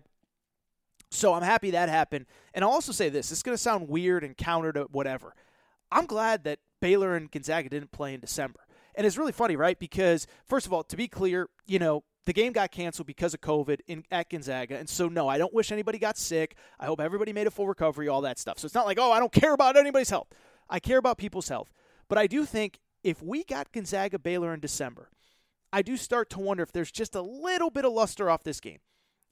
So 1.12 1.34
I'm 1.34 1.44
happy 1.44 1.72
that 1.72 1.90
happened. 1.90 2.26
And 2.54 2.64
I'll 2.64 2.72
also 2.72 2.92
say 2.92 3.10
this 3.10 3.32
it's 3.32 3.44
going 3.44 3.56
to 3.56 3.62
sound 3.62 3.90
weird 3.90 4.24
and 4.24 4.36
counter 4.36 4.72
to 4.74 4.88
whatever. 4.92 5.36
I'm 5.92 6.06
glad 6.06 6.46
that 6.46 6.60
Baylor 6.80 7.16
and 7.16 7.30
Gonzaga 7.30 7.70
didn't 7.70 7.92
play 7.92 8.14
in 8.14 8.22
December. 8.22 8.62
And 8.96 9.06
it's 9.06 9.18
really 9.18 9.32
funny, 9.32 9.56
right? 9.56 9.78
Because, 9.78 10.26
first 10.48 10.66
of 10.66 10.74
all, 10.74 10.84
to 10.84 10.98
be 10.98 11.08
clear, 11.08 11.48
you 11.66 11.80
know, 11.80 12.04
the 12.26 12.34
game 12.34 12.54
got 12.54 12.72
canceled 12.72 13.08
because 13.08 13.34
of 13.34 13.42
COVID 13.42 13.80
in, 13.88 14.04
at 14.12 14.30
Gonzaga. 14.30 14.78
And 14.78 14.88
so, 14.88 15.08
no, 15.08 15.28
I 15.28 15.38
don't 15.38 15.54
wish 15.54 15.72
anybody 15.72 15.98
got 15.98 16.18
sick. 16.18 16.56
I 16.80 16.86
hope 16.86 17.00
everybody 17.00 17.34
made 17.34 17.48
a 17.48 17.52
full 17.52 17.68
recovery, 17.68 18.08
all 18.08 18.22
that 18.22 18.40
stuff. 18.40 18.60
So 18.60 18.66
it's 18.66 18.76
not 18.76 18.86
like, 18.86 19.00
oh, 19.00 19.12
I 19.12 19.20
don't 19.20 19.32
care 19.32 19.54
about 19.54 19.78
anybody's 19.78 20.10
health. 20.10 20.28
I 20.70 20.80
care 20.80 20.98
about 20.98 21.18
people's 21.18 21.50
health. 21.50 21.72
But 22.08 22.18
I 22.18 22.28
do 22.28 22.46
think 22.46 22.80
if 23.04 23.22
we 23.22 23.44
got 23.44 23.72
Gonzaga 23.72 24.20
Baylor 24.20 24.54
in 24.54 24.60
December, 24.60 25.10
I 25.74 25.82
do 25.82 25.98
start 25.98 26.30
to 26.32 26.40
wonder 26.40 26.64
if 26.64 26.72
there's 26.72 26.92
just 26.92 27.16
a 27.16 27.22
little 27.22 27.70
bit 27.70 27.86
of 27.86 27.94
luster 27.94 28.30
off 28.30 28.44
this 28.44 28.60
game. 28.60 28.80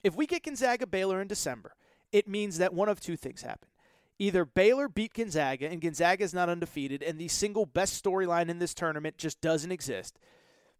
If 0.04 0.16
we 0.16 0.26
get 0.26 0.44
Gonzaga 0.44 0.88
Baylor 0.88 1.22
in 1.22 1.28
December, 1.28 1.76
it 2.12 2.28
means 2.28 2.58
that 2.58 2.74
one 2.74 2.90
of 2.90 3.00
two 3.00 3.18
things 3.18 3.42
happen. 3.42 3.70
Either 4.18 4.44
Baylor 4.44 4.90
beat 4.90 5.14
Gonzaga 5.14 5.70
and 5.70 5.82
Gonzaga 5.82 6.24
is 6.24 6.34
not 6.34 6.50
undefeated, 6.50 7.02
and 7.02 7.18
the 7.18 7.30
single 7.30 7.66
best 7.66 8.04
storyline 8.04 8.50
in 8.50 8.60
this 8.60 8.74
tournament 8.74 9.18
just 9.18 9.40
doesn't 9.40 9.72
exist. 9.72 10.20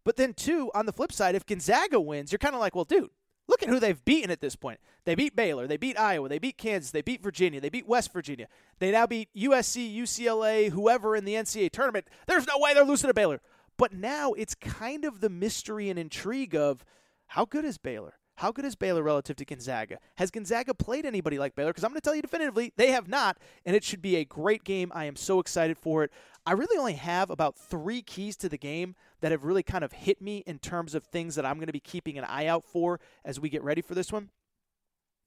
But 0.04 0.16
then, 0.16 0.34
two, 0.34 0.70
on 0.74 0.86
the 0.86 0.92
flip 0.92 1.12
side, 1.12 1.34
if 1.34 1.46
Gonzaga 1.46 2.00
wins, 2.00 2.32
you're 2.32 2.38
kind 2.38 2.54
of 2.54 2.60
like, 2.60 2.74
well, 2.74 2.84
dude, 2.84 3.10
look 3.48 3.62
at 3.62 3.68
who 3.68 3.80
they've 3.80 4.04
beaten 4.04 4.30
at 4.30 4.40
this 4.40 4.56
point. 4.56 4.80
They 5.04 5.14
beat 5.14 5.36
Baylor, 5.36 5.66
they 5.66 5.76
beat 5.76 5.98
Iowa, 5.98 6.28
they 6.28 6.38
beat 6.38 6.58
Kansas, 6.58 6.90
they 6.90 7.02
beat 7.02 7.22
Virginia, 7.22 7.60
they 7.60 7.68
beat 7.68 7.86
West 7.86 8.12
Virginia. 8.12 8.46
They 8.78 8.90
now 8.90 9.06
beat 9.06 9.28
USC, 9.34 9.94
UCLA, 9.94 10.70
whoever 10.70 11.16
in 11.16 11.24
the 11.24 11.34
NCAA 11.34 11.70
tournament. 11.70 12.08
There's 12.26 12.46
no 12.46 12.58
way 12.58 12.74
they're 12.74 12.84
losing 12.84 13.08
to 13.08 13.14
Baylor. 13.14 13.40
But 13.76 13.92
now 13.94 14.32
it's 14.34 14.54
kind 14.54 15.06
of 15.06 15.20
the 15.20 15.30
mystery 15.30 15.88
and 15.88 15.98
intrigue 15.98 16.54
of 16.54 16.84
how 17.28 17.46
good 17.46 17.64
is 17.64 17.78
Baylor? 17.78 18.14
How 18.40 18.50
good 18.50 18.64
is 18.64 18.74
Baylor 18.74 19.02
relative 19.02 19.36
to 19.36 19.44
Gonzaga? 19.44 19.98
Has 20.14 20.30
Gonzaga 20.30 20.72
played 20.72 21.04
anybody 21.04 21.38
like 21.38 21.54
Baylor? 21.54 21.72
Because 21.72 21.84
I'm 21.84 21.90
going 21.90 22.00
to 22.00 22.02
tell 22.02 22.14
you 22.14 22.22
definitively, 22.22 22.72
they 22.78 22.90
have 22.90 23.06
not, 23.06 23.36
and 23.66 23.76
it 23.76 23.84
should 23.84 24.00
be 24.00 24.16
a 24.16 24.24
great 24.24 24.64
game. 24.64 24.90
I 24.94 25.04
am 25.04 25.14
so 25.14 25.40
excited 25.40 25.76
for 25.76 26.04
it. 26.04 26.10
I 26.46 26.52
really 26.52 26.78
only 26.78 26.94
have 26.94 27.28
about 27.28 27.58
three 27.58 28.00
keys 28.00 28.38
to 28.38 28.48
the 28.48 28.56
game 28.56 28.94
that 29.20 29.30
have 29.30 29.44
really 29.44 29.62
kind 29.62 29.84
of 29.84 29.92
hit 29.92 30.22
me 30.22 30.42
in 30.46 30.58
terms 30.58 30.94
of 30.94 31.04
things 31.04 31.34
that 31.34 31.44
I'm 31.44 31.56
going 31.56 31.66
to 31.66 31.72
be 31.74 31.80
keeping 31.80 32.16
an 32.16 32.24
eye 32.24 32.46
out 32.46 32.64
for 32.64 32.98
as 33.26 33.38
we 33.38 33.50
get 33.50 33.62
ready 33.62 33.82
for 33.82 33.94
this 33.94 34.10
one. 34.10 34.30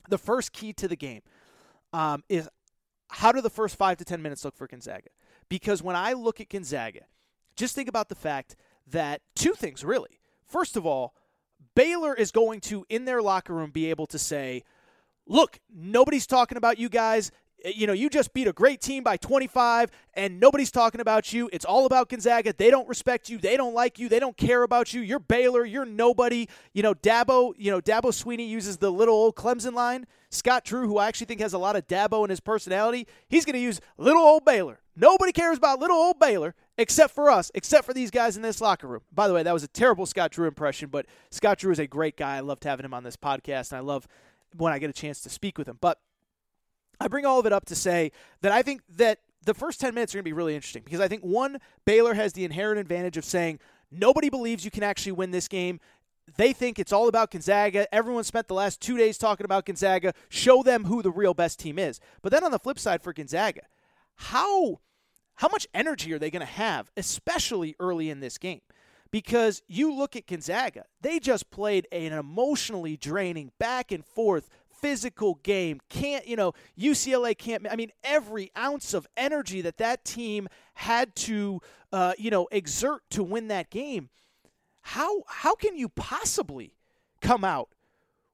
The 0.10 0.18
first 0.18 0.52
key 0.52 0.74
to 0.74 0.88
the 0.88 0.96
game 0.96 1.22
um, 1.94 2.24
is 2.30 2.50
how 3.10 3.32
do 3.32 3.42
the 3.42 3.52
first 3.52 3.76
five 3.76 3.98
to 3.98 4.06
10 4.06 4.24
minutes 4.24 4.44
look 4.44 4.56
for 4.56 4.66
Gonzaga? 4.66 5.10
Because 5.50 5.84
when 5.84 5.96
I 5.96 6.14
look 6.14 6.42
at 6.42 6.50
Gonzaga, 6.50 7.02
just 7.56 7.76
think 7.76 7.88
about 7.88 8.10
the 8.10 8.16
fact 8.16 8.56
that 8.88 9.22
two 9.36 9.54
things 9.54 9.86
really. 9.86 10.20
First 10.48 10.76
of 10.76 10.88
all, 10.88 11.14
Baylor 11.76 12.14
is 12.14 12.32
going 12.32 12.62
to, 12.62 12.86
in 12.90 13.06
their 13.06 13.22
locker 13.22 13.54
room, 13.54 13.72
be 13.72 13.90
able 13.90 14.06
to 14.08 14.20
say, 14.20 14.64
look, 15.28 15.60
nobody's 15.74 16.28
talking 16.28 16.58
about 16.58 16.78
you 16.78 16.90
guys. 16.90 17.32
Eh, 17.64 17.72
you 17.76 17.88
know, 17.88 17.94
you 17.94 18.10
just 18.10 18.34
beat 18.34 18.48
a 18.48 18.54
great 18.54 18.82
team 18.82 19.04
by 19.04 19.18
25, 19.18 19.90
and 20.14 20.40
nobody's 20.40 20.72
talking 20.72 21.02
about 21.02 21.34
you. 21.34 21.50
It's 21.54 21.66
all 21.66 21.86
about 21.86 22.10
Gonzaga. 22.10 22.54
They 22.54 22.70
don't 22.70 22.88
respect 22.88 23.30
you. 23.30 23.38
They 23.38 23.58
don't 23.58 23.74
like 23.74 24.00
you. 24.00 24.10
They 24.10 24.20
don't 24.20 24.38
care 24.38 24.64
about 24.64 24.94
you. 24.94 25.02
You're 25.02 25.20
Baylor. 25.20 25.66
You're 25.66 25.86
nobody. 25.86 26.48
You 26.74 26.84
know, 26.84 26.94
Dabo. 26.94 27.54
You 27.58 27.72
know, 27.72 27.82
Dabo 27.82 28.12
Swinney 28.12 28.48
uses 28.48 28.78
the 28.78 28.92
little 28.92 29.16
old 29.16 29.36
Clemson 29.36 29.74
line. 29.74 30.06
Scott 30.30 30.66
Drew, 30.66 30.88
who 30.88 30.98
I 30.98 31.08
actually 31.08 31.28
think 31.28 31.42
has 31.42 31.54
a 31.54 31.60
lot 31.60 31.76
of 31.76 31.88
Dabo 31.88 32.24
in 32.24 32.30
his 32.30 32.40
personality, 32.40 33.08
he's 33.28 33.46
going 33.46 33.54
to 33.54 33.60
use 33.60 33.80
little 33.98 34.24
old 34.24 34.44
Baylor. 34.46 34.80
Nobody 34.96 35.32
cares 35.32 35.58
about 35.58 35.80
little 35.80 35.98
old 35.98 36.20
Baylor 36.20 36.56
except 36.78 37.14
for 37.14 37.30
us, 37.30 37.52
except 37.54 37.86
for 37.86 37.94
these 37.94 38.12
guys 38.12 38.36
in 38.36 38.42
this 38.42 38.62
locker 38.62 38.88
room. 38.88 39.02
By 39.12 39.28
the 39.28 39.34
way, 39.34 39.44
that 39.44 39.54
was 39.54 39.64
a 39.64 39.68
terrible 39.68 40.06
Scott 40.06 40.32
Drew 40.32 40.48
impression, 40.48 40.90
but 40.90 41.06
Scott 41.30 41.60
Drew 41.60 41.72
is 41.72 41.80
a 41.80 41.88
great 41.88 42.18
guy. 42.18 42.38
I 42.38 42.40
loved 42.42 42.64
having 42.64 42.86
him 42.86 42.94
on 42.94 43.04
this 43.04 43.16
podcast, 43.16 43.72
and 43.72 43.78
I 43.78 43.82
love 43.82 44.08
when 44.56 44.74
I 44.74 44.80
get 44.80 44.90
a 44.90 44.94
chance 44.94 45.22
to 45.22 45.30
speak 45.30 45.58
with 45.58 45.68
him. 45.68 45.78
But 45.80 46.00
I 47.00 47.08
bring 47.08 47.26
all 47.26 47.40
of 47.40 47.46
it 47.46 47.54
up 47.54 47.66
to 47.66 47.76
say 47.76 48.12
that 48.42 48.52
I 48.52 48.62
think 48.62 48.82
that 48.98 49.20
the 49.46 49.54
first 49.54 49.82
10 49.82 49.94
minutes 49.94 50.14
are 50.14 50.18
going 50.18 50.24
to 50.24 50.30
be 50.30 50.34
really 50.34 50.56
interesting 50.56 50.84
because 50.84 51.00
I 51.00 51.08
think, 51.08 51.24
one, 51.24 51.60
Baylor 51.86 52.14
has 52.14 52.34
the 52.34 52.46
inherent 52.46 52.80
advantage 52.80 53.18
of 53.18 53.26
saying, 53.26 53.60
nobody 53.92 54.30
believes 54.30 54.64
you 54.66 54.72
can 54.72 54.84
actually 54.84 55.12
win 55.12 55.32
this 55.32 55.48
game. 55.48 55.80
They 56.38 56.54
think 56.54 56.80
it's 56.80 56.94
all 56.94 57.10
about 57.10 57.32
Gonzaga. 57.32 57.94
Everyone 57.94 58.24
spent 58.24 58.48
the 58.48 58.54
last 58.54 58.80
two 58.80 58.98
days 58.98 59.18
talking 59.18 59.44
about 59.44 59.66
Gonzaga. 59.66 60.14
Show 60.30 60.64
them 60.64 60.86
who 60.86 61.02
the 61.02 61.12
real 61.12 61.34
best 61.34 61.60
team 61.60 61.78
is. 61.78 62.00
But 62.22 62.32
then 62.32 62.44
on 62.44 62.52
the 62.52 62.60
flip 62.60 62.80
side 62.80 63.04
for 63.04 63.12
Gonzaga, 63.12 63.64
how 64.16 64.80
how 65.44 65.50
much 65.50 65.68
energy 65.74 66.14
are 66.14 66.20
they 66.20 66.32
going 66.32 66.40
to 66.40 66.46
have, 66.46 66.90
especially 66.96 67.76
early 67.78 68.10
in 68.10 68.22
this 68.22 68.38
game? 68.38 68.62
Because 69.12 69.62
you 69.68 69.94
look 69.94 70.16
at 70.16 70.26
Gonzaga, 70.26 70.86
they 71.02 71.20
just 71.20 71.52
played 71.52 71.86
an 71.92 72.14
emotionally 72.14 72.96
draining 72.96 73.52
back 73.60 73.92
and 73.92 74.06
forth 74.06 74.50
physical 74.70 75.42
game. 75.44 75.82
Can't, 75.90 76.26
you 76.26 76.38
know, 76.38 76.54
UCLA 76.80 77.38
can't, 77.38 77.68
I 77.70 77.76
mean, 77.76 77.92
every 78.06 78.54
ounce 78.58 78.94
of 78.94 79.06
energy 79.18 79.60
that 79.60 79.80
that 79.80 80.06
team 80.06 80.48
had 80.76 81.14
to, 81.18 81.60
uh, 81.92 82.14
you 82.18 82.32
know, 82.32 82.48
exert 82.50 83.02
to 83.10 83.22
win 83.22 83.50
that 83.50 83.70
game. 83.70 84.08
How, 84.80 85.24
how 85.28 85.56
can 85.56 85.76
you 85.76 85.90
possibly 85.90 86.74
come 87.20 87.44
out 87.44 87.68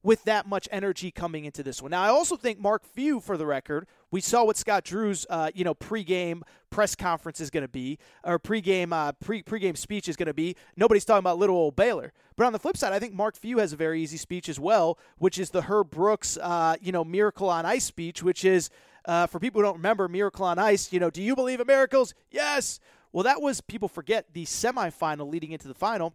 with 0.04 0.24
that 0.24 0.48
much 0.48 0.68
energy 0.72 1.12
coming 1.12 1.46
into 1.46 1.64
this 1.64 1.82
one. 1.82 1.92
Now, 1.92 2.04
I 2.04 2.08
also 2.08 2.38
think 2.38 2.60
Mark 2.60 2.86
Few, 2.86 3.20
for 3.20 3.38
the 3.38 3.46
record, 3.46 3.88
we 4.12 4.22
saw 4.22 4.44
what 4.44 4.58
Scott 4.58 4.84
Drew's, 4.84 5.26
uh, 5.30 5.52
you 5.54 5.64
know, 5.64 5.76
pregame 5.76 6.42
press 6.70 6.96
conference 6.96 7.40
is 7.40 7.50
going 7.50 7.64
to 7.64 7.70
be, 7.70 7.98
or 8.24 8.40
pregame 8.40 8.92
uh, 8.92 9.12
pre 9.14 9.44
pregame 9.44 9.78
speech 9.78 10.08
is 10.08 10.16
going 10.16 10.28
to 10.28 10.34
be. 10.34 10.56
Nobody's 10.76 11.06
talking 11.06 11.20
about 11.20 11.38
little 11.38 11.56
old 11.56 11.76
Baylor. 11.76 12.14
But 12.36 12.46
on 12.46 12.54
the 12.54 12.60
flip 12.60 12.78
side, 12.78 12.94
I 12.94 13.00
think 13.00 13.14
Mark 13.14 13.36
Few 13.36 13.58
has 13.60 13.74
a 13.74 13.76
very 13.76 14.02
easy 14.02 14.18
speech 14.18 14.50
as 14.50 14.60
well, 14.60 14.98
which 15.18 15.38
is 15.38 15.50
the 15.50 15.64
Herb 15.64 15.92
Brooks, 15.92 16.38
uh, 16.42 16.76
you 16.82 16.92
know, 16.92 17.04
Miracle 17.04 17.50
on 17.50 17.66
Ice 17.66 17.86
speech, 17.86 18.24
which 18.24 18.46
is 18.46 18.70
uh, 19.06 19.28
for 19.28 19.40
people 19.40 19.62
who 19.62 19.66
don't 19.66 19.78
remember 19.78 20.08
Miracle 20.08 20.46
on 20.46 20.58
Ice. 20.60 20.92
You 20.92 21.00
know, 21.00 21.10
do 21.10 21.22
you 21.22 21.36
believe 21.36 21.60
in 21.60 21.68
miracles? 21.68 22.14
Yes. 22.32 22.80
Well, 23.12 23.24
that 23.24 23.42
was 23.42 23.62
people 23.62 23.88
forget 23.88 24.34
the 24.34 24.46
semifinal 24.46 25.30
leading 25.30 25.52
into 25.52 25.68
the 25.68 25.74
final 25.74 26.14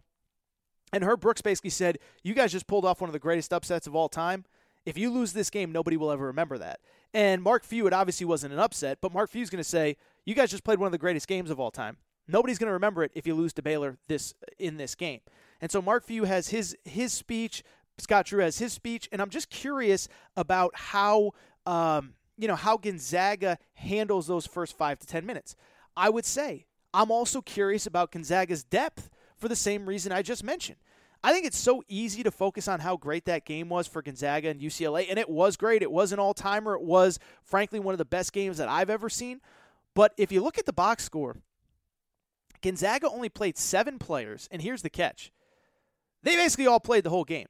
and 0.95 1.03
Herb 1.03 1.19
Brooks 1.19 1.41
basically 1.41 1.71
said, 1.71 1.99
You 2.23 2.33
guys 2.33 2.51
just 2.51 2.67
pulled 2.67 2.85
off 2.85 3.01
one 3.01 3.09
of 3.09 3.13
the 3.13 3.19
greatest 3.19 3.51
upsets 3.51 3.85
of 3.85 3.95
all 3.95 4.09
time. 4.09 4.45
If 4.85 4.97
you 4.97 5.09
lose 5.09 5.33
this 5.33 5.49
game, 5.49 5.71
nobody 5.71 5.97
will 5.97 6.11
ever 6.11 6.27
remember 6.27 6.57
that. 6.57 6.79
And 7.13 7.41
Mark 7.41 7.63
Few, 7.63 7.87
it 7.87 7.93
obviously 7.93 8.25
wasn't 8.25 8.53
an 8.53 8.59
upset, 8.59 8.99
but 9.01 9.13
Mark 9.13 9.29
Few's 9.29 9.49
going 9.49 9.63
to 9.63 9.69
say, 9.69 9.97
You 10.25 10.35
guys 10.35 10.51
just 10.51 10.63
played 10.63 10.79
one 10.79 10.87
of 10.87 10.91
the 10.91 10.97
greatest 10.97 11.27
games 11.27 11.49
of 11.49 11.59
all 11.59 11.71
time. 11.71 11.97
Nobody's 12.27 12.57
going 12.57 12.67
to 12.67 12.73
remember 12.73 13.03
it 13.03 13.11
if 13.13 13.27
you 13.27 13.35
lose 13.35 13.53
to 13.53 13.61
Baylor 13.61 13.97
this 14.07 14.33
in 14.59 14.77
this 14.77 14.95
game. 14.95 15.21
And 15.61 15.71
so 15.71 15.81
Mark 15.81 16.03
Few 16.03 16.25
has 16.25 16.49
his 16.49 16.75
his 16.83 17.13
speech, 17.13 17.63
Scott 17.97 18.25
Drew 18.25 18.41
has 18.41 18.57
his 18.57 18.73
speech, 18.73 19.07
and 19.11 19.21
I'm 19.21 19.29
just 19.29 19.49
curious 19.49 20.07
about 20.35 20.71
how 20.75 21.31
um, 21.65 22.15
you 22.37 22.47
know 22.47 22.55
how 22.55 22.77
Gonzaga 22.77 23.57
handles 23.75 24.27
those 24.27 24.45
first 24.45 24.77
five 24.77 24.99
to 24.99 25.07
ten 25.07 25.25
minutes. 25.25 25.55
I 25.95 26.09
would 26.09 26.25
say 26.25 26.65
I'm 26.93 27.11
also 27.11 27.41
curious 27.41 27.85
about 27.85 28.11
Gonzaga's 28.11 28.63
depth 28.63 29.09
for 29.37 29.47
the 29.47 29.55
same 29.55 29.85
reason 29.85 30.11
I 30.11 30.21
just 30.21 30.43
mentioned. 30.43 30.77
I 31.25 31.33
think 31.33 31.47
it's 31.47 31.57
so 31.57 31.81
easy 31.87 32.21
to 32.21 32.29
focus 32.29 32.67
on 32.67 32.81
how 32.81 32.97
great 32.97 33.25
that 33.25 33.45
game 33.45 33.67
was 33.67 33.87
for 33.87 34.03
Gonzaga 34.03 34.49
and 34.49 34.61
UCLA, 34.61 35.07
and 35.09 35.17
it 35.17 35.27
was 35.27 35.57
great. 35.57 35.81
It 35.81 35.91
was 35.91 36.11
an 36.11 36.19
all 36.19 36.35
timer. 36.35 36.75
It 36.75 36.83
was, 36.83 37.17
frankly, 37.43 37.79
one 37.79 37.95
of 37.95 37.97
the 37.97 38.05
best 38.05 38.31
games 38.31 38.59
that 38.59 38.69
I've 38.69 38.91
ever 38.91 39.09
seen. 39.09 39.41
But 39.95 40.13
if 40.17 40.31
you 40.31 40.43
look 40.43 40.59
at 40.59 40.67
the 40.67 40.71
box 40.71 41.03
score, 41.03 41.37
Gonzaga 42.61 43.09
only 43.09 43.29
played 43.29 43.57
seven 43.57 43.97
players, 43.97 44.47
and 44.51 44.61
here's 44.61 44.83
the 44.83 44.89
catch 44.91 45.31
they 46.21 46.35
basically 46.35 46.67
all 46.67 46.79
played 46.79 47.03
the 47.03 47.09
whole 47.09 47.23
game. 47.23 47.47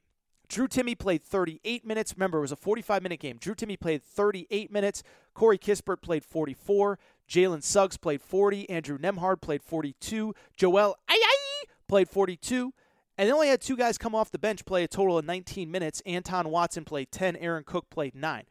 Drew 0.47 0.69
Timme 0.69 0.97
played 0.97 1.21
38 1.21 1.85
minutes. 1.85 2.13
Remember, 2.15 2.37
it 2.37 2.41
was 2.41 2.53
a 2.53 2.55
45 2.55 3.03
minute 3.03 3.19
game. 3.19 3.35
Drew 3.41 3.55
Timme 3.55 3.77
played 3.77 4.01
38 4.01 4.71
minutes. 4.71 5.03
Corey 5.33 5.57
Kispert 5.57 6.01
played 6.01 6.23
44. 6.23 6.97
Jalen 7.29 7.61
Suggs 7.61 7.97
played 7.97 8.21
40. 8.21 8.69
Andrew 8.69 8.97
Nembhard 8.97 9.41
played 9.41 9.61
42. 9.61 10.33
Joel 10.55 10.95
Ayayi 11.09 11.69
played 11.89 12.07
42. 12.07 12.73
And 13.17 13.27
they 13.27 13.33
only 13.33 13.47
had 13.47 13.61
two 13.61 13.77
guys 13.77 13.97
come 13.97 14.13
off 14.13 14.31
the 14.31 14.39
bench 14.39 14.65
play 14.65 14.83
a 14.83 14.87
total 14.87 15.17
of 15.17 15.25
19 15.25 15.71
minutes. 15.71 16.01
Anton 16.05 16.49
Watson 16.49 16.83
played 16.83 17.11
10. 17.11 17.35
Aaron 17.37 17.63
Cook 17.63 17.89
played 17.89 18.15
9. 18.15 18.43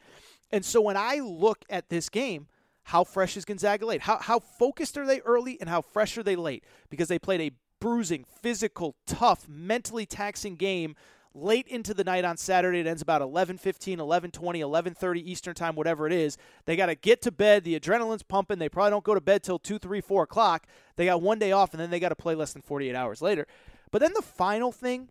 And 0.51 0.65
so 0.65 0.81
when 0.81 0.97
I 0.97 1.17
look 1.17 1.65
at 1.69 1.89
this 1.89 2.09
game, 2.09 2.47
how 2.85 3.05
fresh 3.05 3.37
is 3.37 3.45
Gonzaga 3.45 3.87
late? 3.87 4.03
How, 4.03 4.19
how 4.19 4.39
focused 4.39 4.97
are 4.99 5.07
they 5.07 5.21
early 5.21 5.59
and 5.61 5.69
how 5.69 5.81
fresh 5.81 6.17
are 6.19 6.23
they 6.23 6.37
late? 6.37 6.65
Because 6.91 7.09
they 7.09 7.19
played 7.19 7.41
a 7.41 7.51
bruising, 7.81 8.25
physical, 8.43 8.95
tough, 9.07 9.49
mentally 9.49 10.07
taxing 10.07 10.57
game 10.57 10.95
late 11.35 11.67
into 11.67 11.93
the 11.93 12.05
night 12.05 12.25
on 12.25 12.37
Saturday. 12.37 12.81
It 12.81 12.87
ends 12.87 13.03
about 13.03 13.21
11:15, 13.21 13.99
11:20, 13.99 14.61
11:30 14.61 15.19
Eastern 15.19 15.55
time, 15.55 15.75
whatever 15.75 16.07
it 16.07 16.13
is. 16.13 16.39
They 16.65 16.77
got 16.77 16.87
to 16.87 16.95
get 16.95 17.21
to 17.23 17.33
bed. 17.33 17.65
The 17.65 17.79
adrenaline's 17.79 18.23
pumping. 18.23 18.59
They 18.59 18.69
probably 18.69 18.91
don't 18.91 19.05
go 19.05 19.15
to 19.15 19.21
bed 19.21 19.43
till 19.43 19.59
2, 19.59 19.79
3, 19.79 20.01
4 20.01 20.23
o'clock. 20.23 20.67
They 20.97 21.07
got 21.07 21.21
one 21.21 21.39
day 21.39 21.53
off, 21.53 21.75
and 21.75 21.81
then 21.81 21.91
they 21.91 22.01
got 22.01 22.11
to 22.11 22.17
play 22.17 22.35
less 22.35 22.53
than 22.53 22.63
48 22.63 22.95
hours 22.95 23.21
later. 23.21 23.47
But 23.95 24.01
then 24.01 24.13
the 24.13 24.23
final 24.23 24.73
thing, 24.73 25.09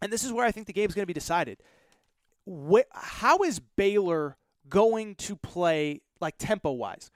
and 0.00 0.10
this 0.10 0.24
is 0.24 0.32
where 0.32 0.46
I 0.46 0.52
think 0.52 0.66
the 0.66 0.72
game's 0.72 0.94
going 0.94 1.02
to 1.02 1.06
be 1.06 1.12
decided. 1.12 1.58
Wh- 2.48 2.88
how 2.90 3.42
is 3.42 3.60
Baylor 3.60 4.38
going 4.70 5.16
to 5.16 5.36
play 5.36 6.00
like 6.18 6.36
tempo 6.38 6.70
wise? 6.70 7.10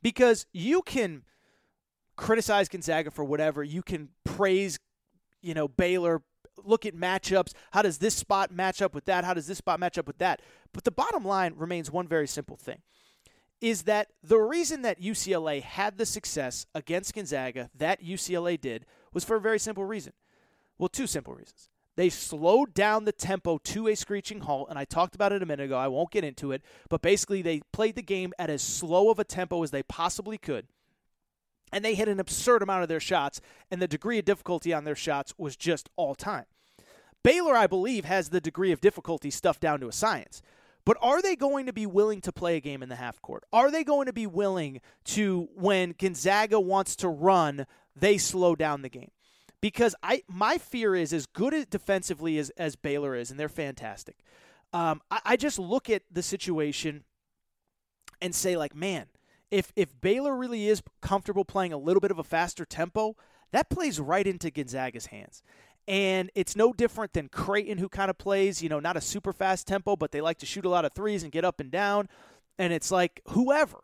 Because 0.00 0.46
you 0.54 0.80
can 0.80 1.22
criticize 2.16 2.70
Gonzaga 2.70 3.10
for 3.10 3.26
whatever, 3.26 3.62
you 3.62 3.82
can 3.82 4.08
praise, 4.24 4.78
you 5.42 5.52
know, 5.52 5.68
Baylor 5.68 6.22
look 6.64 6.86
at 6.86 6.94
matchups. 6.94 7.52
How 7.72 7.82
does 7.82 7.98
this 7.98 8.14
spot 8.14 8.50
match 8.50 8.80
up 8.80 8.94
with 8.94 9.04
that? 9.04 9.22
How 9.22 9.34
does 9.34 9.46
this 9.46 9.58
spot 9.58 9.78
match 9.78 9.98
up 9.98 10.06
with 10.06 10.16
that? 10.16 10.40
But 10.72 10.84
the 10.84 10.92
bottom 10.92 11.26
line 11.26 11.52
remains 11.58 11.90
one 11.90 12.08
very 12.08 12.26
simple 12.26 12.56
thing 12.56 12.78
is 13.60 13.82
that 13.82 14.08
the 14.22 14.38
reason 14.38 14.80
that 14.80 14.98
UCLA 14.98 15.60
had 15.60 15.98
the 15.98 16.06
success 16.06 16.66
against 16.74 17.14
Gonzaga 17.14 17.68
that 17.74 18.02
UCLA 18.02 18.58
did 18.58 18.86
was 19.16 19.24
for 19.24 19.36
a 19.36 19.40
very 19.40 19.58
simple 19.58 19.86
reason. 19.86 20.12
Well, 20.76 20.90
two 20.90 21.06
simple 21.06 21.32
reasons. 21.32 21.70
They 21.96 22.10
slowed 22.10 22.74
down 22.74 23.06
the 23.06 23.12
tempo 23.12 23.56
to 23.56 23.88
a 23.88 23.94
screeching 23.94 24.40
halt, 24.40 24.68
and 24.68 24.78
I 24.78 24.84
talked 24.84 25.14
about 25.14 25.32
it 25.32 25.42
a 25.42 25.46
minute 25.46 25.64
ago. 25.64 25.78
I 25.78 25.88
won't 25.88 26.10
get 26.10 26.22
into 26.22 26.52
it, 26.52 26.60
but 26.90 27.00
basically, 27.00 27.40
they 27.40 27.62
played 27.72 27.94
the 27.94 28.02
game 28.02 28.34
at 28.38 28.50
as 28.50 28.60
slow 28.60 29.08
of 29.08 29.18
a 29.18 29.24
tempo 29.24 29.62
as 29.62 29.70
they 29.70 29.82
possibly 29.82 30.36
could. 30.36 30.66
And 31.72 31.82
they 31.82 31.94
hit 31.94 32.08
an 32.08 32.20
absurd 32.20 32.62
amount 32.62 32.82
of 32.82 32.90
their 32.90 33.00
shots, 33.00 33.40
and 33.70 33.80
the 33.80 33.88
degree 33.88 34.18
of 34.18 34.26
difficulty 34.26 34.74
on 34.74 34.84
their 34.84 34.94
shots 34.94 35.32
was 35.38 35.56
just 35.56 35.88
all 35.96 36.14
time. 36.14 36.44
Baylor, 37.22 37.56
I 37.56 37.66
believe, 37.66 38.04
has 38.04 38.28
the 38.28 38.42
degree 38.42 38.70
of 38.70 38.82
difficulty 38.82 39.30
stuffed 39.30 39.62
down 39.62 39.80
to 39.80 39.88
a 39.88 39.92
science. 39.92 40.42
But 40.84 40.98
are 41.00 41.22
they 41.22 41.36
going 41.36 41.64
to 41.64 41.72
be 41.72 41.86
willing 41.86 42.20
to 42.20 42.32
play 42.32 42.56
a 42.56 42.60
game 42.60 42.82
in 42.82 42.90
the 42.90 42.96
half 42.96 43.20
court? 43.22 43.44
Are 43.50 43.70
they 43.70 43.82
going 43.82 44.06
to 44.06 44.12
be 44.12 44.26
willing 44.26 44.82
to, 45.06 45.48
when 45.54 45.94
Gonzaga 45.98 46.60
wants 46.60 46.94
to 46.96 47.08
run, 47.08 47.66
they 47.96 48.18
slow 48.18 48.54
down 48.54 48.82
the 48.82 48.88
game? 48.88 49.10
Because 49.60 49.94
I, 50.02 50.22
my 50.28 50.58
fear 50.58 50.94
is 50.94 51.12
as 51.12 51.26
good 51.26 51.70
defensively 51.70 52.38
as, 52.38 52.50
as 52.50 52.76
Baylor 52.76 53.14
is, 53.14 53.30
and 53.30 53.40
they're 53.40 53.48
fantastic. 53.48 54.18
Um, 54.72 55.00
I, 55.10 55.20
I 55.24 55.36
just 55.36 55.58
look 55.58 55.88
at 55.88 56.02
the 56.10 56.22
situation 56.22 57.04
and 58.20 58.34
say, 58.34 58.56
like, 58.56 58.74
man, 58.74 59.06
if 59.50 59.72
if 59.76 59.98
Baylor 60.00 60.36
really 60.36 60.68
is 60.68 60.82
comfortable 61.00 61.44
playing 61.44 61.72
a 61.72 61.78
little 61.78 62.00
bit 62.00 62.10
of 62.10 62.18
a 62.18 62.24
faster 62.24 62.64
tempo, 62.64 63.16
that 63.52 63.70
plays 63.70 64.00
right 64.00 64.26
into 64.26 64.50
Gonzaga's 64.50 65.06
hands. 65.06 65.42
And 65.88 66.30
it's 66.34 66.56
no 66.56 66.72
different 66.72 67.12
than 67.12 67.28
Creighton, 67.28 67.78
who 67.78 67.88
kind 67.88 68.10
of 68.10 68.18
plays, 68.18 68.60
you 68.60 68.68
know, 68.68 68.80
not 68.80 68.96
a 68.96 69.00
super 69.00 69.32
fast 69.32 69.68
tempo, 69.68 69.94
but 69.94 70.10
they 70.10 70.20
like 70.20 70.38
to 70.38 70.46
shoot 70.46 70.64
a 70.64 70.68
lot 70.68 70.84
of 70.84 70.92
threes 70.92 71.22
and 71.22 71.30
get 71.30 71.44
up 71.44 71.60
and 71.60 71.70
down. 71.70 72.08
And 72.58 72.72
it's 72.72 72.90
like 72.90 73.20
whoever. 73.28 73.78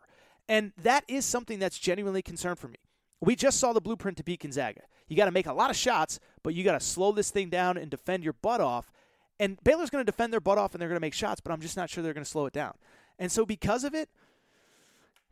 And 0.49 0.73
that 0.77 1.05
is 1.07 1.25
something 1.25 1.59
that's 1.59 1.79
genuinely 1.79 2.21
concerned 2.21 2.59
for 2.59 2.67
me. 2.67 2.79
We 3.23 3.35
just 3.37 3.59
saw 3.59 3.71
the 3.71 3.81
blueprint 3.81 4.17
to 4.17 4.23
beat 4.23 4.41
Gonzaga. 4.41 4.81
You 5.07 5.15
got 5.15 5.25
to 5.25 5.31
make 5.31 5.47
a 5.47 5.53
lot 5.53 5.69
of 5.69 5.77
shots, 5.77 6.19
but 6.43 6.53
you 6.53 6.63
got 6.63 6.73
to 6.79 6.85
slow 6.85 7.13
this 7.13 7.29
thing 7.29 7.49
down 7.49 7.77
and 7.77 7.89
defend 7.89 8.23
your 8.23 8.33
butt 8.33 8.59
off. 8.59 8.91
And 9.39 9.57
Baylor's 9.63 9.89
going 9.89 10.05
to 10.05 10.11
defend 10.11 10.33
their 10.33 10.41
butt 10.41 10.57
off 10.57 10.73
and 10.73 10.81
they're 10.81 10.89
going 10.89 10.97
to 10.97 11.01
make 11.05 11.13
shots, 11.13 11.39
but 11.39 11.53
I'm 11.53 11.61
just 11.61 11.77
not 11.77 11.89
sure 11.89 12.03
they're 12.03 12.13
going 12.13 12.25
to 12.25 12.29
slow 12.29 12.45
it 12.47 12.53
down. 12.53 12.73
And 13.17 13.31
so 13.31 13.45
because 13.45 13.85
of 13.85 13.95
it, 13.95 14.09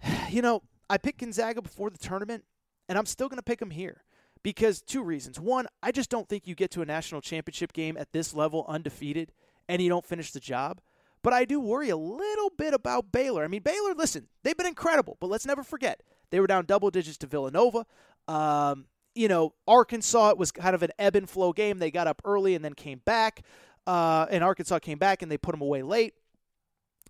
you 0.30 0.42
know, 0.42 0.64
I 0.90 0.98
picked 0.98 1.20
Gonzaga 1.20 1.62
before 1.62 1.90
the 1.90 1.98
tournament, 1.98 2.44
and 2.88 2.98
I'm 2.98 3.06
still 3.06 3.30
going 3.30 3.38
to 3.38 3.44
pick 3.44 3.60
them 3.60 3.72
here 3.72 4.04
because 4.44 4.82
two 4.82 5.04
reasons. 5.04 5.40
One, 5.40 5.68
I 5.84 5.92
just 5.92 6.10
don't 6.10 6.28
think 6.28 6.48
you 6.48 6.56
get 6.56 6.72
to 6.72 6.82
a 6.82 6.86
national 6.86 7.22
championship 7.22 7.74
game 7.74 7.98
at 7.98 8.12
this 8.12 8.34
level 8.34 8.66
undefeated 8.68 9.32
and 9.68 9.82
you 9.82 9.90
don't 9.90 10.06
finish 10.06 10.32
the 10.32 10.40
job. 10.40 10.82
But 11.24 11.34
I 11.34 11.46
do 11.46 11.60
worry 11.60 11.90
a 11.90 11.98
little 11.98 12.52
bit 12.58 12.74
about 12.74 13.12
Baylor. 13.12 13.44
I 13.44 13.48
mean, 13.48 13.62
Baylor, 13.62 13.94
listen, 13.94 14.28
they've 14.44 14.58
been 14.58 14.66
incredible, 14.66 15.18
but 15.20 15.30
let's 15.30 15.46
never 15.46 15.64
forget 15.64 16.02
they 16.32 16.40
were 16.40 16.48
down 16.48 16.66
double 16.66 16.90
digits 16.90 17.18
to 17.20 17.28
Villanova. 17.28 17.86
Um, 18.28 18.86
you 19.14 19.28
know, 19.28 19.54
Arkansas, 19.68 20.30
it 20.30 20.38
was 20.38 20.52
kind 20.52 20.74
of 20.74 20.84
an 20.84 20.92
ebb 20.98 21.16
and 21.16 21.30
flow 21.30 21.54
game. 21.54 21.80
They 21.80 21.92
got 21.92 22.08
up 22.08 22.22
early 22.26 22.56
and 22.56 22.64
then 22.64 22.74
came 22.74 23.02
back, 23.06 23.44
uh, 23.86 24.26
and 24.30 24.44
Arkansas 24.44 24.80
came 24.80 24.98
back 24.98 25.22
and 25.22 25.32
they 25.32 25.38
put 25.38 25.52
them 25.52 25.62
away 25.62 25.84
late. 25.84 26.14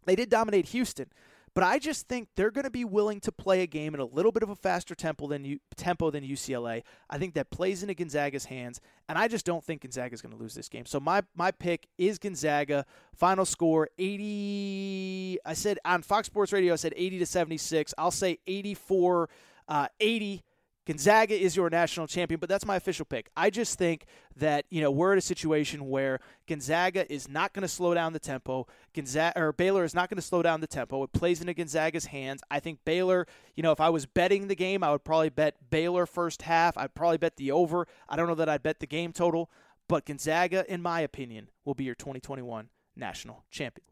They 0.06 0.16
did 0.16 0.30
dominate 0.30 0.68
Houston. 0.70 1.08
But 1.54 1.66
I 1.66 1.80
just 1.80 2.08
think 2.08 2.30
they're 2.36 2.52
going 2.52 2.64
to 2.64 2.72
be 2.72 2.86
willing 2.86 3.20
to 3.22 3.32
play 3.32 3.62
a 3.62 3.68
game 3.68 3.94
in 3.94 4.00
a 4.00 4.06
little 4.06 4.32
bit 4.32 4.42
of 4.42 4.50
a 4.50 4.56
faster 4.56 4.96
tempo 4.96 5.28
than 5.28 5.44
you, 5.44 5.60
tempo 5.76 6.10
than 6.10 6.24
UCLA. 6.24 6.84
I 7.10 7.18
think 7.18 7.34
that 7.34 7.50
plays 7.50 7.84
into 7.84 7.94
Gonzaga's 7.94 8.46
hands, 8.46 8.80
and 9.10 9.18
I 9.18 9.28
just 9.28 9.46
don't 9.46 9.64
think 9.64 9.82
Gonzaga 9.82 10.14
is 10.14 10.22
going 10.22 10.34
to 10.34 10.42
lose 10.42 10.54
this 10.56 10.70
game. 10.70 10.86
So 10.86 11.00
my 11.00 11.24
my 11.36 11.52
pick 11.52 11.88
is 11.98 12.18
Gonzaga. 12.18 12.86
Final 13.16 13.46
score 13.46 13.90
80 13.98 15.40
I 15.46 15.54
said 15.54 15.80
on 15.84 16.02
Fox 16.04 16.28
Sports 16.28 16.54
Radio 16.54 16.74
I 16.74 16.78
said 16.78 16.94
80 16.96 17.20
to 17.20 17.26
76. 17.26 17.94
I'll 17.98 18.12
say 18.12 18.40
84 18.48 19.30
uh, 19.68 19.88
80 20.00 20.44
Gonzaga 20.88 21.40
is 21.40 21.56
your 21.56 21.70
national 21.70 22.08
champion, 22.08 22.40
but 22.40 22.50
that's 22.50 22.66
my 22.66 22.76
official 22.76 23.06
pick. 23.06 23.30
I 23.38 23.52
just 23.52 23.78
think 23.78 24.06
that 24.36 24.66
you 24.70 24.82
know 24.82 24.90
we're 24.90 25.12
at 25.12 25.18
a 25.20 25.22
situation 25.22 25.90
where 25.90 26.20
Gonzaga 26.48 27.12
is 27.12 27.30
not 27.30 27.54
going 27.54 27.62
to 27.62 27.68
slow 27.68 27.94
down 27.94 28.14
the 28.14 28.20
tempo. 28.20 28.66
Gonzaga 28.96 29.40
or 29.40 29.54
Baylor 29.54 29.84
is 29.84 29.94
not 29.94 30.10
going 30.10 30.18
to 30.18 30.24
slow 30.24 30.42
down 30.42 30.60
the 30.60 30.68
tempo. 30.68 31.04
It 31.04 31.14
plays 31.14 31.40
into 31.40 31.54
Gonzaga's 31.54 32.06
hands. 32.06 32.42
I 32.50 32.60
think 32.60 32.80
Baylor. 32.84 33.28
You 33.56 33.64
know, 33.64 33.72
if 33.72 33.80
I 33.80 33.90
was 33.90 34.08
betting 34.08 34.48
the 34.48 34.56
game, 34.56 34.84
I 34.84 34.92
would 34.92 35.04
probably 35.04 35.30
bet 35.30 35.56
Baylor 35.70 36.08
first 36.08 36.42
half. 36.42 36.78
I'd 36.78 36.96
probably 36.96 37.18
bet 37.18 37.38
the 37.38 37.52
over. 37.52 37.88
I 38.10 38.16
don't 38.16 38.28
know 38.28 38.36
that 38.36 38.50
I'd 38.50 38.64
bet 38.64 38.80
the 38.80 38.88
game 38.88 39.14
total, 39.14 39.52
but 39.88 40.06
Gonzaga, 40.06 40.66
in 40.72 40.82
my 40.82 41.02
opinion, 41.02 41.50
will 41.64 41.76
be 41.76 41.84
your 41.84 41.96
2021 41.96 42.70
national 42.96 43.44
champion. 43.52 43.86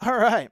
All 0.00 0.16
right. 0.16 0.50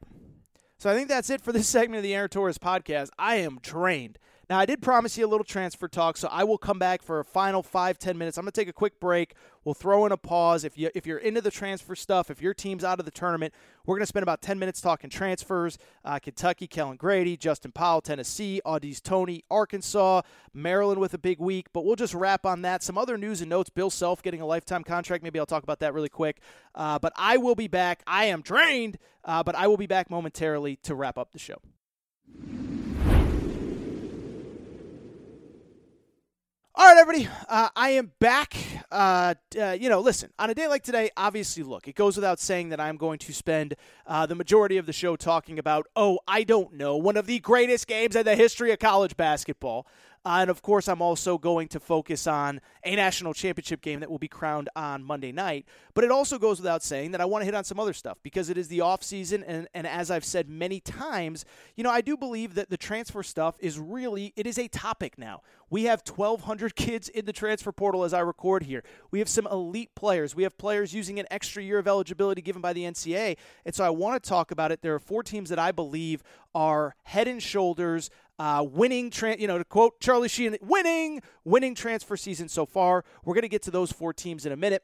So 0.79 0.91
I 0.91 0.95
think 0.95 1.09
that's 1.09 1.31
it 1.31 1.41
for 1.41 1.53
this 1.53 1.69
segment 1.69 1.99
of 1.99 2.03
the 2.03 2.15
Aaron 2.15 2.29
Torres 2.29 2.59
podcast. 2.59 3.11
I 3.19 3.37
am 3.37 3.61
drained. 3.63 4.19
Now, 4.53 4.59
I 4.59 4.67
did 4.67 4.83
promise 4.83 5.17
you 5.17 5.25
a 5.25 5.27
little 5.27 5.47
transfer 5.47 5.89
talk, 5.89 6.19
so 6.19 6.29
I 6.31 6.45
will 6.45 6.59
come 6.59 6.79
back 6.79 7.01
for 7.01 7.19
a 7.19 7.25
final 7.25 7.63
five, 7.63 7.99
ten 7.99 8.19
minutes. 8.19 8.37
I'm 8.37 8.45
going 8.45 8.53
to 8.53 8.61
take 8.61 8.69
a 8.69 8.73
quick 8.75 9.01
break. 9.01 9.33
We'll 9.65 9.73
throw 9.73 10.05
in 10.05 10.13
a 10.13 10.19
pause. 10.19 10.63
If, 10.63 10.77
you, 10.77 10.91
if 10.95 11.07
you're 11.07 11.17
into 11.17 11.41
the 11.41 11.51
transfer 11.51 11.95
stuff, 11.95 12.31
if 12.31 12.43
your 12.43 12.53
team's 12.53 12.85
out 12.85 12.99
of 12.99 13.07
the 13.07 13.11
tournament, 13.11 13.55
we're 13.87 13.95
going 13.95 14.03
to 14.03 14.07
spend 14.09 14.25
about 14.25 14.43
10 14.43 14.59
minutes 14.59 14.83
talking 14.83 15.09
transfers. 15.09 15.79
Uh, 16.05 16.19
Kentucky, 16.19 16.67
Kellan 16.67 16.99
Grady, 16.99 17.35
Justin 17.35 17.73
Powell, 17.73 18.03
Tennessee, 18.03 18.61
Au'Diese 18.67 19.01
Toney, 19.01 19.43
Arkansas, 19.51 20.21
Maryland 20.53 21.01
with 21.01 21.15
a 21.15 21.19
big 21.19 21.39
week. 21.39 21.69
But 21.73 21.87
we'll 21.87 21.97
just 21.97 22.13
wrap 22.13 22.45
on 22.45 22.61
that. 22.61 22.83
Some 22.83 22.99
other 22.99 23.17
news 23.17 23.41
and 23.41 23.49
notes. 23.49 23.71
Bill 23.71 23.89
Self 23.89 24.23
getting 24.23 24.43
a 24.43 24.47
lifetime 24.47 24.85
contract. 24.85 25.25
Maybe 25.25 25.39
I'll 25.39 25.47
talk 25.47 25.63
about 25.63 25.79
that 25.79 25.95
really 25.95 26.11
quick. 26.11 26.43
Uh, 26.75 26.99
but 26.99 27.15
I 27.17 27.39
will 27.39 27.55
be 27.55 27.69
back. 27.69 28.03
I 28.07 28.27
am 28.27 28.43
drained, 28.43 28.99
uh, 29.25 29.43
but 29.43 29.55
I 29.55 29.67
will 29.67 29.79
be 29.79 29.87
back 29.87 30.11
momentarily 30.11 30.77
to 30.83 30.95
wrap 30.95 31.17
up 31.17 31.33
the 31.33 31.39
show. 31.39 31.57
All 36.75 36.87
right, 36.87 36.99
everybody. 36.99 37.29
Uh, 37.51 37.69
I 37.77 37.91
am 37.91 38.13
back. 38.19 38.57
Uh, 38.91 39.35
uh, 39.61 39.77
you 39.79 39.91
know, 39.91 40.01
listen, 40.01 40.31
on 40.39 40.49
a 40.49 40.55
day 40.55 40.69
like 40.69 40.83
today, 40.83 41.11
obviously, 41.19 41.63
look, 41.63 41.87
it 41.87 41.95
goes 41.95 42.17
without 42.17 42.41
saying 42.41 42.71
that 42.71 42.81
I'm 42.81 42.97
going 42.97 43.19
to 43.19 43.35
spend 43.35 43.75
uh, 44.07 44.25
the 44.25 44.35
majority 44.35 44.79
of 44.79 44.87
the 44.87 44.93
show 44.95 45.15
talking 45.15 45.59
about, 45.59 45.87
oh, 45.97 46.21
I 46.27 46.45
don't 46.45 46.73
know, 46.73 46.97
one 46.97 47.19
of 47.19 47.27
the 47.27 47.41
greatest 47.41 47.87
games 47.87 48.17
in 48.17 48.25
the 48.25 48.37
history 48.37 48.73
of 48.73 48.79
college 48.79 49.19
basketball. 49.19 49.87
Uh, 50.25 50.39
and 50.41 50.51
of 50.51 50.63
course, 50.63 50.89
I'm 50.89 51.03
also 51.03 51.37
going 51.37 51.67
to 51.69 51.81
focus 51.81 52.29
on 52.29 52.61
a 52.85 52.95
national 52.95 53.35
championship 53.35 53.81
game 53.81 54.01
that 54.01 54.11
will 54.11 54.21
be 54.21 54.29
crowned 54.29 54.69
on 54.77 55.03
Monday 55.03 55.33
night. 55.33 55.67
But 55.95 56.05
it 56.05 56.13
also 56.13 56.39
goes 56.39 56.61
without 56.61 56.83
saying 56.83 57.11
that 57.11 57.21
I 57.21 57.25
want 57.25 57.43
to 57.43 57.47
hit 57.47 57.55
on 57.55 57.65
some 57.65 57.81
other 57.81 57.93
stuff 57.93 58.19
because 58.23 58.49
it 58.49 58.57
is 58.57 58.69
the 58.69 58.79
offseason. 58.79 59.43
And, 59.47 59.67
and 59.75 59.87
as 59.87 60.11
I've 60.13 60.25
said 60.25 60.49
many 60.49 60.79
times, 60.79 61.45
you 61.75 61.83
know, 61.83 61.91
I 61.91 62.03
do 62.03 62.17
believe 62.17 62.55
that 62.55 62.71
the 62.71 62.77
transfer 62.77 63.25
stuff 63.25 63.57
is 63.59 63.79
really, 63.79 64.33
it 64.37 64.47
is 64.47 64.59
a 64.59 64.69
topic 64.69 65.19
now. 65.19 65.43
We 65.71 65.85
have 65.85 66.03
1,200 66.07 66.77
kids 66.77 67.09
in 67.09 67.25
the 67.25 67.33
transfer 67.33 67.73
portal 67.73 68.05
as 68.05 68.15
I 68.15 68.21
record 68.21 68.63
here. 68.63 68.85
We 69.11 69.19
have 69.19 69.29
some 69.29 69.49
elite 69.51 69.95
players. 69.97 70.37
We 70.37 70.45
have 70.45 70.57
players 70.57 70.95
using 70.95 71.19
an 71.19 71.27
extra 71.33 71.63
year 71.63 71.79
of 71.79 71.89
eligibility 71.89 72.43
given 72.43 72.63
by 72.63 72.73
the 72.73 72.85
NCAA. 72.85 73.39
And 73.65 73.75
so 73.75 73.83
I 73.83 73.91
want 73.91 74.23
to 74.23 74.29
talk 74.29 74.53
about 74.53 74.71
it. 74.71 74.83
There 74.83 74.95
are 74.95 75.01
four 75.01 75.25
teams 75.25 75.49
that 75.49 75.59
I 75.59 75.73
believe 75.73 76.23
are 76.55 76.95
head 77.05 77.27
and 77.27 77.43
shoulders 77.43 78.11
uh, 78.39 78.65
winning, 78.69 79.11
tra- 79.11 79.39
you 79.39 79.47
know, 79.47 79.59
to 79.59 79.65
quote 79.65 80.01
Charlie 80.01 80.29
Sheen, 80.29 80.57
winning, 80.61 81.23
winning 81.45 81.75
transfer 81.75 82.17
season 82.17 82.49
so 82.49 82.67
far. 82.67 83.05
We're 83.25 83.35
going 83.35 83.43
to 83.43 83.49
get 83.49 83.63
to 83.63 83.71
those 83.71 83.93
four 83.93 84.13
teams 84.13 84.47
in 84.47 84.53
a 84.53 84.57
minute. 84.57 84.83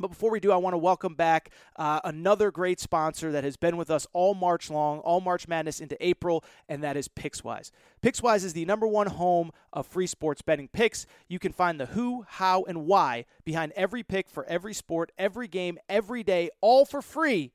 But 0.00 0.08
before 0.08 0.30
we 0.30 0.40
do, 0.40 0.50
I 0.50 0.56
want 0.56 0.72
to 0.72 0.78
welcome 0.78 1.14
back 1.14 1.50
uh, 1.76 2.00
another 2.04 2.50
great 2.50 2.80
sponsor 2.80 3.32
that 3.32 3.44
has 3.44 3.56
been 3.56 3.76
with 3.76 3.90
us 3.90 4.06
all 4.14 4.34
March 4.34 4.70
long, 4.70 5.00
all 5.00 5.20
March 5.20 5.46
Madness 5.46 5.78
into 5.78 5.96
April, 6.04 6.42
and 6.68 6.82
that 6.82 6.96
is 6.96 7.06
Pickswise. 7.06 7.70
Pickswise 8.02 8.42
is 8.44 8.54
the 8.54 8.64
number 8.64 8.86
one 8.86 9.08
home 9.08 9.50
of 9.72 9.86
free 9.86 10.06
sports 10.06 10.40
betting 10.40 10.68
picks. 10.68 11.06
You 11.28 11.38
can 11.38 11.52
find 11.52 11.78
the 11.78 11.86
who, 11.86 12.24
how, 12.26 12.64
and 12.64 12.86
why 12.86 13.26
behind 13.44 13.72
every 13.72 14.02
pick 14.02 14.30
for 14.30 14.44
every 14.46 14.72
sport, 14.72 15.12
every 15.18 15.48
game, 15.48 15.78
every 15.88 16.22
day, 16.22 16.48
all 16.62 16.86
for 16.86 17.02
free, 17.02 17.52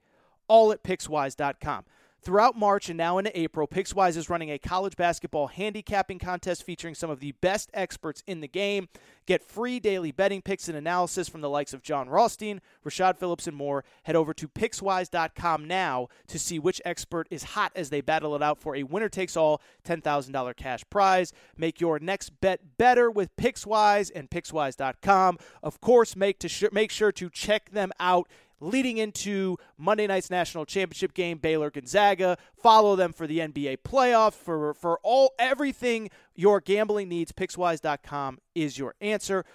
all 0.48 0.72
at 0.72 0.84
Pickswise.com. 0.84 1.86
Throughout 2.26 2.58
March 2.58 2.90
and 2.90 2.98
now 2.98 3.20
into 3.20 3.40
April, 3.40 3.68
Pickswise 3.68 4.18
is 4.18 4.32
running 4.32 4.50
a 4.50 4.58
college 4.58 4.96
basketball 4.96 5.46
handicapping 5.46 6.18
contest 6.18 6.64
featuring 6.64 6.96
some 6.96 7.12
of 7.12 7.20
the 7.20 7.34
best 7.34 7.70
experts 7.72 8.24
in 8.26 8.42
the 8.42 8.48
game. 8.48 8.90
Get 9.28 9.44
free 9.44 9.80
daily 9.80 10.12
betting 10.12 10.42
picks 10.42 10.68
and 10.68 10.76
analysis 10.76 11.30
from 11.30 11.42
the 11.42 11.50
likes 11.52 11.72
of 11.72 11.84
Jon 11.84 12.10
Rothstein, 12.10 12.62
Rashad 12.84 13.18
Phillips, 13.18 13.46
and 13.46 13.56
more. 13.56 13.84
Head 14.04 14.16
over 14.16 14.34
to 14.34 14.48
Pickswise.com 14.48 15.68
now 15.68 16.08
to 16.26 16.40
see 16.40 16.58
which 16.58 16.82
expert 16.84 17.28
is 17.30 17.44
hot 17.44 17.72
as 17.76 17.92
they 17.92 18.02
battle 18.02 18.36
it 18.36 18.42
out 18.42 18.60
for 18.60 18.76
a 18.76 18.84
winner 18.84 19.10
takes 19.10 19.38
all 19.38 19.62
$10,000 19.84 20.56
cash 20.56 20.84
prize. 20.90 21.32
Make 21.56 21.80
your 21.80 22.00
next 22.00 22.42
bet 22.42 22.78
better 22.80 23.12
with 23.12 23.36
Pickswise 23.36 24.12
and 24.14 24.32
Pickswise.com. 24.32 25.38
Of 25.62 25.80
course, 25.80 26.16
make, 26.16 26.40
to 26.40 26.50
sh- 26.50 26.64
make 26.72 26.90
sure 26.90 27.12
to 27.12 27.30
check 27.30 27.70
them 27.70 27.92
out 28.00 28.28
leading 28.60 28.98
into 28.98 29.58
Monday 29.78 30.08
night's 30.08 30.30
national 30.30 30.66
championship 30.66 31.14
game, 31.14 31.38
Baylor 31.38 31.70
Gonzaga. 31.70 32.38
Follow 32.56 32.96
them 32.96 33.14
for 33.14 33.28
the 33.28 33.40
NBA 33.40 33.78
playoff 33.84 34.34
for 34.34 34.74
for 34.74 35.00
all 35.04 35.34
everything 35.40 36.10
your 36.36 36.62
gambling 36.62 37.10
needs. 37.10 37.32
Pickswise.com 37.32 38.40
is 38.54 38.78
your 38.78 38.96
answer. 39.02 39.46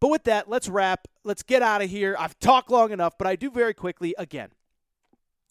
But 0.00 0.10
with 0.10 0.24
that, 0.24 0.48
let's 0.48 0.68
wrap. 0.68 1.08
Let's 1.24 1.42
get 1.42 1.62
out 1.62 1.82
of 1.82 1.90
here. 1.90 2.16
I've 2.18 2.38
talked 2.38 2.70
long 2.70 2.92
enough, 2.92 3.18
but 3.18 3.26
I 3.26 3.36
do 3.36 3.50
very 3.50 3.74
quickly 3.74 4.14
again. 4.16 4.50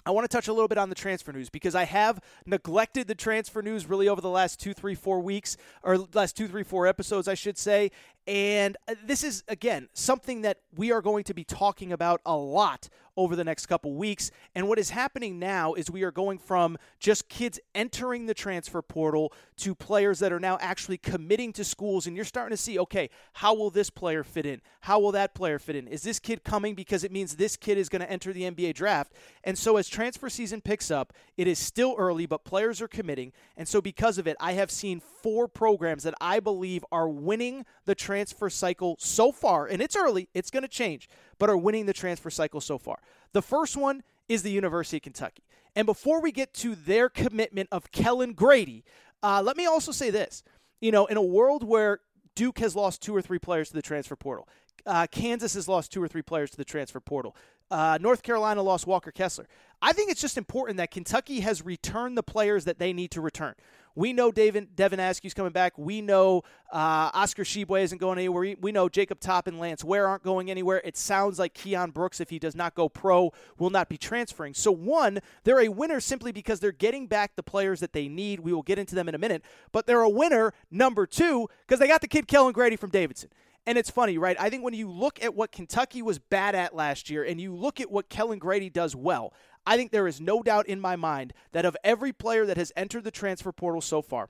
I 0.08 0.12
want 0.12 0.24
to 0.24 0.34
touch 0.34 0.48
a 0.48 0.54
little 0.54 0.70
bit 0.70 0.78
on 0.78 0.88
the 0.88 0.96
transfer 0.96 1.34
news 1.34 1.50
because 1.50 1.76
I 1.76 1.84
have 1.84 2.22
neglected 2.46 3.10
the 3.10 3.16
transfer 3.16 3.62
news 3.62 3.90
really 3.90 4.08
over 4.08 4.22
the 4.22 4.30
last 4.30 4.58
two, 4.58 4.74
three, 4.74 4.96
four 4.96 5.20
weeks, 5.20 5.58
or 5.84 5.98
last 6.14 6.38
two, 6.38 6.48
three, 6.48 6.64
four 6.64 6.88
episodes, 6.88 7.28
I 7.28 7.34
should 7.34 7.58
say. 7.58 7.92
And 8.28 8.76
uh, 8.90 8.96
this 9.06 9.24
is, 9.24 9.44
again, 9.48 9.88
something 9.94 10.42
that 10.42 10.60
we 10.76 10.92
are 10.92 11.02
going 11.02 11.24
to 11.24 11.34
be 11.34 11.46
talking 11.46 11.94
about 11.94 12.20
a 12.26 12.36
lot 12.36 12.90
over 13.18 13.36
the 13.36 13.44
next 13.44 13.66
couple 13.66 13.94
weeks. 13.96 14.30
And 14.54 14.68
what 14.70 14.78
is 14.78 14.92
happening 14.92 15.40
now 15.40 15.74
is 15.74 15.90
we 15.90 16.04
are 16.04 16.12
going 16.12 16.38
from 16.38 16.78
just 17.00 17.28
kids 17.28 17.60
entering 17.74 18.28
the 18.28 18.34
transfer 18.36 18.82
portal 18.84 19.34
to 19.58 19.74
players 19.74 20.20
that 20.20 20.32
are 20.32 20.40
now 20.40 20.60
actually 20.62 21.00
committing 21.00 21.52
to 21.54 21.64
schools. 21.64 22.06
And 22.06 22.16
you're 22.16 22.26
starting 22.26 22.56
to 22.56 22.62
see, 22.62 22.78
okay, 22.78 23.10
how 23.34 23.56
will 23.56 23.72
this 23.72 23.90
player 23.90 24.24
fit 24.24 24.46
in? 24.46 24.62
How 24.82 25.00
will 25.00 25.12
that 25.14 25.34
player 25.34 25.58
fit 25.58 25.76
in? 25.76 25.88
Is 25.88 26.04
this 26.04 26.20
kid 26.20 26.44
coming 26.44 26.76
because 26.76 27.04
it 27.04 27.12
means 27.12 27.36
this 27.36 27.58
kid 27.58 27.80
is 27.80 27.90
going 27.90 28.02
to 28.02 28.12
enter 28.12 28.32
the 28.32 28.44
NBA 28.44 28.76
draft? 28.76 29.14
And 29.44 29.58
so 29.58 29.78
as 29.78 29.90
transfer 29.90 30.30
season 30.30 30.62
picks 30.62 30.92
up, 30.92 31.12
it 31.38 31.48
is 31.48 31.58
still 31.58 31.96
early, 31.98 32.28
but 32.28 32.46
players 32.46 32.82
are 32.82 32.88
committing. 32.88 33.34
And 33.58 33.68
so 33.68 33.82
because 33.82 34.20
of 34.20 34.28
it, 34.28 34.38
I 34.40 34.54
have 34.54 34.70
seen 34.70 35.00
four 35.00 35.48
programs 35.48 36.04
that 36.04 36.14
I 36.22 36.40
believe 36.40 36.86
are 36.92 37.10
winning 37.10 37.66
the 37.86 37.96
transfer 37.96 38.17
cycle 38.26 38.96
so 39.00 39.32
far. 39.32 39.68
And 39.68 39.82
it's 39.82 39.96
early, 39.96 40.30
it's 40.34 40.50
going 40.50 40.64
to 40.64 40.70
change 40.70 41.10
but 41.40 41.50
are 41.50 41.58
winning 41.58 41.86
the 41.86 41.94
transfer 41.94 42.30
cycle 42.30 42.62
so 42.62 42.78
far. 42.78 43.00
The 43.34 43.42
first 43.42 43.78
one 43.78 44.04
is 44.28 44.44
the 44.44 44.52
University 44.52 44.98
of 44.98 45.04
Kentucky. 45.04 45.44
And 45.76 45.86
before 45.86 46.22
we 46.22 46.32
get 46.32 46.54
to 46.56 46.76
their 46.76 47.10
commitment 47.10 47.70
of 47.72 47.92
Kellan 47.92 48.34
Grady, 48.34 48.84
uh, 49.22 49.42
let 49.44 49.58
me 49.58 49.66
also 49.66 49.92
say 49.92 50.10
this. 50.10 50.44
You 50.82 50.92
know, 50.92 51.06
in 51.06 51.18
a 51.18 51.22
world 51.22 51.64
where 51.64 52.00
Duke 52.36 52.60
has 52.60 52.76
lost 52.76 53.02
two 53.02 53.16
or 53.16 53.22
three 53.22 53.40
players 53.40 53.70
to 53.70 53.76
the 53.76 53.82
transfer 53.82 54.16
portal, 54.16 54.48
uh, 54.86 55.08
Kansas 55.12 55.54
has 55.54 55.68
lost 55.68 55.92
two 55.92 56.02
or 56.02 56.08
three 56.08 56.22
players 56.22 56.52
to 56.52 56.58
the 56.58 56.66
transfer 56.66 57.00
portal. 57.00 57.36
Uh, 57.70 57.98
North 58.02 58.24
Carolina 58.24 58.62
lost 58.62 58.88
Walker 58.88 59.12
Kessler. 59.12 59.48
I 59.82 59.92
think 59.92 60.10
it's 60.10 60.22
just 60.22 60.38
important 60.38 60.78
that 60.78 60.92
Kentucky 60.92 61.42
has 61.42 61.64
returned 61.64 62.18
the 62.18 62.24
players 62.24 62.66
that 62.66 62.80
they 62.80 62.94
need 62.94 63.12
to 63.12 63.22
return. 63.22 63.54
We 63.98 64.14
know 64.14 64.32
David, 64.32 64.76
Devin 64.76 65.00
Askew's 65.00 65.34
coming 65.34 65.52
back. 65.52 65.76
We 65.76 66.02
know 66.02 66.44
uh, 66.72 67.10
Oscar 67.16 67.44
Tshiebwe 67.44 67.82
isn't 67.82 67.98
going 67.98 68.20
anywhere. 68.20 68.56
We, 68.62 68.72
know 68.72 68.90
Jacob 68.90 69.20
Toppin 69.20 69.56
and 69.56 69.60
Lance 69.60 69.84
Ware 69.84 70.08
aren't 70.08 70.22
going 70.22 70.52
anywhere. 70.52 70.80
It 70.86 70.96
sounds 70.96 71.40
like 71.40 71.56
Keion 71.56 71.96
Brooks, 71.96 72.22
if 72.22 72.30
he 72.30 72.38
does 72.38 72.56
not 72.56 72.76
go 72.76 72.90
pro, 72.90 73.34
will 73.58 73.72
not 73.72 73.90
be 73.90 73.98
transferring. 73.98 74.54
So, 74.54 74.72
one, 74.72 75.18
they're 75.46 75.62
a 75.62 75.70
winner 75.70 76.00
simply 76.00 76.32
because 76.32 76.60
they're 76.60 76.72
getting 76.72 77.08
back 77.08 77.36
the 77.36 77.42
players 77.42 77.80
that 77.80 77.94
they 77.94 78.08
need. 78.08 78.42
We 78.42 78.54
will 78.54 78.62
get 78.62 78.78
into 78.78 78.94
them 78.94 79.10
in 79.10 79.16
a 79.16 79.18
minute. 79.18 79.44
But 79.72 79.88
they're 79.88 80.02
a 80.02 80.10
winner, 80.10 80.54
number 80.70 81.08
two, 81.08 81.50
because 81.66 81.80
they 81.80 81.88
got 81.88 82.02
the 82.02 82.08
kid 82.08 82.28
Kellan 82.28 82.54
Grady 82.54 82.76
from 82.76 82.92
Davidson. 82.92 83.32
And 83.66 83.80
it's 83.80 83.90
funny, 83.90 84.20
right? 84.20 84.38
I 84.40 84.52
think 84.52 84.64
when 84.64 84.76
you 84.76 84.92
look 84.92 85.22
at 85.24 85.34
what 85.34 85.52
Kentucky 85.52 86.04
was 86.04 86.20
bad 86.20 86.54
at 86.54 86.76
last 86.76 87.10
year 87.10 87.24
and 87.24 87.42
you 87.42 87.54
look 87.54 87.82
at 87.82 87.92
what 87.92 88.10
Kellan 88.10 88.38
Grady 88.38 88.70
does 88.70 88.96
well, 88.96 89.34
I 89.68 89.76
think 89.76 89.92
there 89.92 90.08
is 90.08 90.22
no 90.22 90.42
doubt 90.42 90.68
in 90.68 90.80
my 90.80 90.96
mind 90.96 91.34
that 91.52 91.66
of 91.66 91.76
every 91.84 92.14
player 92.14 92.46
that 92.46 92.56
has 92.56 92.72
entered 92.78 93.04
the 93.04 93.12
transfer 93.12 93.52
portal 93.52 93.82
so 93.82 94.02
far, 94.02 94.30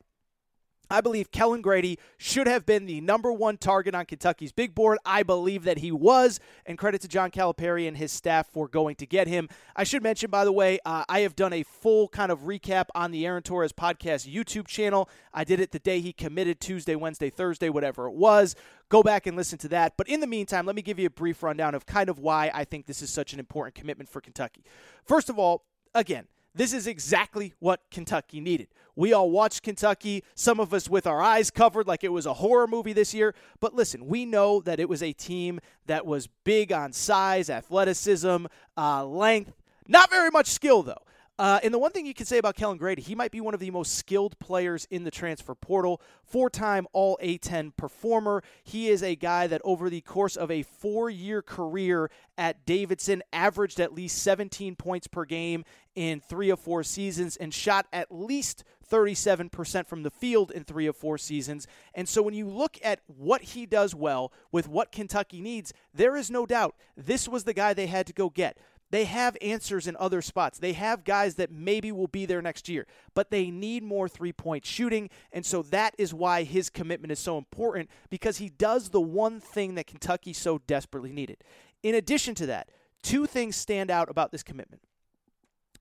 I 0.90 1.02
believe 1.02 1.32
Kellan 1.32 1.62
Grady 1.62 2.00
should 2.18 2.48
have 2.48 2.66
been 2.66 2.86
the 2.86 3.02
number 3.02 3.32
one 3.32 3.58
target 3.58 3.96
on 3.96 4.06
Kentucky's 4.06 4.52
big 4.52 4.74
board. 4.74 4.98
I 5.06 5.24
believe 5.24 5.64
that 5.66 5.80
he 5.80 5.92
was, 5.92 6.40
and 6.66 6.78
credit 6.78 7.02
to 7.02 7.08
John 7.08 7.32
Calipari 7.32 7.88
and 7.88 7.98
his 7.98 8.12
staff 8.12 8.48
for 8.48 8.68
going 8.68 8.96
to 8.98 9.06
get 9.06 9.28
him. 9.28 9.50
I 9.76 9.84
should 9.84 10.04
mention, 10.04 10.30
by 10.30 10.46
the 10.46 10.52
way, 10.52 10.80
uh, 10.86 11.04
I 11.10 11.22
have 11.22 11.36
done 11.36 11.54
a 11.54 11.64
full 11.64 12.08
kind 12.08 12.32
of 12.32 12.42
recap 12.42 12.86
on 12.96 13.12
the 13.12 13.26
Aaron 13.26 13.44
Torres 13.44 13.74
podcast 13.74 14.32
YouTube 14.32 14.68
channel. 14.68 15.10
I 15.34 15.44
did 15.44 15.60
it 15.60 15.72
the 15.72 15.80
day 15.80 16.00
he 16.00 16.14
committed, 16.14 16.60
Tuesday, 16.60 16.96
Wednesday, 16.96 17.30
Thursday, 17.30 17.70
whatever 17.70 18.08
it 18.08 18.14
was. 18.14 18.56
Go 18.90 19.04
back 19.04 19.28
and 19.28 19.36
listen 19.36 19.58
to 19.60 19.68
that. 19.70 19.94
But 19.98 20.08
in 20.08 20.22
the 20.22 20.28
meantime, 20.28 20.66
let 20.66 20.76
me 20.76 20.82
give 20.82 21.00
you 21.00 21.08
a 21.08 21.12
brief 21.12 21.44
rundown 21.44 21.76
of 21.76 21.86
kind 21.86 22.10
of 22.10 22.20
why 22.20 22.52
I 22.54 22.64
think 22.64 22.86
this 22.86 23.02
is 23.02 23.10
such 23.10 23.34
an 23.34 23.40
important 23.40 23.76
commitment 23.76 24.10
for 24.10 24.22
Kentucky. 24.22 24.64
First 25.04 25.30
of 25.30 25.38
all, 25.38 25.66
again, 25.94 26.28
this 26.58 26.74
is 26.74 26.88
exactly 26.88 27.54
what 27.60 27.82
Kentucky 27.92 28.42
needed. 28.42 28.68
We 28.96 29.14
all 29.14 29.30
watched 29.30 29.62
Kentucky, 29.62 30.24
some 30.34 30.60
of 30.60 30.74
us 30.74 30.90
with 30.90 31.06
our 31.06 31.22
eyes 31.22 31.52
covered 31.52 31.88
like 31.88 32.04
it 32.04 32.12
was 32.12 32.26
a 32.26 32.34
horror 32.34 32.66
movie 32.66 32.94
this 32.94 33.14
year. 33.14 33.36
But 33.60 33.76
listen, 33.76 34.08
we 34.08 34.26
know 34.26 34.60
that 34.62 34.80
it 34.80 34.90
was 34.90 35.04
a 35.04 35.14
team 35.14 35.60
that 35.86 36.06
was 36.06 36.28
big 36.44 36.72
on 36.72 36.94
size, 36.94 37.50
athleticism, 37.50 38.48
uh, 38.76 39.06
length, 39.06 39.54
not 39.88 40.10
very 40.10 40.32
much 40.32 40.48
skill, 40.48 40.82
though. 40.82 41.04
Uh, 41.40 41.60
and 41.62 41.72
the 41.72 41.78
one 41.78 41.92
thing 41.92 42.08
you 42.08 42.16
can 42.16 42.26
say 42.26 42.40
about 42.40 42.56
Kellan 42.56 42.80
Grady, 42.80 43.04
he 43.04 43.14
might 43.14 43.30
be 43.30 43.42
one 43.42 43.54
of 43.54 43.60
the 43.60 43.70
most 43.70 43.94
skilled 43.94 44.38
players 44.40 44.88
in 44.90 45.04
the 45.04 45.12
transfer 45.12 45.54
portal. 45.54 46.02
Four 46.24 46.50
time 46.50 46.88
All 46.94 47.20
A10 47.22 47.76
performer. 47.78 48.44
He 48.64 48.90
is 48.90 49.04
a 49.04 49.16
guy 49.16 49.46
that, 49.46 49.62
over 49.64 49.90
the 49.90 50.02
course 50.02 50.36
of 50.36 50.50
a 50.50 50.64
four 50.64 51.12
year 51.12 51.44
career 51.44 52.10
at 52.40 52.66
Davidson, 52.66 53.22
averaged 53.32 53.80
at 53.80 53.94
least 53.94 54.24
17 54.24 54.76
points 54.76 55.06
per 55.06 55.26
game 55.26 55.64
in 55.98 56.20
three 56.20 56.52
or 56.52 56.56
four 56.56 56.84
seasons 56.84 57.36
and 57.38 57.52
shot 57.52 57.88
at 57.92 58.12
least 58.12 58.64
37% 58.88 59.88
from 59.88 60.04
the 60.04 60.12
field 60.12 60.52
in 60.52 60.64
three 60.64 60.88
or 60.88 60.94
four 60.94 61.18
seasons. 61.18 61.66
And 61.96 62.08
so 62.08 62.22
when 62.22 62.36
you 62.36 62.48
look 62.48 62.78
at 62.84 63.00
what 63.08 63.42
he 63.42 63.66
does 63.66 63.96
well 63.96 64.32
with 64.52 64.68
what 64.70 64.92
Kentucky 64.92 65.42
needs, 65.42 65.74
there 65.92 66.16
is 66.16 66.30
no 66.30 66.46
doubt 66.46 66.76
this 66.96 67.28
was 67.28 67.46
the 67.46 67.54
guy 67.54 67.74
they 67.74 67.88
had 67.88 68.06
to 68.06 68.14
go 68.14 68.30
get. 68.30 68.60
They 68.92 69.06
have 69.06 69.36
answers 69.42 69.88
in 69.88 69.98
other 70.00 70.22
spots. 70.22 70.60
They 70.60 70.74
have 70.74 71.04
guys 71.04 71.34
that 71.36 71.52
maybe 71.52 71.92
will 71.92 72.08
be 72.08 72.28
there 72.28 72.44
next 72.44 72.70
year, 72.70 72.86
but 73.16 73.32
they 73.32 73.50
need 73.50 73.84
more 73.84 74.08
three 74.08 74.32
point 74.32 74.68
shooting. 74.68 75.10
And 75.34 75.44
so 75.44 75.64
that 75.64 75.96
is 75.98 76.14
why 76.14 76.44
his 76.44 76.70
commitment 76.70 77.12
is 77.12 77.20
so 77.20 77.40
important 77.40 77.90
because 78.12 78.38
he 78.38 78.50
does 78.50 78.90
the 78.90 79.02
one 79.02 79.40
thing 79.40 79.74
that 79.76 79.88
Kentucky 79.88 80.32
so 80.32 80.60
desperately 80.68 81.12
needed. 81.12 81.38
In 81.82 81.96
addition 81.96 82.36
to 82.36 82.46
that, 82.46 82.70
two 83.02 83.26
things 83.26 83.56
stand 83.56 83.90
out 83.90 84.12
about 84.12 84.32
this 84.32 84.44
commitment. 84.44 84.84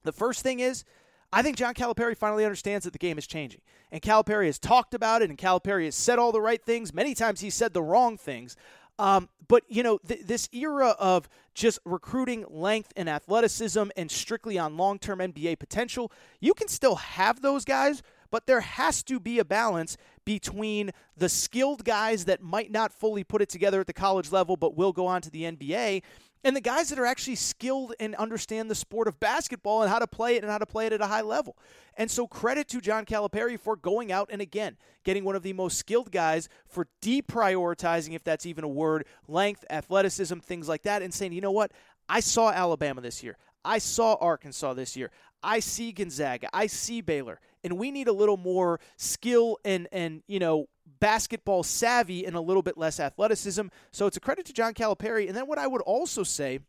The 0.07 0.13
first 0.13 0.43
thing 0.43 0.61
is, 0.61 0.85
I 1.33 1.43
think 1.43 1.57
John 1.57 1.75
Calipari 1.75 2.17
finally 2.17 2.45
understands 2.45 2.85
that 2.85 2.93
the 2.93 2.99
game 2.99 3.19
is 3.19 3.27
changing. 3.27 3.61
And 3.93 4.01
Calipari 4.01 4.47
has 4.47 4.59
talked 4.59 4.95
about 4.95 5.23
it, 5.23 5.29
and 5.29 5.39
Calipari 5.39 5.85
has 5.85 5.95
said 5.95 6.19
all 6.19 6.33
the 6.33 6.41
right 6.41 6.63
things. 6.63 6.95
Many 6.95 7.15
times 7.15 7.41
he 7.41 7.51
said 7.51 7.75
the 7.75 7.83
wrong 7.83 8.17
things. 8.17 8.57
Um, 8.99 9.29
but 9.47 9.63
you 9.69 9.83
know, 9.83 9.99
th- 9.99 10.23
this 10.23 10.49
era 10.53 10.95
of 10.99 11.29
just 11.55 11.79
recruiting 11.85 12.45
length 12.49 12.93
and 12.97 13.09
athleticism 13.09 13.85
and 13.97 14.11
strictly 14.11 14.59
on 14.59 14.77
long-term 14.77 15.19
NBA 15.19 15.59
potential, 15.59 16.11
you 16.41 16.55
can 16.55 16.69
still 16.69 16.97
have 16.97 17.43
those 17.43 17.65
guys, 17.65 18.03
but 18.31 18.47
there 18.47 18.61
has 18.61 19.03
to 19.05 19.21
be 19.21 19.39
a 19.39 19.45
balance 19.45 19.97
between 20.25 20.91
the 21.17 21.29
skilled 21.29 21.85
guys 21.85 22.25
that 22.25 22.43
might 22.43 22.71
not 22.71 22.93
fully 22.93 23.23
put 23.23 23.43
it 23.43 23.49
together 23.49 23.81
at 23.81 23.87
the 23.87 23.93
college 23.93 24.33
level 24.33 24.57
but 24.57 24.77
will 24.77 24.93
go 24.93 25.07
on 25.07 25.21
to 25.23 25.31
the 25.31 25.43
NBA 25.43 26.03
and 26.47 26.55
the 26.55 26.61
guys 26.61 26.91
that 26.91 26.99
are 27.01 27.07
actually 27.07 27.35
skilled 27.35 27.93
and 27.99 28.15
understand 28.15 28.71
the 28.71 28.75
sport 28.77 29.09
of 29.09 29.19
basketball 29.19 29.83
and 29.83 29.91
how 29.91 29.99
to 29.99 30.07
play 30.07 30.37
it 30.37 30.45
and 30.45 30.51
how 30.51 30.59
to 30.59 30.65
play 30.65 30.87
it 30.87 30.93
at 30.93 31.01
a 31.01 31.07
high 31.07 31.23
level. 31.23 31.57
And 31.97 32.09
so 32.09 32.29
credit 32.29 32.69
to 32.69 32.81
John 32.81 33.05
Calipari 33.05 33.59
for 33.59 33.75
going 33.75 34.13
out 34.13 34.29
and 34.31 34.41
again 34.41 34.77
getting 35.03 35.25
one 35.25 35.35
of 35.35 35.43
the 35.43 35.53
most 35.53 35.77
skilled 35.77 36.13
guys 36.13 36.49
for 36.69 36.87
deprioritizing, 37.03 38.15
if 38.15 38.23
that's 38.23 38.47
even 38.47 38.63
a 38.63 38.69
word, 38.69 39.07
length, 39.27 39.65
athleticism, 39.71 40.39
things 40.39 40.69
like 40.69 40.83
that, 40.85 41.03
and 41.03 41.13
saying, 41.13 41.33
you 41.33 41.41
know 41.41 41.51
what? 41.51 41.73
I 42.09 42.21
saw 42.21 42.51
Alabama 42.51 43.01
this 43.01 43.25
year. 43.25 43.37
I 43.65 43.79
saw 43.79 44.15
Arkansas 44.21 44.75
this 44.75 44.97
year. 44.97 45.11
I 45.43 45.59
see 45.59 45.91
Gonzaga. 45.91 46.49
I 46.53 46.69
see 46.69 47.01
Baylor. 47.01 47.41
And 47.65 47.77
we 47.77 47.91
need 47.91 48.07
a 48.07 48.13
little 48.13 48.37
more 48.37 48.79
skill 48.97 49.59
and 49.65 49.89
and 49.91 50.23
you 50.29 50.39
know 50.39 50.69
basketball 51.01 51.63
savvy 51.63 52.25
and 52.25 52.37
a 52.37 52.41
little 52.41 52.63
bit 52.63 52.79
less 52.79 53.01
athleticism. 53.01 53.67
So 53.91 54.07
it's 54.07 54.17
a 54.17 54.21
credit 54.21 54.47
to 54.47 54.53
John 54.53 54.75
Calipari. 54.75 55.29
And 55.29 55.37
then 55.37 55.47
what 55.47 55.59
I 55.59 55.67
would 55.67 55.83
also 55.83 56.23
say 56.23 56.61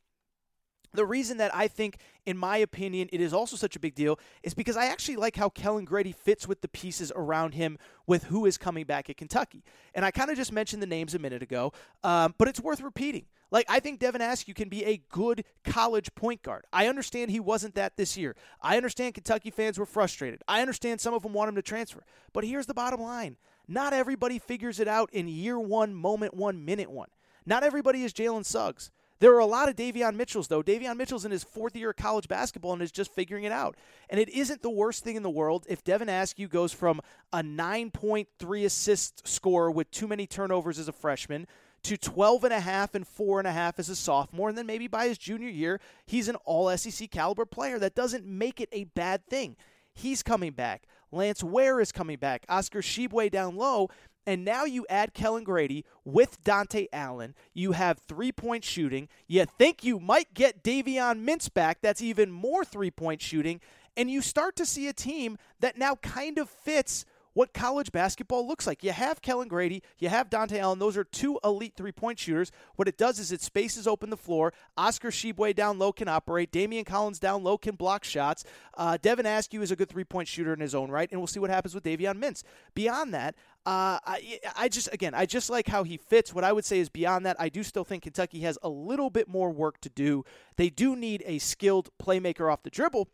the 0.94 1.06
reason 1.06 1.38
that 1.38 1.54
I 1.54 1.68
think, 1.68 1.98
in 2.26 2.38
my 2.38 2.58
opinion, 2.58 3.10
it 3.12 3.22
is 3.22 3.34
also 3.34 3.56
such 3.56 3.76
a 3.76 3.80
big 3.80 3.94
deal 3.94 4.20
is 4.42 4.54
because 4.54 4.78
I 4.78 4.86
actually 4.86 5.18
like 5.18 5.36
how 5.36 5.50
Kellan 5.50 5.86
Grady 5.86 6.12
fits 6.12 6.48
with 6.48 6.62
the 6.62 6.68
pieces 6.68 7.12
around 7.16 7.54
him 7.54 7.78
with 8.08 8.26
who 8.26 8.46
is 8.46 8.58
coming 8.58 8.86
back 8.86 9.10
at 9.10 9.18
Kentucky. 9.18 9.64
And 9.94 10.06
I 10.06 10.12
kind 10.12 10.30
of 10.32 10.38
just 10.38 10.52
mentioned 10.52 10.82
the 10.82 10.88
names 10.88 11.14
a 11.14 11.20
minute 11.20 11.44
ago, 11.44 11.74
um, 12.04 12.34
but 12.38 12.48
it's 12.48 12.60
worth 12.60 12.82
repeating. 12.82 13.26
Like, 13.50 13.66
I 13.70 13.80
think 13.80 14.00
Devin 14.00 14.22
Askew 14.22 14.54
can 14.54 14.68
be 14.68 14.84
a 14.84 14.98
good 15.10 15.46
college 15.64 16.14
point 16.16 16.42
guard. 16.42 16.66
I 16.74 16.88
understand 16.88 17.32
he 17.32 17.40
wasn't 17.40 17.76
that 17.76 17.96
this 17.96 18.18
year. 18.18 18.36
I 18.62 18.76
understand 18.76 19.14
Kentucky 19.14 19.52
fans 19.52 19.78
were 19.78 19.86
frustrated. 19.86 20.42
I 20.48 20.62
understand 20.62 21.00
some 21.00 21.14
of 21.14 21.24
them 21.24 21.32
want 21.32 21.50
him 21.50 21.56
to 21.56 21.62
transfer. 21.62 22.04
But 22.34 22.44
here's 22.44 22.66
the 22.66 22.74
bottom 22.74 23.02
line 23.02 23.38
not 23.68 23.94
everybody 23.94 24.40
figures 24.40 24.80
it 24.80 24.88
out 24.88 25.10
in 25.14 25.28
year 25.28 25.60
one, 25.60 25.94
moment 25.94 26.34
one, 26.34 26.64
minute 26.64 26.90
one. 26.90 27.10
Not 27.46 27.64
everybody 27.64 28.04
is 28.04 28.14
Jalen 28.14 28.46
Suggs. 28.46 28.92
There 29.20 29.34
are 29.34 29.40
a 29.40 29.46
lot 29.46 29.68
of 29.68 29.76
Davion 29.76 30.16
Mitchells, 30.16 30.48
though. 30.48 30.62
Davion 30.62 30.96
Mitchell's 30.96 31.26
in 31.26 31.32
his 31.32 31.44
fourth 31.44 31.76
year 31.76 31.90
of 31.90 31.96
college 31.96 32.28
basketball 32.28 32.74
and 32.74 32.82
is 32.82 32.92
just 32.92 33.12
figuring 33.12 33.46
it 33.46 33.52
out. 33.52 33.76
And 34.10 34.20
it 34.20 34.30
isn't 34.30 34.62
the 34.62 34.70
worst 34.70 35.04
thing 35.04 35.16
in 35.16 35.24
the 35.24 35.30
world 35.30 35.66
if 35.68 35.84
Devin 35.84 36.10
Askew 36.10 36.48
goes 36.48 36.72
from 36.72 37.02
a 37.34 37.42
9.3 37.42 38.66
assist 38.66 39.28
scorer 39.28 39.72
with 39.72 39.90
too 39.90 40.08
many 40.08 40.28
turnovers 40.28 40.78
as 40.78 40.88
a 40.88 40.92
freshman 40.92 41.48
to 41.84 41.98
12 41.98 42.44
and 42.44 42.54
a 42.54 42.60
half 42.60 42.94
and 42.94 43.08
four 43.08 43.40
and 43.40 43.48
a 43.48 43.52
half 43.52 43.80
as 43.80 43.90
a 43.90 43.96
sophomore. 43.96 44.50
And 44.50 44.58
then 44.58 44.68
maybe 44.68 44.88
by 44.88 45.08
his 45.08 45.18
junior 45.18 45.50
year, 45.50 45.80
he's 46.06 46.28
an 46.28 46.36
all 46.46 46.76
SEC 46.78 47.10
caliber 47.10 47.46
player. 47.46 47.80
That 47.80 47.96
doesn't 47.96 48.26
make 48.26 48.62
it 48.62 48.70
a 48.72 48.84
bad 48.84 49.26
thing. 49.26 49.56
He's 49.94 50.22
coming 50.22 50.52
back. 50.52 50.84
Lance 51.12 51.44
Ware 51.44 51.80
is 51.80 51.92
coming 51.92 52.18
back. 52.18 52.46
Oscar 52.50 52.82
Tshiebwe 52.82 53.32
down 53.32 53.56
low. 53.56 53.90
And 54.26 54.44
now 54.44 54.66
you 54.66 54.86
add 54.90 55.14
Kellan 55.14 55.46
Grady 55.46 55.86
with 56.04 56.44
Dontaie 56.44 56.88
Allen. 56.92 57.34
You 57.54 57.72
have 57.72 57.98
three 57.98 58.34
point 58.34 58.66
shooting. 58.66 59.08
You 59.26 59.46
think 59.46 59.86
you 59.86 60.00
might 60.00 60.34
get 60.34 60.64
Davion 60.64 61.26
Mintz 61.26 61.52
back. 61.52 61.80
That's 61.82 62.02
even 62.02 62.30
more 62.32 62.66
three 62.66 62.92
point 62.92 63.22
shooting. 63.22 63.62
And 63.96 64.12
you 64.12 64.22
start 64.22 64.58
to 64.58 64.66
see 64.66 64.90
a 64.90 64.94
team 64.94 65.38
that 65.62 65.78
now 65.78 65.96
kind 65.96 66.38
of 66.38 66.50
fits 66.50 67.06
what 67.38 67.54
college 67.54 67.92
basketball 67.92 68.48
looks 68.48 68.66
like. 68.66 68.84
You 68.84 68.92
have 68.92 69.22
Kellan 69.22 69.48
Grady, 69.48 69.84
you 70.00 70.10
have 70.10 70.28
Dontaie 70.28 70.58
Allen. 70.58 70.80
Those 70.80 70.98
are 70.98 71.04
two 71.04 71.40
elite 71.44 71.74
three 71.78 71.92
point 71.92 72.18
shooters. 72.18 72.52
What 72.78 72.88
it 72.88 72.98
does 72.98 73.20
is 73.20 73.32
it 73.32 73.44
spaces 73.44 73.86
open 73.86 74.10
the 74.10 74.18
floor. 74.18 74.54
Oscar 74.76 75.12
Tshiebwe 75.12 75.56
down 75.56 75.78
low 75.78 75.92
can 75.92 76.08
operate. 76.08 76.52
Daimion 76.52 76.84
Collins 76.84 77.20
down 77.20 77.44
low 77.44 77.56
can 77.56 77.76
block 77.76 78.04
shots. 78.04 78.44
Uh, 78.76 78.98
Devin 79.00 79.28
Askew 79.28 79.62
is 79.62 79.70
a 79.70 79.76
good 79.76 79.88
three 79.88 80.04
point 80.04 80.28
shooter 80.28 80.52
in 80.52 80.60
his 80.60 80.74
own 80.74 80.90
right, 80.90 81.08
and 81.12 81.20
we'll 81.20 81.28
see 81.28 81.40
what 81.40 81.52
happens 81.52 81.76
with 81.76 81.84
Davion 81.84 82.20
Mintz. 82.20 82.42
Beyond 82.74 83.14
that, 83.14 83.36
uh, 83.68 84.02
I, 84.04 84.40
I 84.56 84.68
just 84.68 84.92
again 84.92 85.14
I 85.14 85.28
just 85.28 85.48
like 85.52 85.68
how 85.68 85.84
he 85.84 85.98
fits. 85.98 86.34
What 86.34 86.44
I 86.44 86.52
would 86.52 86.66
say 86.66 86.80
is 86.80 86.90
beyond 86.90 87.28
that, 87.28 87.36
I 87.40 87.50
do 87.50 87.62
still 87.62 87.84
think 87.84 88.02
Kentucky 88.02 88.40
has 88.40 88.58
a 88.64 88.70
little 88.70 89.12
bit 89.12 89.28
more 89.28 89.52
work 89.52 89.80
to 89.82 89.90
do. 89.90 90.26
They 90.56 90.72
do 90.72 90.96
need 90.96 91.22
a 91.28 91.38
skilled 91.38 91.92
playmaker 92.02 92.52
off 92.52 92.64
the 92.64 92.72
dribble, 92.72 93.10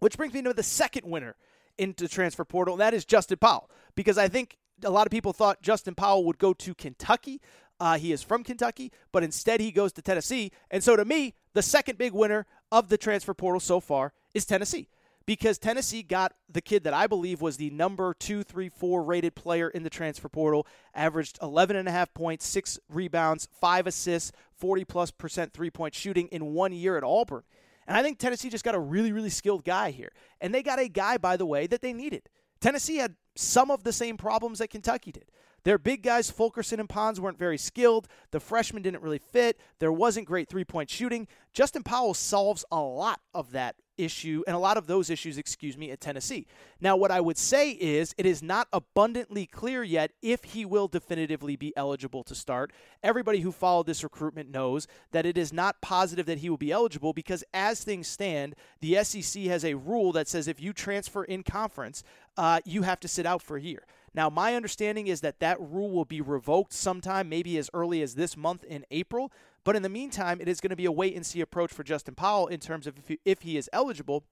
which 0.00 0.16
brings 0.16 0.34
me 0.34 0.42
to 0.42 0.52
the 0.52 0.64
second 0.64 1.08
winner 1.08 1.36
into 1.78 2.08
transfer 2.08 2.44
portal, 2.44 2.74
and 2.74 2.80
that 2.80 2.94
is 2.94 3.04
Justin 3.04 3.38
Powell. 3.38 3.70
Because 3.94 4.18
I 4.18 4.28
think 4.28 4.56
a 4.84 4.90
lot 4.90 5.06
of 5.06 5.10
people 5.10 5.32
thought 5.32 5.62
Justin 5.62 5.94
Powell 5.94 6.24
would 6.24 6.38
go 6.38 6.52
to 6.54 6.74
Kentucky. 6.74 7.40
Uh, 7.78 7.96
he 7.96 8.12
is 8.12 8.22
from 8.22 8.44
Kentucky, 8.44 8.92
but 9.10 9.22
instead 9.22 9.60
he 9.60 9.70
goes 9.70 9.92
to 9.94 10.02
Tennessee. 10.02 10.52
And 10.70 10.84
so 10.84 10.96
to 10.96 11.04
me, 11.04 11.34
the 11.54 11.62
second 11.62 11.98
big 11.98 12.12
winner 12.12 12.46
of 12.70 12.88
the 12.88 12.98
transfer 12.98 13.34
portal 13.34 13.60
so 13.60 13.80
far 13.80 14.12
is 14.34 14.44
Tennessee. 14.44 14.88
Because 15.26 15.58
Tennessee 15.58 16.02
got 16.02 16.32
the 16.50 16.60
kid 16.60 16.84
that 16.84 16.94
I 16.94 17.06
believe 17.06 17.40
was 17.40 17.56
the 17.56 17.70
number 17.70 18.14
two, 18.14 18.42
three, 18.42 18.68
four 18.68 19.02
rated 19.02 19.34
player 19.34 19.68
in 19.68 19.82
the 19.82 19.90
transfer 19.90 20.28
portal, 20.28 20.66
averaged 20.94 21.38
11 21.40 21.76
and 21.76 21.88
a 21.88 21.92
half 21.92 22.12
points, 22.14 22.46
six 22.46 22.78
rebounds, 22.88 23.46
five 23.60 23.86
assists, 23.86 24.32
40 24.56 24.84
plus 24.84 25.10
percent 25.10 25.52
three 25.52 25.70
point 25.70 25.94
shooting 25.94 26.26
in 26.28 26.52
one 26.52 26.72
year 26.72 26.96
at 26.96 27.04
Auburn. 27.04 27.44
And 27.90 27.96
I 27.96 28.04
think 28.04 28.20
Tennessee 28.20 28.50
just 28.50 28.62
got 28.62 28.76
a 28.76 28.78
really, 28.78 29.10
really 29.10 29.30
skilled 29.30 29.64
guy 29.64 29.90
here. 29.90 30.12
And 30.40 30.54
they 30.54 30.62
got 30.62 30.78
a 30.78 30.86
guy, 30.86 31.18
by 31.18 31.36
the 31.36 31.44
way, 31.44 31.66
that 31.66 31.82
they 31.82 31.92
needed. 31.92 32.22
Tennessee 32.60 32.98
had 32.98 33.16
some 33.40 33.70
of 33.70 33.84
the 33.84 33.92
same 33.92 34.16
problems 34.16 34.58
that 34.58 34.70
Kentucky 34.70 35.12
did. 35.12 35.26
Their 35.64 35.78
big 35.78 36.02
guys, 36.02 36.30
Fulkerson 36.30 36.80
and 36.80 36.88
Pons, 36.88 37.20
weren't 37.20 37.38
very 37.38 37.58
skilled. 37.58 38.08
The 38.30 38.40
freshmen 38.40 38.82
didn't 38.82 39.02
really 39.02 39.18
fit. 39.18 39.60
There 39.78 39.92
wasn't 39.92 40.26
great 40.26 40.48
three 40.48 40.64
point 40.64 40.88
shooting. 40.88 41.28
Justin 41.52 41.82
Powell 41.82 42.14
solves 42.14 42.64
a 42.70 42.80
lot 42.80 43.20
of 43.34 43.52
that 43.52 43.76
issue 44.00 44.42
and 44.46 44.56
a 44.56 44.58
lot 44.58 44.76
of 44.76 44.86
those 44.86 45.10
issues, 45.10 45.38
excuse 45.38 45.76
me, 45.76 45.90
at 45.90 46.00
Tennessee. 46.00 46.46
Now, 46.80 46.96
what 46.96 47.10
I 47.10 47.20
would 47.20 47.36
say 47.38 47.72
is 47.72 48.14
it 48.16 48.26
is 48.26 48.42
not 48.42 48.68
abundantly 48.72 49.46
clear 49.46 49.82
yet 49.82 50.12
if 50.22 50.44
he 50.44 50.64
will 50.64 50.88
definitively 50.88 51.56
be 51.56 51.76
eligible 51.76 52.24
to 52.24 52.34
start. 52.34 52.72
Everybody 53.02 53.40
who 53.40 53.52
followed 53.52 53.86
this 53.86 54.02
recruitment 54.02 54.50
knows 54.50 54.88
that 55.12 55.26
it 55.26 55.36
is 55.36 55.52
not 55.52 55.80
positive 55.80 56.26
that 56.26 56.38
he 56.38 56.50
will 56.50 56.56
be 56.56 56.72
eligible 56.72 57.12
because, 57.12 57.44
as 57.52 57.84
things 57.84 58.08
stand, 58.08 58.54
the 58.80 59.02
SEC 59.04 59.42
has 59.44 59.64
a 59.64 59.74
rule 59.74 60.12
that 60.12 60.28
says 60.28 60.48
if 60.48 60.60
you 60.60 60.72
transfer 60.72 61.24
in 61.24 61.42
conference, 61.42 62.02
uh, 62.36 62.60
you 62.64 62.82
have 62.82 63.00
to 63.00 63.08
sit 63.08 63.26
out 63.30 63.42
for 63.42 63.56
a 63.56 63.62
year. 63.62 63.84
Now, 64.12 64.28
my 64.28 64.56
understanding 64.56 65.06
is 65.06 65.20
that 65.20 65.38
that 65.38 65.60
rule 65.60 65.90
will 65.90 66.04
be 66.04 66.20
revoked 66.20 66.72
sometime, 66.72 67.28
maybe 67.28 67.56
as 67.58 67.70
early 67.72 68.02
as 68.02 68.16
this 68.16 68.36
month 68.36 68.64
in 68.64 68.84
April. 68.90 69.32
But 69.62 69.76
in 69.76 69.82
the 69.82 69.88
meantime, 69.88 70.40
it 70.40 70.48
is 70.48 70.60
going 70.60 70.70
to 70.70 70.76
be 70.76 70.86
a 70.86 70.92
wait 70.92 71.14
and 71.14 71.24
see 71.24 71.40
approach 71.40 71.72
for 71.72 71.84
Justin 71.84 72.14
Powell 72.14 72.48
in 72.48 72.58
terms 72.58 72.86
of 72.86 72.98
if 72.98 73.08
he, 73.08 73.18
if 73.24 73.42
he 73.42 73.56
is 73.56 73.70
eligible. 73.72 74.24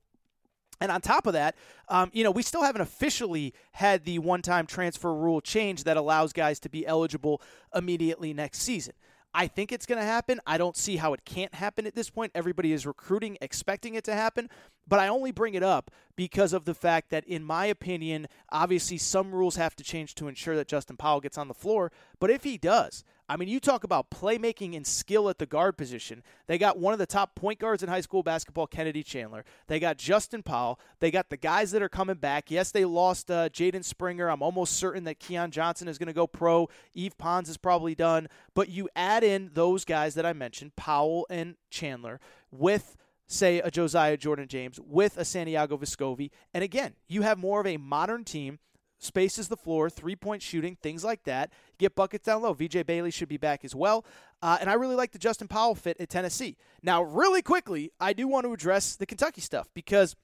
And 0.80 0.92
on 0.92 1.00
top 1.00 1.26
of 1.26 1.32
that, 1.32 1.54
um, 1.88 2.10
you 2.12 2.24
know, 2.24 2.30
we 2.30 2.42
still 2.42 2.62
haven't 2.62 2.82
officially 2.82 3.52
had 3.72 4.04
the 4.04 4.18
one 4.18 4.42
time 4.42 4.66
transfer 4.66 5.14
rule 5.14 5.40
change 5.40 5.84
that 5.84 5.96
allows 5.96 6.32
guys 6.32 6.60
to 6.60 6.68
be 6.68 6.86
eligible 6.86 7.42
immediately 7.74 8.32
next 8.32 8.62
season. 8.62 8.94
I 9.34 9.46
think 9.46 9.72
it's 9.72 9.86
going 9.86 10.00
to 10.00 10.04
happen. 10.04 10.40
I 10.46 10.58
don't 10.58 10.76
see 10.76 10.96
how 10.96 11.12
it 11.12 11.24
can't 11.24 11.54
happen 11.54 11.86
at 11.86 11.94
this 11.94 12.10
point. 12.10 12.32
Everybody 12.34 12.72
is 12.72 12.86
recruiting, 12.86 13.36
expecting 13.40 13.94
it 13.94 14.04
to 14.04 14.14
happen. 14.14 14.48
But 14.86 15.00
I 15.00 15.08
only 15.08 15.32
bring 15.32 15.54
it 15.54 15.62
up 15.62 15.90
because 16.16 16.52
of 16.52 16.64
the 16.64 16.74
fact 16.74 17.10
that, 17.10 17.24
in 17.26 17.44
my 17.44 17.66
opinion, 17.66 18.26
obviously 18.50 18.96
some 18.96 19.34
rules 19.34 19.56
have 19.56 19.76
to 19.76 19.84
change 19.84 20.14
to 20.16 20.28
ensure 20.28 20.56
that 20.56 20.68
Justin 20.68 20.96
Powell 20.96 21.20
gets 21.20 21.36
on 21.36 21.48
the 21.48 21.54
floor. 21.54 21.92
But 22.18 22.30
if 22.30 22.44
he 22.44 22.56
does, 22.56 23.04
I 23.28 23.36
mean, 23.36 23.48
you 23.48 23.60
talk 23.60 23.84
about 23.84 24.10
playmaking 24.10 24.74
and 24.74 24.86
skill 24.86 25.28
at 25.28 25.38
the 25.38 25.44
guard 25.44 25.76
position. 25.76 26.22
They 26.46 26.56
got 26.56 26.78
one 26.78 26.92
of 26.94 26.98
the 26.98 27.06
top 27.06 27.34
point 27.34 27.58
guards 27.58 27.82
in 27.82 27.88
high 27.88 28.00
school 28.00 28.22
basketball, 28.22 28.66
Kennedy 28.66 29.02
Chandler. 29.02 29.44
They 29.66 29.78
got 29.78 29.98
Justin 29.98 30.42
Powell. 30.42 30.80
They 31.00 31.10
got 31.10 31.28
the 31.28 31.36
guys 31.36 31.70
that 31.72 31.82
are 31.82 31.90
coming 31.90 32.16
back. 32.16 32.50
Yes, 32.50 32.70
they 32.70 32.86
lost 32.86 33.30
uh, 33.30 33.50
Jaden 33.50 33.84
Springer. 33.84 34.28
I'm 34.28 34.42
almost 34.42 34.74
certain 34.74 35.04
that 35.04 35.18
Keon 35.18 35.50
Johnson 35.50 35.88
is 35.88 35.98
going 35.98 36.06
to 36.06 36.14
go 36.14 36.26
pro. 36.26 36.68
Yves 36.94 37.14
Pons 37.18 37.50
is 37.50 37.58
probably 37.58 37.94
done. 37.94 38.28
But 38.54 38.70
you 38.70 38.88
add 38.96 39.22
in 39.24 39.50
those 39.52 39.84
guys 39.84 40.14
that 40.14 40.24
I 40.24 40.32
mentioned, 40.32 40.76
Powell 40.76 41.26
and 41.28 41.56
Chandler, 41.70 42.20
with 42.50 42.96
say 43.26 43.60
a 43.60 43.70
Josiah 43.70 44.16
Jordan 44.16 44.48
James 44.48 44.80
with 44.80 45.18
a 45.18 45.24
Santiago 45.24 45.76
Vescovi. 45.76 46.30
And 46.54 46.64
again, 46.64 46.94
you 47.06 47.22
have 47.22 47.38
more 47.38 47.60
of 47.60 47.66
a 47.66 47.76
modern 47.76 48.24
team 48.24 48.58
spaces 48.98 49.48
the 49.48 49.56
floor, 49.56 49.88
three 49.88 50.16
point 50.16 50.42
shooting, 50.42 50.76
things 50.76 51.04
like 51.04 51.24
that. 51.24 51.52
Get 51.78 51.94
buckets 51.94 52.26
down 52.26 52.42
low. 52.42 52.52
VJ 52.52 52.86
Bailey 52.86 53.10
should 53.10 53.28
be 53.28 53.36
back 53.36 53.64
as 53.64 53.74
well. 53.74 54.04
Uh, 54.42 54.58
and 54.60 54.68
I 54.68 54.74
really 54.74 54.96
like 54.96 55.12
the 55.12 55.18
Justin 55.18 55.48
Powell 55.48 55.74
fit 55.74 55.96
at 56.00 56.08
Tennessee. 56.08 56.56
Now, 56.82 57.02
really 57.02 57.42
quickly, 57.42 57.92
I 58.00 58.12
do 58.12 58.28
want 58.28 58.44
to 58.44 58.52
address 58.52 58.96
the 58.96 59.06
Kentucky 59.06 59.40
stuff 59.40 59.68
because 59.74 60.16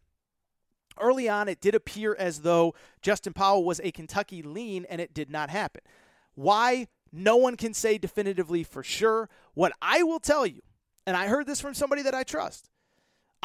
early 1.00 1.28
on 1.28 1.48
it 1.48 1.60
did 1.60 1.74
appear 1.74 2.14
as 2.18 2.42
though 2.42 2.74
Justin 3.02 3.32
Powell 3.32 3.64
was 3.64 3.80
a 3.82 3.90
Kentucky 3.90 4.42
lean 4.42 4.86
and 4.88 5.00
it 5.00 5.14
did 5.14 5.30
not 5.30 5.50
happen. 5.50 5.82
Why? 6.34 6.88
No 7.12 7.36
one 7.36 7.56
can 7.56 7.74
say 7.74 7.96
definitively 7.96 8.64
for 8.64 8.82
sure. 8.82 9.28
What 9.54 9.72
I 9.80 10.02
will 10.02 10.18
tell 10.18 10.46
you, 10.46 10.62
and 11.06 11.16
I 11.16 11.28
heard 11.28 11.46
this 11.46 11.60
from 11.60 11.74
somebody 11.74 12.02
that 12.02 12.14
I 12.14 12.24
trust, 12.24 12.70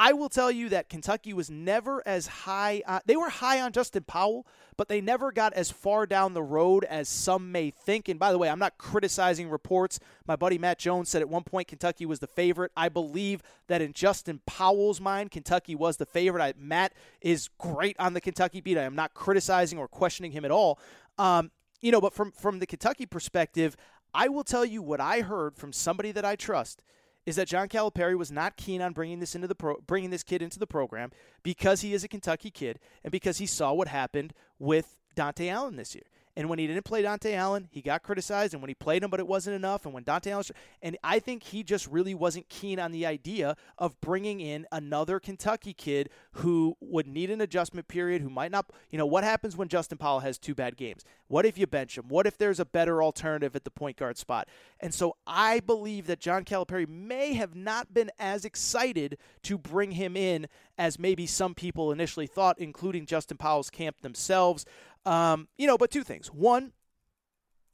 I 0.02 0.14
will 0.14 0.30
tell 0.30 0.50
you 0.50 0.70
that 0.70 0.88
Kentucky 0.88 1.34
was 1.34 1.50
never 1.50 2.02
as 2.08 2.26
high. 2.26 2.82
Uh, 2.88 3.02
they 3.06 3.18
were 3.18 3.28
high 3.28 3.60
on 3.60 3.74
Justin 3.74 4.04
Powell, 4.04 4.48
but 4.78 4.88
they 4.88 5.02
never 5.02 5.34
got 5.34 5.52
as 5.52 5.72
far 5.72 6.06
down 6.06 6.34
the 6.34 6.42
road 6.42 6.86
as 6.86 7.10
some 7.10 7.52
may 7.52 7.70
think. 7.70 8.08
And 8.08 8.18
by 8.18 8.32
the 8.32 8.38
way, 8.38 8.50
I'm 8.50 8.60
not 8.60 8.78
criticizing 8.78 9.50
reports. 9.50 10.00
My 10.26 10.38
buddy 10.38 10.58
Matt 10.58 10.80
Jones 10.80 11.10
said 11.10 11.22
at 11.22 11.28
one 11.28 11.44
point 11.44 11.68
Kentucky 11.68 12.06
was 12.06 12.20
the 12.20 12.28
favorite. 12.28 12.72
I 12.78 12.88
believe 12.88 13.44
that 13.68 13.82
in 13.82 13.92
Justin 13.92 14.40
Powell's 14.46 15.02
mind, 15.02 15.32
Kentucky 15.32 15.76
was 15.76 15.98
the 15.98 16.06
favorite. 16.06 16.42
I, 16.42 16.54
Matt 16.58 16.94
is 17.20 17.50
great 17.58 18.00
on 18.00 18.14
the 18.14 18.22
Kentucky 18.22 18.62
beat. 18.62 18.78
I 18.78 18.84
am 18.84 18.96
not 18.96 19.14
criticizing 19.14 19.78
or 19.78 19.90
questioning 19.90 20.32
him 20.32 20.46
at 20.46 20.52
all. 20.52 20.80
Um, 21.18 21.52
you 21.82 21.92
know, 21.92 22.00
but 22.00 22.14
from 22.14 22.32
from 22.32 22.60
the 22.60 22.66
Kentucky 22.66 23.06
perspective, 23.06 23.76
I 24.14 24.30
will 24.30 24.46
tell 24.46 24.64
you 24.64 24.82
what 24.82 25.02
I 25.02 25.20
heard 25.20 25.58
from 25.58 25.74
somebody 25.74 26.14
that 26.14 26.24
I 26.24 26.38
trust 26.38 26.84
is 27.30 27.36
that 27.36 27.48
John 27.48 27.68
Calipari 27.68 28.18
was 28.18 28.32
not 28.32 28.58
keen 28.58 28.82
on 28.82 28.92
bringing 28.92 29.20
this 29.20 29.36
into 29.36 29.48
the 29.48 29.54
pro- 29.54 29.80
bringing 29.86 30.10
this 30.10 30.24
kid 30.24 30.42
into 30.42 30.58
the 30.58 30.66
program 30.66 31.12
because 31.44 31.82
he 31.82 31.94
is 31.94 32.04
a 32.04 32.08
Kentucky 32.08 32.50
kid 32.50 32.80
and 33.04 33.12
because 33.12 33.38
he 33.38 33.46
saw 33.46 33.72
what 33.72 33.88
happened 33.88 34.34
with 34.58 34.96
Dontaie 35.16 35.52
Allen 35.52 35.76
this 35.76 35.94
year. 35.94 36.06
And 36.40 36.48
when 36.48 36.58
he 36.58 36.68
didn't 36.68 36.86
play 36.86 37.04
Dontaie 37.04 37.34
Allen, 37.34 37.68
he 37.70 37.82
got 37.82 38.02
criticized. 38.02 38.54
And 38.54 38.62
when 38.62 38.70
he 38.70 38.74
played 38.74 39.04
him, 39.04 39.10
but 39.10 39.20
it 39.20 39.28
wasn't 39.28 39.58
enough. 39.58 39.84
And 39.84 39.94
when 39.94 40.06
Dontaie 40.06 40.32
Allen, 40.32 40.46
and 40.82 40.98
I 41.04 41.20
think 41.20 41.44
he 41.44 41.64
just 41.64 41.86
really 41.88 42.16
wasn't 42.16 42.48
keen 42.48 42.80
on 42.80 42.94
the 42.94 43.06
idea 43.06 43.58
of 43.78 44.00
bringing 44.00 44.40
in 44.40 44.66
another 44.72 45.20
Kentucky 45.20 45.74
kid 45.74 46.10
who 46.36 46.78
would 46.80 47.08
need 47.08 47.30
an 47.30 47.42
adjustment 47.42 47.90
period, 47.90 48.22
who 48.22 48.30
might 48.30 48.52
not, 48.52 48.72
you 48.90 48.98
know, 48.98 49.06
what 49.06 49.26
happens 49.26 49.58
when 49.58 49.68
Justin 49.68 49.98
Powell 49.98 50.22
has 50.22 50.38
two 50.38 50.56
bad 50.56 50.78
games? 50.78 51.04
What 51.28 51.46
if 51.46 51.58
you 51.58 51.68
bench 51.68 51.98
him? 51.98 52.08
What 52.08 52.26
if 52.26 52.38
there's 52.38 52.62
a 52.62 52.66
better 52.66 53.04
alternative 53.04 53.54
at 53.54 53.66
the 53.66 53.70
point 53.70 53.98
guard 53.98 54.18
spot? 54.18 54.48
And 54.80 54.94
so 54.94 55.18
I 55.28 55.60
believe 55.60 56.08
that 56.08 56.22
John 56.22 56.46
Calipari 56.46 56.88
may 56.88 57.34
have 57.34 57.54
not 57.54 57.94
been 57.94 58.12
as 58.18 58.46
excited 58.46 59.18
to 59.44 59.58
bring 59.58 59.92
him 59.92 60.16
in 60.16 60.48
as 60.78 60.98
maybe 60.98 61.28
some 61.28 61.54
people 61.54 61.92
initially 61.92 62.26
thought, 62.26 62.58
including 62.58 63.06
Justin 63.06 63.36
Powell's 63.36 63.70
camp 63.70 64.00
themselves. 64.02 64.66
Um, 65.06 65.48
you 65.58 65.68
know, 65.68 65.78
but 65.78 65.92
two 65.92 66.04
things. 66.04 66.28
One, 66.28 66.74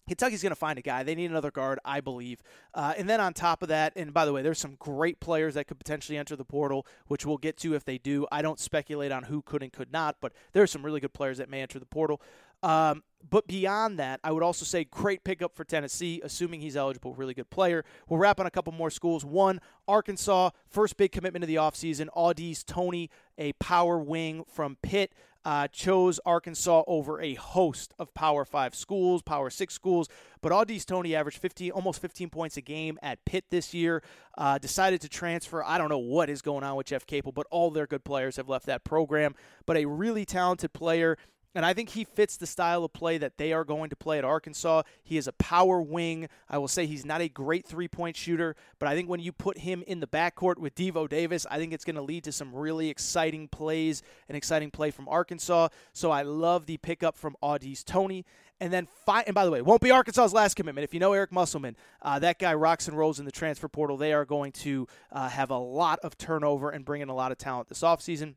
Kentucky's 0.08 0.44
going 0.44 0.52
to 0.52 0.56
find 0.56 0.78
a 0.78 0.84
guy. 0.84 1.02
They 1.04 1.16
need 1.16 1.32
another 1.32 1.50
guard, 1.50 1.80
I 1.84 2.00
believe. 2.00 2.42
Uh, 2.74 2.94
and 2.96 3.10
then 3.10 3.20
on 3.20 3.34
top 3.34 3.64
of 3.64 3.70
that, 3.70 3.94
and 3.96 4.14
by 4.14 4.26
the 4.26 4.34
way, 4.34 4.44
there's 4.44 4.60
some 4.60 4.76
great 4.78 5.20
players 5.20 5.56
that 5.56 5.66
could 5.66 5.80
potentially 5.80 6.18
enter 6.18 6.36
the 6.36 6.46
portal, 6.46 6.86
which 7.08 7.26
we'll 7.26 7.38
get 7.38 7.58
to 7.58 7.74
if 7.74 7.84
they 7.84 7.98
do. 7.98 8.28
I 8.32 8.44
don't 8.44 8.60
speculate 8.60 9.12
on 9.12 9.24
who 9.24 9.42
could 9.42 9.64
and 9.64 9.74
could 9.74 9.92
not, 9.92 10.18
but 10.22 10.34
there 10.54 10.62
are 10.62 10.68
some 10.68 10.86
really 10.86 11.00
good 11.00 11.14
players 11.14 11.40
that 11.40 11.50
may 11.50 11.62
enter 11.62 11.80
the 11.80 11.88
portal. 11.88 12.22
Um, 12.62 13.04
but 13.28 13.48
beyond 13.48 13.98
that, 14.00 14.20
I 14.24 14.32
would 14.32 14.44
also 14.44 14.64
say 14.64 14.84
great 14.84 15.24
pickup 15.24 15.56
for 15.56 15.64
Tennessee, 15.64 16.22
assuming 16.24 16.62
he's 16.62 16.78
eligible, 16.78 17.16
really 17.16 17.34
good 17.34 17.50
player. 17.50 17.84
We'll 18.08 18.20
wrap 18.20 18.40
on 18.40 18.46
a 18.46 18.52
couple 18.52 18.74
more 18.74 18.92
schools. 18.92 19.26
One, 19.26 19.60
Arkansas, 19.88 20.52
first 20.68 20.98
big 20.98 21.12
commitment 21.12 21.44
of 21.44 21.48
the 21.48 21.56
offseason. 21.56 22.08
Au'Diese 22.16 22.64
Toney, 22.64 23.10
a 23.40 23.54
power 23.54 23.98
wing 23.98 24.44
from 24.48 24.78
Pitt 24.84 25.14
uh, 25.46 25.68
chose 25.68 26.20
Arkansas 26.26 26.84
over 26.88 27.22
a 27.22 27.36
host 27.36 27.94
of 28.00 28.14
Power 28.14 28.44
Five 28.44 28.74
schools, 28.76 29.22
Power 29.22 29.50
Six 29.50 29.74
schools. 29.74 30.10
But 30.42 30.52
Au'Diese 30.52 30.86
Toney 30.86 31.16
averaged 31.16 31.38
15, 31.38 31.72
almost 31.72 32.02
15 32.02 32.30
points 32.30 32.58
a 32.58 32.62
game 32.62 33.00
at 33.02 33.24
Pitt 33.26 33.46
this 33.50 33.74
year. 33.74 34.04
Uh, 34.38 34.58
decided 34.58 35.02
to 35.02 35.10
transfer. 35.10 35.64
I 35.64 35.78
don't 35.78 35.90
know 35.90 35.98
what 35.98 36.30
is 36.30 36.42
going 36.42 36.64
on 36.64 36.76
with 36.76 36.88
Jeff 36.88 37.06
Capel, 37.06 37.32
but 37.32 37.48
all 37.52 37.72
their 37.72 37.88
good 37.88 38.04
players 38.04 38.36
have 38.36 38.50
left 38.50 38.66
that 38.66 38.84
program. 38.84 39.36
But 39.66 39.78
a 39.78 39.86
really 39.86 40.26
talented 40.26 40.74
player 40.74 41.18
and 41.56 41.66
I 41.66 41.74
think 41.74 41.90
he 41.90 42.04
fits 42.04 42.36
the 42.36 42.46
style 42.46 42.84
of 42.84 42.92
play 42.92 43.18
that 43.18 43.38
they 43.38 43.54
are 43.54 43.64
going 43.64 43.90
to 43.90 43.96
play 43.96 44.18
at 44.18 44.26
Arkansas. 44.26 44.84
He 45.04 45.18
is 45.18 45.28
a 45.28 45.32
power 45.34 45.82
wing. 45.82 46.28
I 46.50 46.58
will 46.58 46.68
say 46.68 46.86
he's 46.86 47.06
not 47.06 47.22
a 47.22 47.30
great 47.30 47.66
three 47.66 47.88
point 47.88 48.18
shooter, 48.18 48.58
but 48.78 48.90
I 48.90 48.94
think 48.94 49.10
when 49.10 49.22
you 49.22 49.32
put 49.32 49.60
him 49.60 49.82
in 49.88 50.02
the 50.02 50.08
backcourt 50.08 50.58
with 50.58 50.76
Devo 50.76 51.08
Davis, 51.08 51.48
I 51.50 51.58
think 51.58 51.72
it's 51.72 51.86
going 51.86 51.96
to 51.96 52.02
lead 52.02 52.26
to 52.26 52.34
some 52.34 52.54
really 52.54 52.90
exciting 52.90 53.48
plays, 53.48 54.04
an 54.28 54.36
exciting 54.36 54.70
play 54.70 54.92
from 54.92 55.08
Arkansas. 55.08 55.70
So 55.94 56.12
I 56.12 56.24
love 56.24 56.66
the 56.66 56.76
pickup 56.78 57.16
from 57.16 57.38
Au'Diese 57.42 57.86
Toney. 57.86 58.26
And 58.60 58.72
then, 58.72 58.88
fi- 59.06 59.24
and 59.24 59.34
by 59.34 59.46
the 59.46 59.52
way, 59.52 59.62
won't 59.62 59.82
be 59.82 59.92
Arkansas's 59.92 60.34
last 60.34 60.56
commitment. 60.56 60.84
If 60.84 60.94
you 60.94 61.00
know 61.00 61.14
Eric 61.14 61.32
Musselman, 61.32 61.76
uh, 62.02 62.20
that 62.20 62.40
guy 62.40 62.54
rocks 62.54 62.88
and 62.88 62.98
rolls 62.98 63.20
in 63.20 63.26
the 63.26 63.32
transfer 63.32 63.68
portal. 63.68 63.98
They 63.98 64.14
are 64.14 64.26
going 64.26 64.52
to 64.54 64.88
uh, 65.12 65.30
have 65.30 65.52
a 65.52 65.58
lot 65.58 66.00
of 66.00 66.18
turnover 66.18 66.70
and 66.70 66.86
bring 66.86 67.02
in 67.02 67.10
a 67.10 67.16
lot 67.16 67.32
of 67.32 67.38
talent 67.38 67.68
this 67.70 67.82
offseason. 67.82 68.36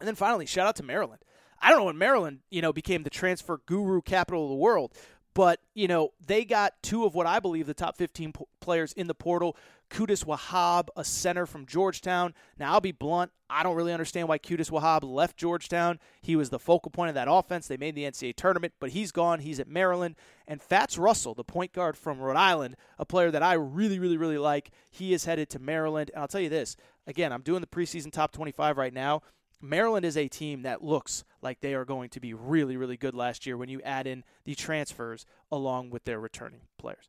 And 0.00 0.06
then 0.06 0.14
finally, 0.14 0.46
shout 0.46 0.66
out 0.66 0.76
to 0.76 0.82
Maryland. 0.82 1.20
I 1.60 1.70
don't 1.70 1.80
know 1.80 1.84
when 1.86 1.98
Maryland, 1.98 2.40
you 2.50 2.62
know, 2.62 2.72
became 2.72 3.02
the 3.02 3.10
transfer 3.10 3.60
guru 3.66 4.00
capital 4.00 4.44
of 4.44 4.50
the 4.50 4.56
world, 4.56 4.94
but 5.34 5.60
you 5.74 5.88
know 5.88 6.10
they 6.24 6.44
got 6.44 6.74
two 6.82 7.04
of 7.04 7.14
what 7.14 7.26
I 7.26 7.40
believe 7.40 7.66
the 7.66 7.74
top 7.74 7.96
15 7.96 8.32
p- 8.32 8.44
players 8.60 8.92
in 8.92 9.06
the 9.06 9.14
portal. 9.14 9.56
Qudus 9.90 10.24
Wahab, 10.24 10.88
a 10.96 11.04
center 11.04 11.46
from 11.46 11.64
Georgetown. 11.64 12.34
Now 12.58 12.72
I'll 12.72 12.80
be 12.80 12.92
blunt, 12.92 13.30
I 13.50 13.62
don't 13.62 13.76
really 13.76 13.92
understand 13.92 14.28
why 14.28 14.38
Qudus 14.38 14.70
Wahab 14.70 15.02
left 15.02 15.36
Georgetown. 15.38 15.98
He 16.20 16.36
was 16.36 16.50
the 16.50 16.58
focal 16.58 16.90
point 16.90 17.08
of 17.08 17.14
that 17.14 17.28
offense. 17.30 17.66
They 17.66 17.78
made 17.78 17.94
the 17.94 18.04
NCAA 18.04 18.36
tournament, 18.36 18.74
but 18.78 18.90
he's 18.90 19.10
gone. 19.10 19.40
He's 19.40 19.58
at 19.58 19.68
Maryland. 19.68 20.16
And 20.46 20.60
Fats 20.60 20.98
Russell, 20.98 21.34
the 21.34 21.44
point 21.44 21.72
guard 21.72 21.96
from 21.96 22.18
Rhode 22.18 22.36
Island, 22.36 22.76
a 22.98 23.06
player 23.06 23.30
that 23.30 23.42
I 23.42 23.54
really, 23.54 23.98
really, 23.98 24.18
really 24.18 24.38
like, 24.38 24.70
he 24.90 25.14
is 25.14 25.24
headed 25.24 25.48
to 25.50 25.58
Maryland. 25.58 26.10
And 26.12 26.20
I'll 26.20 26.28
tell 26.28 26.42
you 26.42 26.50
this 26.50 26.76
again, 27.06 27.32
I'm 27.32 27.42
doing 27.42 27.62
the 27.62 27.66
preseason 27.66 28.12
top 28.12 28.32
25 28.32 28.76
right 28.76 28.92
now. 28.92 29.22
Maryland 29.60 30.04
is 30.04 30.16
a 30.16 30.28
team 30.28 30.62
that 30.62 30.82
looks 30.84 31.24
like 31.42 31.60
they 31.60 31.74
are 31.74 31.84
going 31.84 32.10
to 32.10 32.20
be 32.20 32.32
really, 32.34 32.76
really 32.76 32.96
good 32.96 33.14
last 33.14 33.46
year 33.46 33.56
when 33.56 33.68
you 33.68 33.80
add 33.82 34.06
in 34.06 34.24
the 34.44 34.54
transfers 34.54 35.26
along 35.50 35.90
with 35.90 36.04
their 36.04 36.20
returning 36.20 36.60
players. 36.78 37.08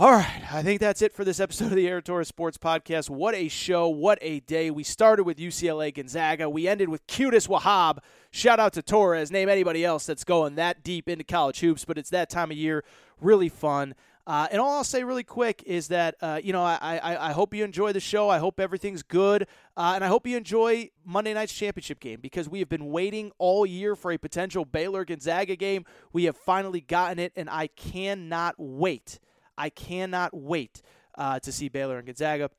All 0.00 0.12
right, 0.12 0.42
I 0.52 0.62
think 0.62 0.80
that's 0.80 1.02
it 1.02 1.12
for 1.12 1.24
this 1.24 1.40
episode 1.40 1.66
of 1.66 1.74
the 1.74 1.88
Aaron 1.88 2.02
Torres 2.02 2.28
Sports 2.28 2.56
Podcast. 2.56 3.10
What 3.10 3.34
a 3.34 3.48
show, 3.48 3.88
what 3.88 4.18
a 4.22 4.38
day. 4.40 4.70
We 4.70 4.84
started 4.84 5.24
with 5.24 5.38
UCLA 5.38 5.92
Gonzaga, 5.92 6.48
we 6.48 6.68
ended 6.68 6.88
with 6.88 7.04
Qudus 7.08 7.48
Wahab. 7.48 7.98
Shout 8.30 8.60
out 8.60 8.74
to 8.74 8.82
Torres. 8.82 9.32
Name 9.32 9.48
anybody 9.48 9.84
else 9.84 10.06
that's 10.06 10.22
going 10.22 10.54
that 10.54 10.84
deep 10.84 11.08
into 11.08 11.24
college 11.24 11.58
hoops, 11.58 11.84
but 11.84 11.98
it's 11.98 12.10
that 12.10 12.30
time 12.30 12.52
of 12.52 12.56
year. 12.56 12.84
Really 13.20 13.48
fun. 13.48 13.96
Uh, 14.28 14.46
and 14.50 14.60
all 14.60 14.76
I'll 14.76 14.84
say 14.84 15.04
really 15.04 15.24
quick 15.24 15.62
is 15.64 15.88
that, 15.88 16.14
uh, 16.20 16.38
you 16.44 16.52
know, 16.52 16.62
I, 16.62 17.00
I, 17.02 17.30
I, 17.30 17.32
hope 17.32 17.54
you 17.54 17.64
enjoy 17.64 17.94
the 17.94 18.00
show. 18.00 18.28
I 18.28 18.36
hope 18.36 18.60
everything's 18.60 19.02
good. 19.02 19.46
Uh, 19.74 19.92
and 19.94 20.04
I 20.04 20.08
hope 20.08 20.26
you 20.26 20.36
enjoy 20.36 20.90
Monday 21.02 21.32
night's 21.32 21.54
championship 21.54 21.98
game 21.98 22.20
because 22.20 22.46
we 22.46 22.58
have 22.58 22.68
been 22.68 22.90
waiting 22.90 23.32
all 23.38 23.64
year 23.64 23.96
for 23.96 24.12
a 24.12 24.18
potential 24.18 24.66
Baylor 24.66 25.06
Gonzaga 25.06 25.56
game. 25.56 25.86
We 26.12 26.24
have 26.24 26.36
finally 26.36 26.82
gotten 26.82 27.18
it, 27.18 27.32
and 27.36 27.48
I 27.48 27.68
cannot 27.68 28.56
wait. 28.58 29.18
I 29.56 29.70
cannot 29.70 30.36
wait 30.36 30.82
uh, 31.16 31.40
to 31.40 31.50
see 31.50 31.70
Baylor 31.70 31.96
and 31.96 32.04
Gonzaga. 32.04 32.50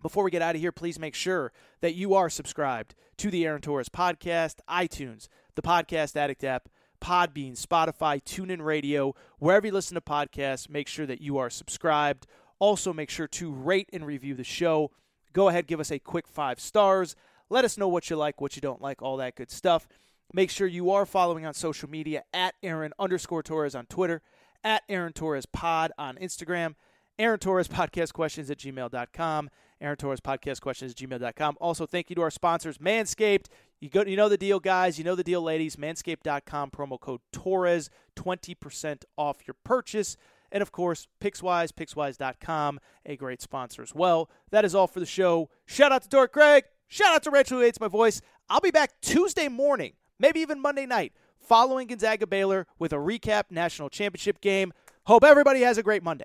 Before 0.00 0.24
we 0.24 0.30
get 0.30 0.40
out 0.40 0.54
of 0.54 0.62
here, 0.62 0.72
please 0.72 0.98
make 0.98 1.14
sure 1.14 1.52
that 1.82 1.94
you 1.94 2.14
are 2.14 2.30
subscribed 2.30 2.94
to 3.18 3.30
the 3.30 3.44
Aaron 3.44 3.60
Torres 3.60 3.90
podcast, 3.90 4.60
iTunes, 4.66 5.28
the 5.56 5.62
Podcast 5.62 6.16
Addict 6.16 6.42
app 6.42 6.70
Podbean, 7.00 7.60
Spotify, 7.60 8.22
TuneIn 8.22 8.62
Radio, 8.62 9.14
wherever 9.38 9.66
you 9.66 9.72
listen 9.72 9.94
to 9.94 10.00
podcasts, 10.00 10.68
make 10.68 10.88
sure 10.88 11.06
that 11.06 11.20
you 11.20 11.38
are 11.38 11.50
subscribed. 11.50 12.26
Also, 12.58 12.92
make 12.92 13.10
sure 13.10 13.26
to 13.26 13.52
rate 13.52 13.88
and 13.92 14.06
review 14.06 14.34
the 14.34 14.44
show. 14.44 14.90
Go 15.32 15.48
ahead, 15.48 15.66
give 15.66 15.80
us 15.80 15.90
a 15.90 15.98
quick 15.98 16.28
five 16.28 16.60
stars. 16.60 17.16
Let 17.48 17.64
us 17.64 17.78
know 17.78 17.88
what 17.88 18.10
you 18.10 18.16
like, 18.16 18.40
what 18.40 18.56
you 18.56 18.62
don't 18.62 18.82
like, 18.82 19.02
all 19.02 19.16
that 19.16 19.34
good 19.34 19.50
stuff. 19.50 19.88
Make 20.32 20.50
sure 20.50 20.66
you 20.66 20.90
are 20.90 21.06
following 21.06 21.44
on 21.44 21.54
social 21.54 21.90
media 21.90 22.22
at 22.32 22.54
Aaron 22.62 22.92
underscore 22.98 23.42
Torres 23.42 23.74
on 23.74 23.86
Twitter, 23.86 24.22
at 24.62 24.82
Aaron 24.88 25.12
Torres 25.12 25.46
Pod 25.46 25.90
on 25.98 26.16
Instagram, 26.16 26.74
Aaron 27.18 27.38
Torres 27.40 27.66
Podcast 27.66 28.12
Questions 28.12 28.50
at 28.50 28.58
gmail.com, 28.58 29.50
Aaron 29.80 29.96
Torres 29.96 30.20
Podcast 30.20 30.60
Questions 30.60 30.94
gmail.com. 30.94 31.56
Also, 31.60 31.86
thank 31.86 32.10
you 32.10 32.16
to 32.16 32.22
our 32.22 32.30
sponsors, 32.30 32.78
Manscaped. 32.78 33.46
You 33.80 33.88
go, 33.88 34.02
you 34.02 34.16
know 34.16 34.28
the 34.28 34.36
deal, 34.36 34.60
guys. 34.60 34.98
You 34.98 35.04
know 35.04 35.14
the 35.14 35.24
deal, 35.24 35.42
ladies. 35.42 35.76
Manscaped.com 35.76 36.70
promo 36.70 37.00
code 37.00 37.20
Torres, 37.32 37.88
twenty 38.14 38.54
percent 38.54 39.04
off 39.16 39.38
your 39.46 39.56
purchase. 39.64 40.16
And 40.52 40.62
of 40.62 40.72
course, 40.72 41.06
Pickswise, 41.20 41.70
Pickswise.com, 41.72 42.80
a 43.06 43.16
great 43.16 43.40
sponsor 43.40 43.82
as 43.82 43.94
well. 43.94 44.28
That 44.50 44.64
is 44.64 44.74
all 44.74 44.86
for 44.88 45.00
the 45.00 45.06
show. 45.06 45.48
Shout 45.64 45.92
out 45.92 46.02
to 46.02 46.08
Dork 46.08 46.32
Craig. 46.32 46.64
Shout 46.88 47.14
out 47.14 47.22
to 47.22 47.30
Rachel 47.30 47.58
who 47.58 47.64
hates 47.64 47.80
my 47.80 47.88
voice. 47.88 48.20
I'll 48.48 48.60
be 48.60 48.72
back 48.72 49.00
Tuesday 49.00 49.46
morning, 49.48 49.92
maybe 50.18 50.40
even 50.40 50.60
Monday 50.60 50.86
night, 50.86 51.12
following 51.38 51.86
Gonzaga 51.86 52.26
Baylor 52.26 52.66
with 52.80 52.92
a 52.92 52.96
recap 52.96 53.44
national 53.50 53.88
championship 53.90 54.40
game. 54.40 54.72
Hope 55.04 55.22
everybody 55.22 55.60
has 55.60 55.78
a 55.78 55.84
great 55.84 56.02
Monday. 56.02 56.24